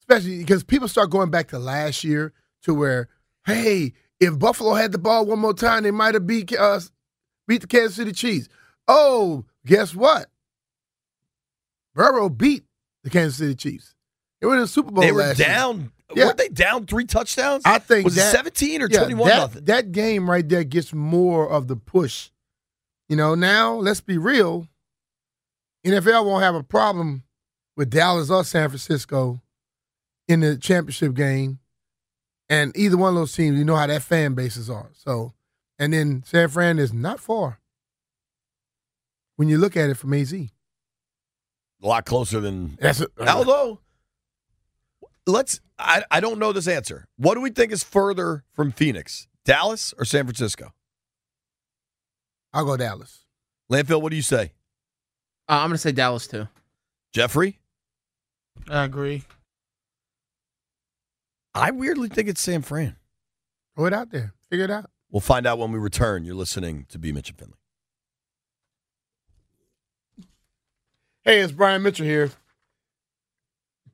especially 0.00 0.38
because 0.38 0.62
people 0.64 0.88
start 0.88 1.10
going 1.10 1.30
back 1.30 1.48
to 1.48 1.58
last 1.58 2.04
year 2.04 2.32
to 2.62 2.74
where, 2.74 3.08
hey, 3.46 3.92
if 4.24 4.38
Buffalo 4.38 4.74
had 4.74 4.92
the 4.92 4.98
ball 4.98 5.26
one 5.26 5.38
more 5.38 5.54
time, 5.54 5.82
they 5.82 5.90
might 5.90 6.14
have 6.14 6.26
beat 6.26 6.52
us, 6.52 6.90
beat 7.46 7.60
the 7.60 7.66
Kansas 7.66 7.96
City 7.96 8.12
Chiefs. 8.12 8.48
Oh, 8.88 9.44
guess 9.66 9.94
what? 9.94 10.26
Burrow 11.94 12.28
beat 12.28 12.64
the 13.02 13.10
Kansas 13.10 13.38
City 13.38 13.54
Chiefs. 13.54 13.94
They 14.40 14.46
were 14.46 14.54
in 14.54 14.60
the 14.60 14.68
Super 14.68 14.90
Bowl 14.90 15.02
they 15.02 15.12
were 15.12 15.20
last 15.20 15.38
year. 15.38 15.48
down. 15.48 15.92
Yeah. 16.14 16.26
Weren't 16.26 16.36
they 16.38 16.48
down 16.48 16.86
three 16.86 17.06
touchdowns? 17.06 17.62
I 17.64 17.78
think 17.78 18.04
was 18.04 18.16
that, 18.16 18.28
it 18.34 18.36
17 18.36 18.82
or 18.82 18.88
yeah, 18.88 18.98
21 18.98 19.28
that, 19.28 19.36
nothing? 19.36 19.64
That 19.64 19.92
game 19.92 20.30
right 20.30 20.46
there 20.46 20.64
gets 20.64 20.92
more 20.92 21.48
of 21.48 21.66
the 21.66 21.76
push. 21.76 22.30
You 23.08 23.16
know, 23.16 23.34
now 23.34 23.74
let's 23.74 24.00
be 24.00 24.18
real. 24.18 24.68
NFL 25.84 26.24
won't 26.24 26.42
have 26.42 26.54
a 26.54 26.62
problem 26.62 27.24
with 27.76 27.90
Dallas 27.90 28.30
or 28.30 28.44
San 28.44 28.68
Francisco 28.68 29.40
in 30.28 30.40
the 30.40 30.56
championship 30.56 31.14
game. 31.14 31.58
And 32.48 32.76
either 32.76 32.96
one 32.96 33.10
of 33.10 33.14
those 33.14 33.32
teams, 33.32 33.58
you 33.58 33.64
know 33.64 33.76
how 33.76 33.86
that 33.86 34.02
fan 34.02 34.34
bases 34.34 34.68
are. 34.68 34.90
So, 34.94 35.32
and 35.78 35.92
then 35.92 36.22
San 36.26 36.48
Fran 36.48 36.78
is 36.78 36.92
not 36.92 37.20
far 37.20 37.60
when 39.36 39.48
you 39.48 39.58
look 39.58 39.76
at 39.76 39.90
it 39.90 39.96
from 39.96 40.12
AZ. 40.14 40.32
A 40.32 40.50
lot 41.80 42.04
closer 42.06 42.40
than 42.40 42.78
That's 42.80 43.00
a, 43.00 43.08
Although, 43.26 43.80
let's. 45.26 45.60
I, 45.78 46.04
I 46.10 46.20
don't 46.20 46.38
know 46.38 46.52
this 46.52 46.68
answer. 46.68 47.06
What 47.16 47.34
do 47.34 47.40
we 47.40 47.50
think 47.50 47.72
is 47.72 47.82
further 47.82 48.44
from 48.52 48.70
Phoenix, 48.72 49.26
Dallas 49.44 49.92
or 49.98 50.04
San 50.04 50.24
Francisco? 50.24 50.72
I'll 52.52 52.64
go 52.64 52.76
Dallas. 52.76 53.24
Landfill, 53.70 54.00
what 54.00 54.10
do 54.10 54.16
you 54.16 54.22
say? 54.22 54.52
Uh, 55.48 55.54
I'm 55.54 55.68
gonna 55.68 55.78
say 55.78 55.92
Dallas 55.92 56.26
too. 56.26 56.46
Jeffrey? 57.12 57.58
I 58.68 58.84
agree. 58.84 59.24
I 61.54 61.70
weirdly 61.70 62.08
think 62.08 62.28
it's 62.28 62.40
San 62.40 62.62
Fran. 62.62 62.96
Throw 63.76 63.86
it 63.86 63.92
out 63.92 64.10
there. 64.10 64.34
Figure 64.50 64.64
it 64.64 64.70
out. 64.70 64.90
We'll 65.10 65.20
find 65.20 65.46
out 65.46 65.58
when 65.58 65.70
we 65.70 65.78
return. 65.78 66.24
You're 66.24 66.34
listening 66.34 66.86
to 66.88 66.98
B. 66.98 67.12
Mitch 67.12 67.30
and 67.30 67.38
Finley. 67.38 67.54
Hey, 71.22 71.40
it's 71.40 71.52
Brian 71.52 71.82
Mitchell 71.82 72.04
here. 72.04 72.30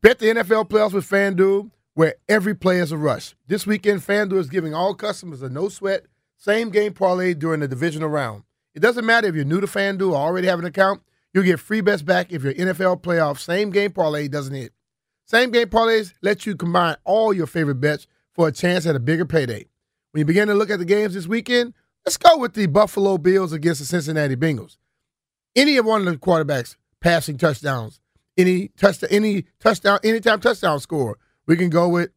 Bet 0.01 0.19
the 0.19 0.27
NFL 0.27 0.69
playoffs 0.71 0.95
with 0.95 1.09
FanDuel, 1.09 1.71
where 1.95 2.15
every 2.29 2.55
play 2.55 2.79
is 2.79 2.91
a 2.91 2.97
rush. 2.97 3.35
This 3.47 3.67
weekend, 3.67 4.01
FanDuel 4.01 4.39
is 4.39 4.49
giving 4.49 4.75
all 4.75 4.95
customers 4.95 5.43
a 5.43 5.51
no 5.51 5.69
sweat 5.69 6.07
same 6.39 6.71
game 6.71 6.95
parlay 6.95 7.35
during 7.35 7.61
the 7.61 7.69
divisional 7.69 8.09
round. 8.09 8.45
It 8.75 8.81
doesn't 8.81 9.05
matter 9.05 9.27
if 9.29 9.35
you're 9.35 9.45
new 9.45 9.61
to 9.61 9.67
FanDuel 9.67 10.13
or 10.13 10.17
already 10.17 10.47
have 10.47 10.59
an 10.59 10.65
account, 10.65 11.03
you'll 11.35 11.45
get 11.45 11.61
free 11.61 11.83
bets 11.83 12.01
back 12.01 12.33
if 12.33 12.43
your 12.43 12.55
NFL 12.55 13.03
playoff 13.03 13.39
same 13.39 13.71
game 13.71 13.93
parlay 13.93 14.27
doesn't 14.27 14.55
hit. 14.55 14.73
Same 15.31 15.53
game 15.53 15.69
parlays 15.69 16.13
let 16.23 16.45
you 16.45 16.57
combine 16.57 16.97
all 17.05 17.33
your 17.33 17.47
favorite 17.47 17.77
bets 17.77 18.09
for 18.33 18.49
a 18.49 18.53
chance 18.53 18.85
at 18.85 18.97
a 18.97 18.99
bigger 18.99 19.25
payday. 19.25 19.65
When 20.11 20.19
you 20.19 20.25
begin 20.25 20.49
to 20.49 20.55
look 20.55 20.71
at 20.71 20.81
the 20.81 20.85
games 20.85 21.15
this 21.15 21.29
weekend, 21.29 21.73
let's 22.05 22.17
go 22.17 22.37
with 22.37 22.55
the 22.55 22.67
Buffalo 22.67 23.17
Bills 23.17 23.53
against 23.53 23.79
the 23.79 23.87
Cincinnati 23.87 24.35
Bengals. 24.35 24.77
Any 25.55 25.77
of 25.77 25.87
one 25.87 26.01
of 26.01 26.13
the 26.13 26.19
quarterbacks 26.19 26.75
passing 27.01 27.39
touchdowns, 27.39 28.01
any 28.37 28.73
touchdown, 28.77 29.11
any 29.13 29.45
touchdown, 29.61 30.01
anytime 30.03 30.41
touchdown 30.41 30.81
score, 30.81 31.17
we 31.47 31.57
can 31.57 31.71
go 31.71 31.89
with 31.89 32.11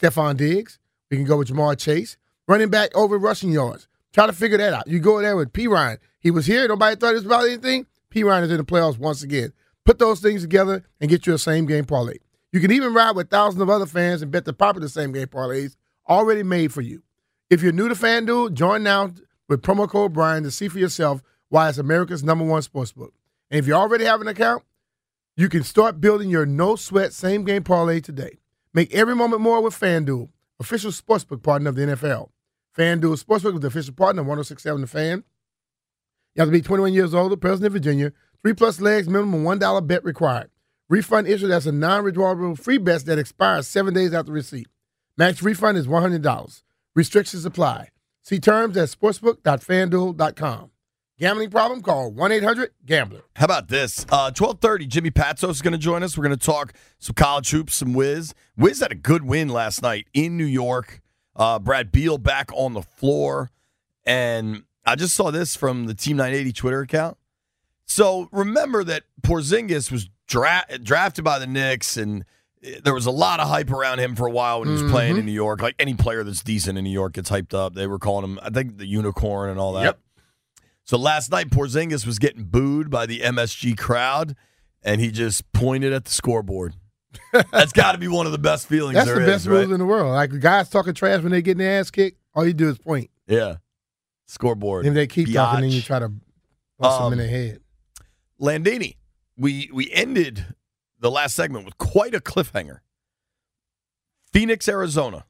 Stefon 0.00 0.36
Diggs. 0.36 0.78
We 1.10 1.16
can 1.16 1.26
go 1.26 1.38
with 1.38 1.48
Ja'Marr 1.48 1.76
Chase. 1.76 2.16
Running 2.46 2.70
back 2.70 2.94
over 2.94 3.18
rushing 3.18 3.50
yards. 3.50 3.88
Try 4.12 4.28
to 4.28 4.32
figure 4.32 4.58
that 4.58 4.72
out. 4.72 4.86
You 4.86 5.00
go 5.00 5.20
there 5.20 5.34
with 5.34 5.52
Perine. 5.52 5.98
He 6.20 6.30
was 6.30 6.46
here. 6.46 6.68
Nobody 6.68 6.94
thought 6.94 7.14
it 7.14 7.14
was 7.14 7.26
about 7.26 7.46
anything. 7.46 7.88
Perine 8.12 8.44
is 8.44 8.52
in 8.52 8.58
the 8.58 8.64
playoffs 8.64 8.96
once 8.96 9.24
again. 9.24 9.52
Put 9.84 9.98
those 9.98 10.20
things 10.20 10.42
together 10.42 10.84
and 11.00 11.10
get 11.10 11.26
you 11.26 11.34
a 11.34 11.38
same 11.38 11.66
game 11.66 11.84
parlay. 11.84 12.18
You 12.54 12.60
can 12.60 12.70
even 12.70 12.94
ride 12.94 13.16
with 13.16 13.30
thousands 13.30 13.62
of 13.62 13.68
other 13.68 13.84
fans 13.84 14.22
and 14.22 14.30
bet 14.30 14.44
the 14.44 14.52
popular 14.52 14.86
same 14.86 15.10
game 15.10 15.26
parlays 15.26 15.74
already 16.08 16.44
made 16.44 16.72
for 16.72 16.82
you. 16.82 17.02
If 17.50 17.64
you're 17.64 17.72
new 17.72 17.88
to 17.88 17.96
FanDuel, 17.96 18.54
join 18.54 18.84
now 18.84 19.10
with 19.48 19.60
promo 19.60 19.88
code 19.88 20.12
Brian 20.12 20.44
to 20.44 20.52
see 20.52 20.68
for 20.68 20.78
yourself 20.78 21.20
why 21.48 21.68
it's 21.68 21.78
America's 21.78 22.22
number 22.22 22.44
one 22.44 22.62
sportsbook. 22.62 23.10
And 23.50 23.58
if 23.58 23.66
you 23.66 23.74
already 23.74 24.04
have 24.04 24.20
an 24.20 24.28
account, 24.28 24.62
you 25.36 25.48
can 25.48 25.64
start 25.64 26.00
building 26.00 26.30
your 26.30 26.46
no 26.46 26.76
sweat 26.76 27.12
same 27.12 27.42
game 27.42 27.64
parlay 27.64 27.98
today. 27.98 28.38
Make 28.72 28.94
every 28.94 29.16
moment 29.16 29.42
more 29.42 29.60
with 29.60 29.74
FanDuel, 29.74 30.28
official 30.60 30.92
sportsbook 30.92 31.42
partner 31.42 31.70
of 31.70 31.74
the 31.74 31.82
NFL. 31.82 32.28
FanDuel 32.78 33.20
Sportsbook 33.20 33.54
is 33.54 33.60
the 33.62 33.66
official 33.66 33.94
partner 33.94 34.22
of 34.22 34.28
1067 34.28 34.80
The 34.80 34.86
Fan. 34.86 35.24
You 36.36 36.40
have 36.40 36.48
to 36.48 36.52
be 36.52 36.62
21 36.62 36.92
years 36.92 37.14
old, 37.14 37.40
present 37.40 37.66
in 37.66 37.72
Virginia. 37.72 38.12
Three 38.42 38.54
plus 38.54 38.80
legs, 38.80 39.08
minimum 39.08 39.42
$1 39.42 39.86
bet 39.88 40.04
required. 40.04 40.50
Refund 40.88 41.26
issued 41.26 41.50
as 41.50 41.66
a 41.66 41.72
non 41.72 42.04
withdrawable 42.04 42.58
free 42.58 42.78
bet 42.78 43.04
that 43.06 43.18
expires 43.18 43.66
seven 43.66 43.94
days 43.94 44.12
after 44.12 44.32
receipt. 44.32 44.68
Max 45.16 45.42
refund 45.42 45.78
is 45.78 45.86
$100. 45.86 46.62
Restrictions 46.94 47.44
apply. 47.44 47.88
See 48.22 48.38
terms 48.38 48.76
at 48.76 48.88
sportsbook.fanduel.com. 48.88 50.70
Gambling 51.18 51.50
problem? 51.50 51.80
Call 51.80 52.10
1-800-GAMBLER. 52.12 53.20
How 53.36 53.44
about 53.44 53.68
this? 53.68 54.00
Uh, 54.10 54.32
1230, 54.36 54.86
Jimmy 54.86 55.10
Patsos 55.12 55.50
is 55.50 55.62
going 55.62 55.72
to 55.72 55.78
join 55.78 56.02
us. 56.02 56.18
We're 56.18 56.24
going 56.24 56.36
to 56.36 56.44
talk 56.44 56.72
some 56.98 57.14
college 57.14 57.50
hoops, 57.50 57.76
some 57.76 57.94
Wiz. 57.94 58.34
Wiz 58.56 58.80
had 58.80 58.90
a 58.90 58.96
good 58.96 59.24
win 59.24 59.48
last 59.48 59.80
night 59.80 60.06
in 60.12 60.36
New 60.36 60.44
York. 60.44 61.00
Uh, 61.36 61.60
Brad 61.60 61.92
Beal 61.92 62.18
back 62.18 62.50
on 62.52 62.72
the 62.72 62.82
floor. 62.82 63.52
And 64.04 64.64
I 64.84 64.96
just 64.96 65.14
saw 65.14 65.30
this 65.30 65.54
from 65.54 65.86
the 65.86 65.94
Team 65.94 66.16
980 66.16 66.52
Twitter 66.52 66.80
account. 66.80 67.16
So 67.86 68.28
remember 68.32 68.82
that 68.82 69.04
Porzingis 69.22 69.92
was 69.92 70.08
dra- 70.26 70.66
drafted 70.82 71.24
by 71.24 71.38
the 71.38 71.46
Knicks, 71.46 71.96
and 71.96 72.24
eh, 72.62 72.80
there 72.84 72.94
was 72.94 73.06
a 73.06 73.10
lot 73.10 73.40
of 73.40 73.48
hype 73.48 73.70
around 73.70 73.98
him 74.00 74.14
for 74.16 74.26
a 74.26 74.30
while 74.30 74.60
when 74.60 74.68
he 74.68 74.82
was 74.82 74.90
playing 74.90 75.16
in 75.16 75.26
New 75.26 75.32
York. 75.32 75.60
Like 75.62 75.74
any 75.78 75.94
player 75.94 76.24
that's 76.24 76.42
decent 76.42 76.78
in 76.78 76.84
New 76.84 76.90
York 76.90 77.14
gets 77.14 77.30
hyped 77.30 77.54
up. 77.54 77.74
They 77.74 77.86
were 77.86 77.98
calling 77.98 78.24
him, 78.24 78.38
I 78.42 78.50
think, 78.50 78.78
the 78.78 78.86
unicorn 78.86 79.50
and 79.50 79.58
all 79.58 79.72
that. 79.74 79.82
Yep. 79.84 79.98
So 80.84 80.98
last 80.98 81.30
night, 81.30 81.48
Porzingis 81.50 82.06
was 82.06 82.18
getting 82.18 82.44
booed 82.44 82.90
by 82.90 83.06
the 83.06 83.20
MSG 83.20 83.78
crowd, 83.78 84.36
and 84.82 85.00
he 85.00 85.10
just 85.10 85.50
pointed 85.52 85.92
at 85.94 86.04
the 86.04 86.10
scoreboard. 86.10 86.74
That's 87.52 87.72
got 87.74 87.92
to 87.92 87.98
be 87.98 88.08
one 88.08 88.26
of 88.26 88.32
the 88.32 88.38
best 88.38 88.66
feelings 88.66 88.94
That's 88.96 89.06
there 89.06 89.16
the 89.16 89.22
is, 89.22 89.28
best 89.30 89.46
right? 89.46 89.62
in 89.70 89.78
the 89.78 89.86
world. 89.86 90.12
Like 90.12 90.38
guys 90.40 90.68
talking 90.68 90.92
trash 90.92 91.22
when 91.22 91.32
they 91.32 91.40
get 91.42 91.56
their 91.58 91.80
ass 91.80 91.90
kicked, 91.90 92.18
all 92.34 92.44
you 92.46 92.52
do 92.52 92.68
is 92.68 92.76
point. 92.76 93.08
Yeah, 93.26 93.56
scoreboard. 94.26 94.84
And 94.84 94.94
they 94.96 95.06
keep 95.06 95.32
talking, 95.32 95.64
and 95.64 95.72
you 95.72 95.80
try 95.80 96.00
to 96.00 96.10
bust 96.78 97.00
Um, 97.00 97.10
them 97.12 97.20
in 97.20 97.26
the 97.26 97.32
head. 97.32 97.60
Landini, 98.40 98.96
we 99.36 99.70
we 99.72 99.90
ended 99.92 100.54
the 100.98 101.10
last 101.10 101.34
segment 101.34 101.64
with 101.64 101.78
quite 101.78 102.14
a 102.14 102.20
cliffhanger. 102.20 102.80
Phoenix, 104.32 104.68
Arizona. 104.68 105.26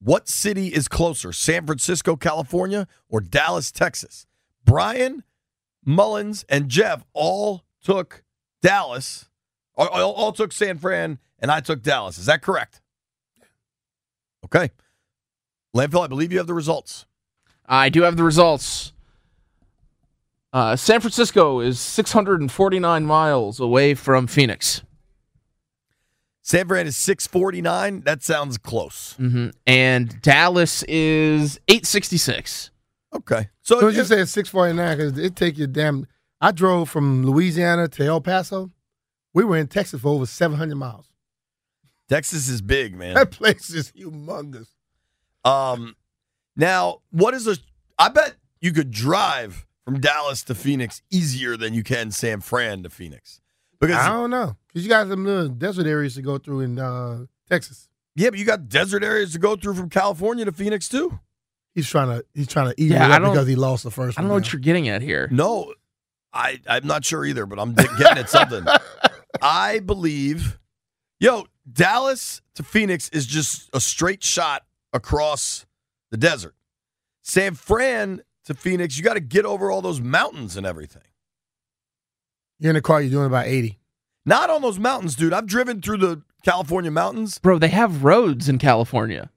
What 0.00 0.28
city 0.28 0.68
is 0.68 0.88
closer, 0.88 1.32
San 1.32 1.66
Francisco, 1.66 2.16
California, 2.16 2.88
or 3.08 3.20
Dallas, 3.20 3.70
Texas? 3.70 4.26
Brian, 4.64 5.22
Mullins, 5.84 6.44
and 6.48 6.68
Jeff 6.68 7.04
all 7.12 7.62
took 7.84 8.24
Dallas, 8.62 9.28
all, 9.76 9.88
all 9.88 10.32
took 10.32 10.52
San 10.52 10.78
Fran, 10.78 11.18
and 11.38 11.50
I 11.50 11.60
took 11.60 11.82
Dallas. 11.82 12.18
Is 12.18 12.26
that 12.26 12.42
correct? 12.42 12.80
Okay. 14.44 14.70
Landfill, 15.74 16.04
I 16.04 16.06
believe 16.06 16.32
you 16.32 16.38
have 16.38 16.46
the 16.46 16.54
results. 16.54 17.06
I 17.66 17.88
do 17.88 18.02
have 18.02 18.16
the 18.16 18.24
results. 18.24 18.92
Uh, 20.52 20.76
San 20.76 21.00
Francisco 21.00 21.60
is 21.60 21.80
649 21.80 23.04
miles 23.06 23.58
away 23.58 23.94
from 23.94 24.26
Phoenix. 24.26 24.82
San 26.42 26.66
Fran 26.68 26.86
is 26.86 26.96
649. 26.96 28.00
That 28.02 28.22
sounds 28.22 28.58
close. 28.58 29.14
hmm 29.16 29.48
And 29.66 30.20
Dallas 30.20 30.82
is 30.88 31.58
866. 31.68 32.70
Okay. 33.14 33.48
So 33.62 33.80
So 33.80 33.88
you 33.88 34.04
say 34.04 34.24
six 34.24 34.48
forty 34.48 34.72
nine 34.72 34.96
because 34.96 35.18
it 35.18 35.36
take 35.36 35.58
you 35.58 35.66
damn. 35.66 36.06
I 36.40 36.50
drove 36.50 36.88
from 36.88 37.24
Louisiana 37.24 37.86
to 37.88 38.04
El 38.04 38.20
Paso. 38.20 38.70
We 39.34 39.44
were 39.44 39.56
in 39.58 39.68
Texas 39.68 40.00
for 40.00 40.08
over 40.08 40.26
seven 40.26 40.56
hundred 40.56 40.76
miles. 40.76 41.10
Texas 42.08 42.48
is 42.48 42.60
big, 42.62 42.96
man. 42.96 43.14
That 43.14 43.30
place 43.30 43.70
is 43.70 43.92
humongous. 43.92 44.68
Um, 45.44 45.94
now, 46.56 47.02
what 47.10 47.34
is 47.34 47.46
a? 47.46 47.56
I 47.98 48.08
bet 48.08 48.34
you 48.60 48.72
could 48.72 48.90
drive 48.90 49.66
from 49.84 50.00
Dallas 50.00 50.42
to 50.44 50.54
Phoenix 50.54 51.02
easier 51.10 51.56
than 51.56 51.74
you 51.74 51.82
can 51.82 52.10
San 52.10 52.40
Fran 52.40 52.82
to 52.84 52.90
Phoenix. 52.90 53.40
Because 53.80 53.96
I 53.96 54.08
don't 54.10 54.30
know 54.30 54.56
because 54.68 54.84
you 54.84 54.88
got 54.88 55.08
some 55.08 55.24
little 55.24 55.48
desert 55.48 55.86
areas 55.86 56.14
to 56.14 56.22
go 56.22 56.38
through 56.38 56.60
in 56.60 56.78
uh, 56.78 57.24
Texas. 57.50 57.88
yeah, 58.14 58.30
but 58.30 58.38
you 58.38 58.44
got 58.44 58.68
desert 58.68 59.02
areas 59.02 59.32
to 59.32 59.38
go 59.40 59.56
through 59.56 59.74
from 59.74 59.88
California 59.90 60.44
to 60.44 60.52
Phoenix 60.52 60.88
too. 60.88 61.18
He's 61.74 61.88
trying 61.88 62.08
to 62.08 62.24
he's 62.34 62.46
trying 62.46 62.68
to 62.72 62.80
even 62.80 62.96
Yeah, 62.98 63.06
it 63.06 63.10
I 63.12 63.18
don't- 63.18 63.32
because 63.32 63.48
he 63.48 63.56
lost 63.56 63.82
the 63.82 63.90
first 63.90 64.18
I 64.18 64.22
don't 64.22 64.28
know 64.28 64.34
now. 64.34 64.40
what 64.42 64.52
you're 64.52 64.60
getting 64.60 64.88
at 64.88 65.02
here. 65.02 65.26
No, 65.32 65.74
I 66.32 66.60
I'm 66.68 66.86
not 66.86 67.04
sure 67.04 67.24
either, 67.24 67.44
but 67.46 67.58
I'm 67.58 67.74
getting 67.74 68.18
at 68.18 68.28
something. 68.30 68.64
I 69.42 69.80
believe, 69.80 70.58
yo, 71.18 71.46
Dallas 71.70 72.40
to 72.54 72.62
Phoenix 72.62 73.08
is 73.08 73.26
just 73.26 73.68
a 73.72 73.80
straight 73.80 74.22
shot 74.22 74.62
across 74.92 75.66
the 76.12 76.16
desert. 76.16 76.54
San 77.22 77.54
Fran 77.54 78.22
to 78.44 78.54
Phoenix, 78.54 78.96
you 78.96 79.04
got 79.04 79.14
to 79.14 79.20
get 79.20 79.44
over 79.44 79.70
all 79.70 79.82
those 79.82 80.00
mountains 80.00 80.56
and 80.56 80.66
everything. 80.66 81.02
You're 82.58 82.70
in 82.70 82.76
a 82.76 82.82
car. 82.82 83.00
You're 83.00 83.10
doing 83.10 83.26
about 83.26 83.46
eighty. 83.46 83.78
Not 84.24 84.50
on 84.50 84.62
those 84.62 84.78
mountains, 84.78 85.16
dude. 85.16 85.32
I've 85.32 85.46
driven 85.46 85.80
through 85.82 85.96
the 85.98 86.22
California 86.44 86.90
mountains. 86.90 87.38
Bro, 87.38 87.58
they 87.58 87.68
have 87.68 88.04
roads 88.04 88.48
in 88.48 88.58
California. 88.58 89.30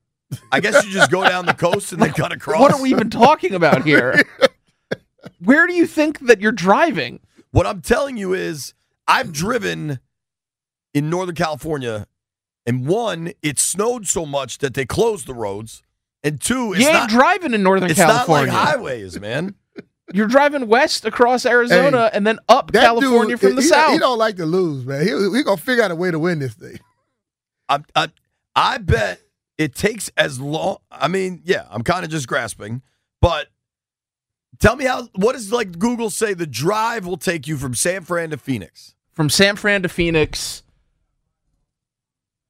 I 0.51 0.59
guess 0.59 0.85
you 0.85 0.91
just 0.91 1.11
go 1.11 1.27
down 1.27 1.45
the 1.45 1.53
coast 1.53 1.91
and 1.91 2.01
then 2.01 2.11
cut 2.11 2.31
across. 2.31 2.59
What 2.59 2.73
are 2.73 2.81
we 2.81 2.89
even 2.89 3.09
talking 3.09 3.53
about 3.53 3.83
here? 3.83 4.21
Where 5.39 5.67
do 5.67 5.73
you 5.73 5.87
think 5.87 6.19
that 6.27 6.41
you're 6.41 6.51
driving? 6.51 7.19
What 7.51 7.65
I'm 7.65 7.81
telling 7.81 8.17
you 8.17 8.33
is, 8.33 8.73
I've 9.07 9.31
driven 9.31 9.99
in 10.93 11.09
Northern 11.09 11.35
California, 11.35 12.07
and 12.65 12.87
one, 12.87 13.33
it 13.41 13.59
snowed 13.59 14.07
so 14.07 14.25
much 14.25 14.57
that 14.59 14.73
they 14.73 14.85
closed 14.85 15.27
the 15.27 15.33
roads, 15.33 15.83
and 16.25 16.41
two, 16.41 16.73
it's 16.73 16.81
you 16.81 16.87
ain't 16.87 16.93
not 16.93 17.09
driving 17.09 17.53
in 17.53 17.63
Northern 17.63 17.89
it's 17.89 17.99
California. 17.99 18.51
not 18.51 18.53
like 18.53 18.69
highways, 18.75 19.19
man. 19.19 19.55
You're 20.13 20.27
driving 20.27 20.67
west 20.67 21.05
across 21.05 21.45
Arizona 21.45 22.09
and 22.13 22.27
then 22.27 22.39
up 22.49 22.73
California 22.73 23.37
dude, 23.37 23.39
from 23.39 23.55
the 23.55 23.61
he, 23.61 23.67
south. 23.67 23.93
He 23.93 23.99
don't 23.99 24.17
like 24.17 24.35
to 24.35 24.45
lose, 24.45 24.85
man. 24.85 25.01
He, 25.01 25.37
he 25.37 25.43
gonna 25.43 25.57
figure 25.57 25.83
out 25.83 25.91
a 25.91 25.95
way 25.95 26.11
to 26.11 26.19
win 26.19 26.39
this 26.39 26.53
thing. 26.53 26.79
I, 27.69 27.79
I, 27.95 28.09
I 28.55 28.77
bet 28.77 29.21
it 29.57 29.73
takes 29.73 30.11
as 30.17 30.39
long. 30.39 30.77
I 30.91 31.07
mean, 31.07 31.41
yeah, 31.45 31.65
I'm 31.71 31.83
kind 31.83 32.03
of 32.03 32.11
just 32.11 32.27
grasping, 32.27 32.81
but 33.21 33.47
tell 34.59 34.75
me 34.75 34.85
how. 34.85 35.07
What 35.15 35.33
does 35.33 35.51
like 35.51 35.79
Google 35.79 36.09
say 36.09 36.33
the 36.33 36.45
drive 36.45 37.05
will 37.05 37.17
take 37.17 37.47
you 37.47 37.57
from 37.57 37.73
San 37.73 38.03
Fran 38.03 38.29
to 38.31 38.37
Phoenix? 38.37 38.95
from 39.15 39.29
San 39.29 39.55
Fran 39.55 39.81
to 39.81 39.89
Phoenix, 39.89 40.61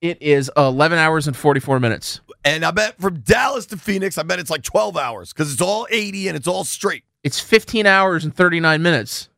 it 0.02 0.22
is 0.22 0.52
11 0.58 0.97
hours 0.97 1.28
and 1.28 1.38
44 1.38 1.80
minutes. 1.80 2.20
And 2.46 2.64
I 2.64 2.70
bet 2.72 3.02
from 3.02 3.20
Dallas 3.22 3.66
to 3.68 3.78
Phoenix, 3.78 4.18
I 4.20 4.24
bet 4.24 4.38
it's 4.39 4.52
like 4.52 4.62
12 4.62 4.96
hours 4.98 5.34
because 5.34 5.52
it's 5.52 5.62
all 5.62 5.88
80 5.89 6.28
and 6.30 6.38
it's 6.38 6.48
all 6.48 6.64
straight. 6.64 7.04
It's 7.24 7.39
15 7.39 7.88
hours 7.88 8.24
and 8.24 8.34
39 8.36 8.82
minutes. 8.84 9.30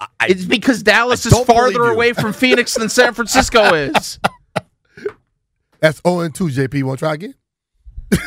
I, 0.00 0.06
I- 0.20 0.26
It's 0.28 0.46
because 0.46 0.82
Dallas 0.82 1.26
is 1.26 1.38
farther 1.40 1.84
away 1.84 2.14
from 2.14 2.32
Phoenix 2.32 2.74
than 2.74 2.88
San 2.88 3.12
Francisco 3.12 3.74
is. 3.74 4.18
That's 5.80 6.00
0 6.06 6.20
and 6.20 6.34
2, 6.34 6.44
JP. 6.46 6.82
Want 6.84 6.98
to 6.98 7.04
try 7.04 7.12
again? 7.14 7.34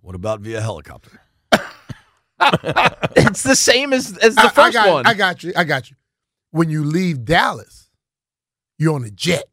what 0.00 0.14
about 0.16 0.40
via 0.40 0.60
helicopter? 0.60 1.20
It's 3.16 3.42
the 3.42 3.56
same 3.56 3.92
as, 3.92 4.16
as 4.18 4.36
the 4.36 4.42
I, 4.42 4.44
I 4.44 4.48
first 4.50 4.72
got, 4.72 4.92
one. 4.92 5.06
I 5.06 5.14
got 5.14 5.42
you. 5.42 5.52
I 5.56 5.64
got 5.64 5.90
you. 5.90 5.96
When 6.52 6.70
you 6.70 6.84
leave 6.84 7.24
Dallas, 7.24 7.90
you're 8.78 8.94
on 8.94 9.02
a 9.02 9.10
jet 9.10 9.44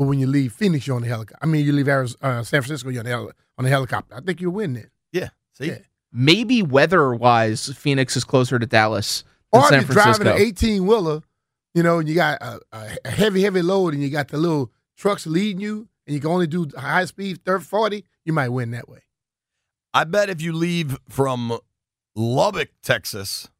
but 0.00 0.06
when 0.06 0.18
you 0.18 0.26
leave 0.26 0.54
Phoenix, 0.54 0.86
you're 0.86 0.96
on 0.96 1.02
the 1.02 1.08
helicopter. 1.08 1.36
I 1.42 1.46
mean, 1.46 1.66
you 1.66 1.74
leave 1.74 1.86
Arizona, 1.86 2.38
uh, 2.38 2.42
San 2.42 2.62
Francisco, 2.62 2.88
you're 2.88 3.00
on 3.00 3.04
the, 3.04 3.10
heli- 3.10 3.32
on 3.58 3.64
the 3.64 3.70
helicopter. 3.70 4.14
I 4.14 4.22
think 4.22 4.40
you'll 4.40 4.54
win 4.54 4.72
then. 4.72 4.90
Yeah. 5.12 5.28
See? 5.52 5.66
Yeah. 5.66 5.78
Maybe 6.10 6.62
weather 6.62 7.12
wise, 7.12 7.68
Phoenix 7.76 8.16
is 8.16 8.24
closer 8.24 8.58
to 8.58 8.64
Dallas 8.64 9.24
than 9.52 9.60
Or 9.60 9.68
San 9.68 9.80
if 9.80 9.88
you're 9.88 10.02
driving 10.02 10.26
an 10.26 10.38
18 10.38 10.86
wheeler, 10.86 11.20
you 11.74 11.82
know, 11.82 11.98
and 11.98 12.08
you 12.08 12.14
got 12.14 12.40
a, 12.40 12.60
a 12.72 13.10
heavy, 13.10 13.42
heavy 13.42 13.60
load, 13.60 13.92
and 13.92 14.02
you 14.02 14.08
got 14.08 14.28
the 14.28 14.38
little 14.38 14.72
trucks 14.96 15.26
leading 15.26 15.60
you, 15.60 15.86
and 16.06 16.14
you 16.14 16.20
can 16.22 16.30
only 16.30 16.46
do 16.46 16.66
high 16.78 17.04
speed 17.04 17.44
30, 17.44 17.62
40, 17.62 18.04
you 18.24 18.32
might 18.32 18.48
win 18.48 18.70
that 18.70 18.88
way. 18.88 19.00
I 19.92 20.04
bet 20.04 20.30
if 20.30 20.40
you 20.40 20.54
leave 20.54 20.96
from 21.10 21.58
Lubbock, 22.16 22.70
Texas, 22.82 23.50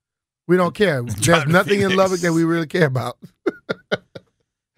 We 0.49 0.57
don't 0.57 0.75
care. 0.75 1.03
There's 1.03 1.17
Drive 1.17 1.45
to 1.45 1.53
nothing 1.53 1.83
in 1.83 1.95
Lubbock 1.97 2.21
that 2.21 2.33
we 2.33 2.45
really 2.45 2.67
care 2.67 2.87
about. 2.87 3.19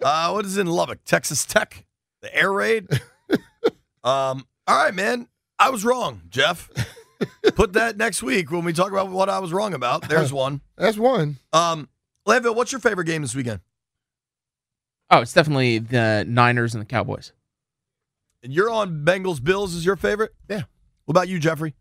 uh, 0.03 0.31
what 0.31 0.45
is 0.45 0.59
in 0.59 0.67
Lubbock? 0.67 1.05
Texas 1.05 1.45
Tech, 1.45 1.85
the 2.21 2.35
air 2.35 2.53
raid. 2.53 2.87
um, 4.05 4.47
all 4.67 4.85
right, 4.85 4.95
man. 4.95 5.29
I 5.59 5.71
was 5.71 5.85
wrong, 5.85 6.23
Jeff. 6.29 6.71
Put 7.55 7.75
that 7.75 7.97
next 7.97 8.23
week 8.23 8.51
when 8.51 8.65
we 8.65 8.73
talk 8.73 8.91
about 8.91 9.11
what 9.11 9.29
I 9.29 9.39
was 9.39 9.53
wrong 9.53 9.75
about. 9.75 10.09
There's 10.09 10.33
one. 10.33 10.61
That's 10.77 10.99
one. 10.99 11.39
Um, 11.53 11.89
Landville, 12.27 12.57
what's 12.57 12.73
your 12.73 12.81
favorite 12.81 13.05
game 13.05 13.23
this 13.23 13.35
weekend? 13.35 13.61
oh, 15.13 15.21
it's 15.21 15.33
definitely 15.33 15.79
the 15.79 16.25
Niners 16.27 16.75
and 16.75 16.81
the 16.81 16.87
Cowboys. 16.87 17.33
And 18.43 18.53
you're 18.53 18.71
on 18.71 19.05
Bengals 19.05 19.43
Bills 19.45 19.75
is 19.75 19.85
your 19.85 19.95
favorite? 19.95 20.35
Yeah. 20.49 20.63
What 21.05 21.13
about 21.13 21.29
you, 21.29 21.39
Jeffrey? 21.39 21.75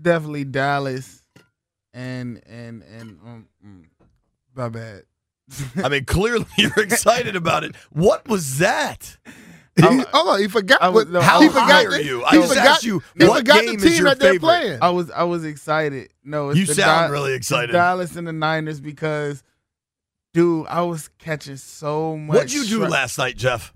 Definitely 0.00 0.44
Dallas, 0.44 1.24
and 1.94 2.42
and 2.46 2.82
and 2.82 3.18
um, 3.24 3.48
mm, 3.64 3.84
my 4.54 4.68
bad. 4.68 5.02
I 5.76 5.88
mean, 5.88 6.04
clearly 6.04 6.46
you're 6.58 6.78
excited 6.78 7.36
about 7.36 7.64
it. 7.64 7.74
What 7.90 8.28
was 8.28 8.58
that? 8.58 9.16
He, 9.76 9.82
I- 9.84 10.04
hold 10.12 10.28
on, 10.28 10.40
he 10.40 10.48
forgot. 10.48 10.82
I 10.82 10.88
was- 10.88 11.04
what, 11.06 11.12
no, 11.12 11.20
How 11.20 11.40
he 11.40 11.46
high 11.48 11.52
forgot 11.84 11.86
are 11.86 12.00
you? 12.00 12.18
he 12.18 12.24
I 12.24 12.32
just 12.32 12.48
forgot- 12.48 12.66
asked 12.66 12.84
you 12.84 13.02
he 13.18 13.24
what 13.26 13.38
forgot 13.38 13.60
game 13.62 13.76
the 13.78 13.86
is 13.86 13.92
team 13.92 13.92
your 14.02 14.04
that 14.10 14.18
they're 14.18 14.32
favorite? 14.32 14.40
playing. 14.40 14.78
I 14.82 14.90
was 14.90 15.10
I 15.10 15.22
was 15.24 15.44
excited. 15.44 16.10
No, 16.24 16.50
it's 16.50 16.58
You 16.58 16.66
the 16.66 16.74
sound 16.74 17.08
Di- 17.08 17.12
really 17.12 17.32
it's 17.32 17.46
excited. 17.50 17.72
Dallas 17.72 18.16
and 18.16 18.26
the 18.26 18.32
Niners 18.32 18.80
because, 18.80 19.42
dude, 20.34 20.66
I 20.66 20.82
was 20.82 21.08
catching 21.18 21.56
so 21.56 22.16
much. 22.16 22.34
What'd 22.34 22.52
you 22.52 22.62
do 22.64 22.76
stra- 22.76 22.88
last 22.88 23.18
night, 23.18 23.36
Jeff? 23.36 23.72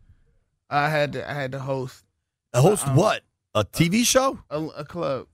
I 0.68 0.88
had 0.88 1.12
to 1.14 1.30
I 1.30 1.34
had 1.34 1.52
to 1.52 1.58
host 1.60 2.04
A 2.52 2.60
Host 2.60 2.86
Um, 2.88 2.96
what? 2.96 3.22
A 3.54 3.64
TV 3.64 4.04
show? 4.04 4.38
a, 4.50 4.60
a 4.78 4.84
club 4.84 5.26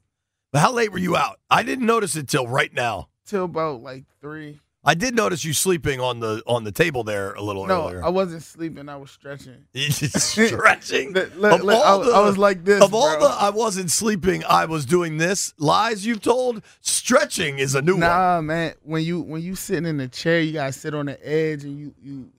But 0.52 0.60
how 0.60 0.72
late 0.72 0.90
were 0.92 0.98
you 0.98 1.16
out? 1.16 1.38
I 1.50 1.62
didn't 1.62 1.86
notice 1.86 2.14
it 2.16 2.28
till 2.28 2.46
right 2.46 2.72
now. 2.74 3.08
till 3.24 3.44
about 3.44 3.82
like 3.82 4.04
three. 4.20 4.60
I 4.88 4.94
did 4.94 5.14
notice 5.14 5.44
you 5.44 5.52
sleeping 5.52 6.00
on 6.00 6.20
the 6.20 6.42
on 6.46 6.64
the 6.64 6.72
table 6.72 7.04
there 7.04 7.34
a 7.34 7.42
little 7.42 7.66
No, 7.66 7.88
earlier. 7.88 8.02
I 8.04 8.08
wasn't 8.08 8.42
sleeping. 8.42 8.88
I 8.88 8.96
was 8.96 9.10
stretching. 9.10 9.66
Stretching. 9.74 11.12
Look, 11.12 11.34
look, 11.36 11.52
Of 11.52 11.62
look, 11.62 11.84
I, 11.84 11.96
was- 11.96 12.08
I 12.08 12.20
was 12.20 12.38
like 12.38 12.64
this. 12.64 12.82
of 12.82 12.94
all 12.94 13.20
the 13.20 13.26
I 13.26 13.50
wasn't 13.50 13.90
sleeping, 13.90 14.44
I 14.48 14.64
was 14.64 14.86
doing 14.86 15.18
this. 15.18 15.52
Lies 15.58 16.06
you've 16.06 16.22
told. 16.22 16.62
Stretching 16.80 17.58
is 17.58 17.74
a 17.74 17.82
new 17.82 17.92
one. 17.94 18.00
Nah, 18.00 18.40
man. 18.40 18.72
When 18.82 19.02
you 19.04 19.20
when 19.20 19.42
you 19.42 19.54
sitting 19.56 19.84
in 19.86 19.98
the 19.98 20.08
chair, 20.08 20.40
you 20.40 20.54
gotta 20.54 20.72
sit 20.72 20.94
on 20.94 21.04
the 21.06 21.18
edge, 21.28 21.64
and 21.64 21.78
you 21.78 21.94
you. 22.02 22.30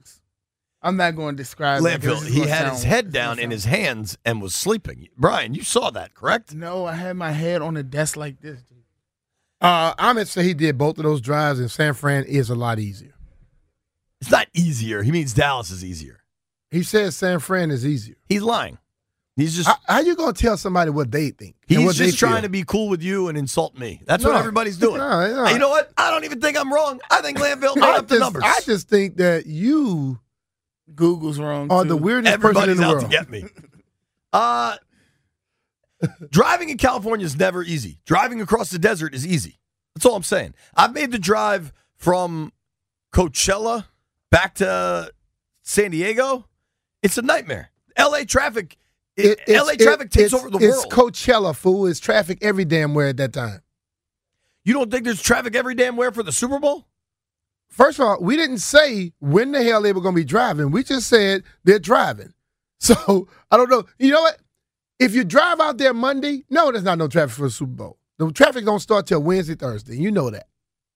I'm 0.82 0.96
not 0.96 1.16
going 1.16 1.36
to 1.36 1.44
describe. 1.44 1.82
Landfill. 1.84 2.26
He 2.26 2.40
had 2.48 2.62
sound- 2.62 2.72
his 2.72 2.84
head 2.84 3.12
down 3.12 3.38
in 3.38 3.52
his 3.52 3.66
hands 3.66 4.18
and 4.24 4.42
was 4.42 4.56
sleeping. 4.56 5.10
Brian, 5.18 5.54
you 5.54 5.62
saw 5.62 5.90
that, 5.92 6.14
correct? 6.16 6.56
No, 6.56 6.86
I 6.86 6.94
had 6.94 7.18
my 7.18 7.32
head 7.32 7.62
on 7.62 7.74
the 7.74 7.84
desk 7.84 8.16
like 8.16 8.40
this. 8.40 8.62
Dude. 8.64 8.79
Uh, 9.62 9.94
Ahmed 10.00 10.28
said 10.28 10.46
he 10.46 10.54
did 10.54 10.78
both 10.78 10.98
of 10.98 11.04
those 11.04 11.22
drives, 11.22 11.60
and 11.60 11.70
San 11.70 11.94
Fran 11.94 12.24
is 12.24 12.50
a 12.50 12.56
lot 12.56 12.80
easier. 12.80 13.14
It's 14.22 14.32
not 14.32 14.48
easier. 14.54 15.02
He 15.04 15.12
means 15.12 15.34
Dallas 15.34 15.70
is 15.72 15.84
easier. 15.84 16.20
He 16.72 16.84
says 16.84 17.16
San 17.16 17.40
Fran 17.40 17.72
is 17.72 17.86
easier. 17.86 18.16
He's 18.28 18.42
lying. 18.42 18.78
He's 19.36 19.56
just 19.56 19.70
How, 19.70 19.78
how 19.88 20.00
you 20.02 20.16
gonna 20.18 20.34
tell 20.34 20.58
somebody 20.58 20.92
what 20.92 21.12
they 21.12 21.30
think? 21.30 21.56
he's 21.66 21.80
what 21.80 21.96
just 21.96 22.18
trying 22.20 22.34
feel? 22.34 22.42
to 22.44 22.50
be 22.50 22.64
cool 22.66 22.90
with 22.90 23.02
you 23.02 23.30
and 23.30 23.38
insult 23.38 23.78
me. 23.78 24.02
That's 24.06 24.24
what 24.26 24.36
everybody's 24.36 24.78
doing. 24.78 24.98
No, 25.00 25.34
no. 25.46 25.48
You 25.50 25.58
know 25.60 25.70
what? 25.70 25.92
I 25.98 26.12
don't 26.12 26.26
even 26.26 26.42
think 26.42 26.58
I'm 26.60 26.72
wrong. 26.74 27.00
I 27.10 27.22
think 27.22 27.38
Landville 27.38 27.76
made 27.78 27.84
I 27.86 27.98
up 27.98 28.08
the 28.10 28.16
just, 28.16 28.20
numbers. 28.22 28.44
I 28.46 28.60
just 28.66 28.90
think 28.90 29.16
that 29.18 29.46
you 29.46 30.20
Google's 30.94 31.40
wrong. 31.40 31.72
are 31.72 31.84
too. 31.84 31.90
the 31.90 31.98
weirdest 31.98 32.40
person 32.42 32.64
in 32.64 32.70
Everybody's 32.72 32.78
the 32.80 32.84
out 32.86 32.92
world. 32.96 33.04
to 33.06 33.10
get 33.10 33.30
me. 33.30 33.46
Uh, 34.32 34.76
driving 36.30 36.70
in 36.70 36.78
California 36.78 37.26
is 37.26 37.36
never 37.38 37.64
easy. 37.64 38.00
Driving 38.06 38.42
across 38.42 38.70
the 38.70 38.80
desert 38.80 39.14
is 39.14 39.26
easy. 39.26 39.60
That's 39.96 40.06
all 40.06 40.16
I'm 40.16 40.24
saying. 40.24 40.54
I've 40.76 40.94
made 40.94 41.12
the 41.12 41.20
drive 41.20 41.74
from 41.98 42.54
Coachella 43.14 43.86
back 44.32 44.56
to 44.56 45.12
San 45.64 45.92
Diego. 45.92 46.46
It's 47.04 47.18
a 47.18 47.22
nightmare. 47.22 47.72
LA 47.98 48.24
traffic. 48.24 48.78
It- 49.18 49.40
LA 49.48 49.74
traffic 49.76 50.08
it- 50.08 50.12
takes 50.12 50.34
over 50.34 50.50
the 50.50 50.58
it's 50.58 50.68
world. 50.68 50.86
It's 50.86 50.94
Coachella, 51.26 51.56
fool. 51.56 51.88
It's 51.88 52.00
traffic 52.00 52.38
every 52.42 52.66
damn 52.66 52.94
where 52.94 53.08
at 53.10 53.18
that 53.18 53.34
time. 53.34 53.62
you 54.64 54.74
don't 54.74 54.92
think 54.92 55.04
there's 55.06 55.22
traffic 55.22 55.56
every 55.56 55.74
damn 55.76 55.96
where 55.98 56.12
for 56.12 56.24
the 56.24 56.32
Super 56.32 56.60
Bowl? 56.60 56.86
First 57.70 58.00
of 58.00 58.06
all, 58.06 58.18
we 58.22 58.36
didn't 58.36 58.60
say 58.60 59.14
when 59.20 59.52
the 59.52 59.64
hell 59.64 59.82
they 59.82 59.94
were 59.94 60.02
going 60.02 60.16
to 60.16 60.22
be 60.22 60.26
driving. 60.26 60.72
We 60.72 60.84
just 60.84 61.08
said 61.08 61.44
they're 61.64 61.80
driving. 61.80 62.34
So 62.82 63.28
I 63.52 63.58
don't 63.58 63.70
know. 63.70 63.84
You 63.98 64.12
know 64.14 64.22
what? 64.22 64.38
If 65.00 65.16
you 65.16 65.24
drive 65.24 65.62
out 65.62 65.78
there 65.78 65.94
Monday, 65.94 66.44
no, 66.50 66.72
there's 66.72 66.84
not 66.84 66.98
no 66.98 67.08
traffic 67.08 67.36
for 67.36 67.44
the 67.44 67.50
Super 67.50 67.72
Bowl. 67.72 67.98
The 68.18 68.30
traffic 68.34 68.66
don't 68.66 68.82
start 68.82 69.08
till 69.08 69.24
Wednesday, 69.24 69.56
Thursday. 69.56 69.96
You 69.96 70.12
know 70.12 70.30
that. 70.30 70.48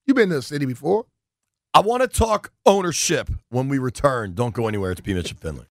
You've 0.06 0.18
been 0.18 0.28
to 0.28 0.36
the 0.36 0.41
city 0.41 0.66
before. 0.66 1.06
I 1.74 1.80
want 1.80 2.01
to 2.01 2.10
talk 2.10 2.51
ownership 2.66 3.30
when 3.49 3.70
we 3.70 3.78
return. 3.78 4.34
Don't 4.34 4.54
go 4.54 4.68
anywhere. 4.68 4.91
It's 4.91 4.99
P. 4.99 5.14
Mitchell 5.14 5.38
Finley. 5.39 5.62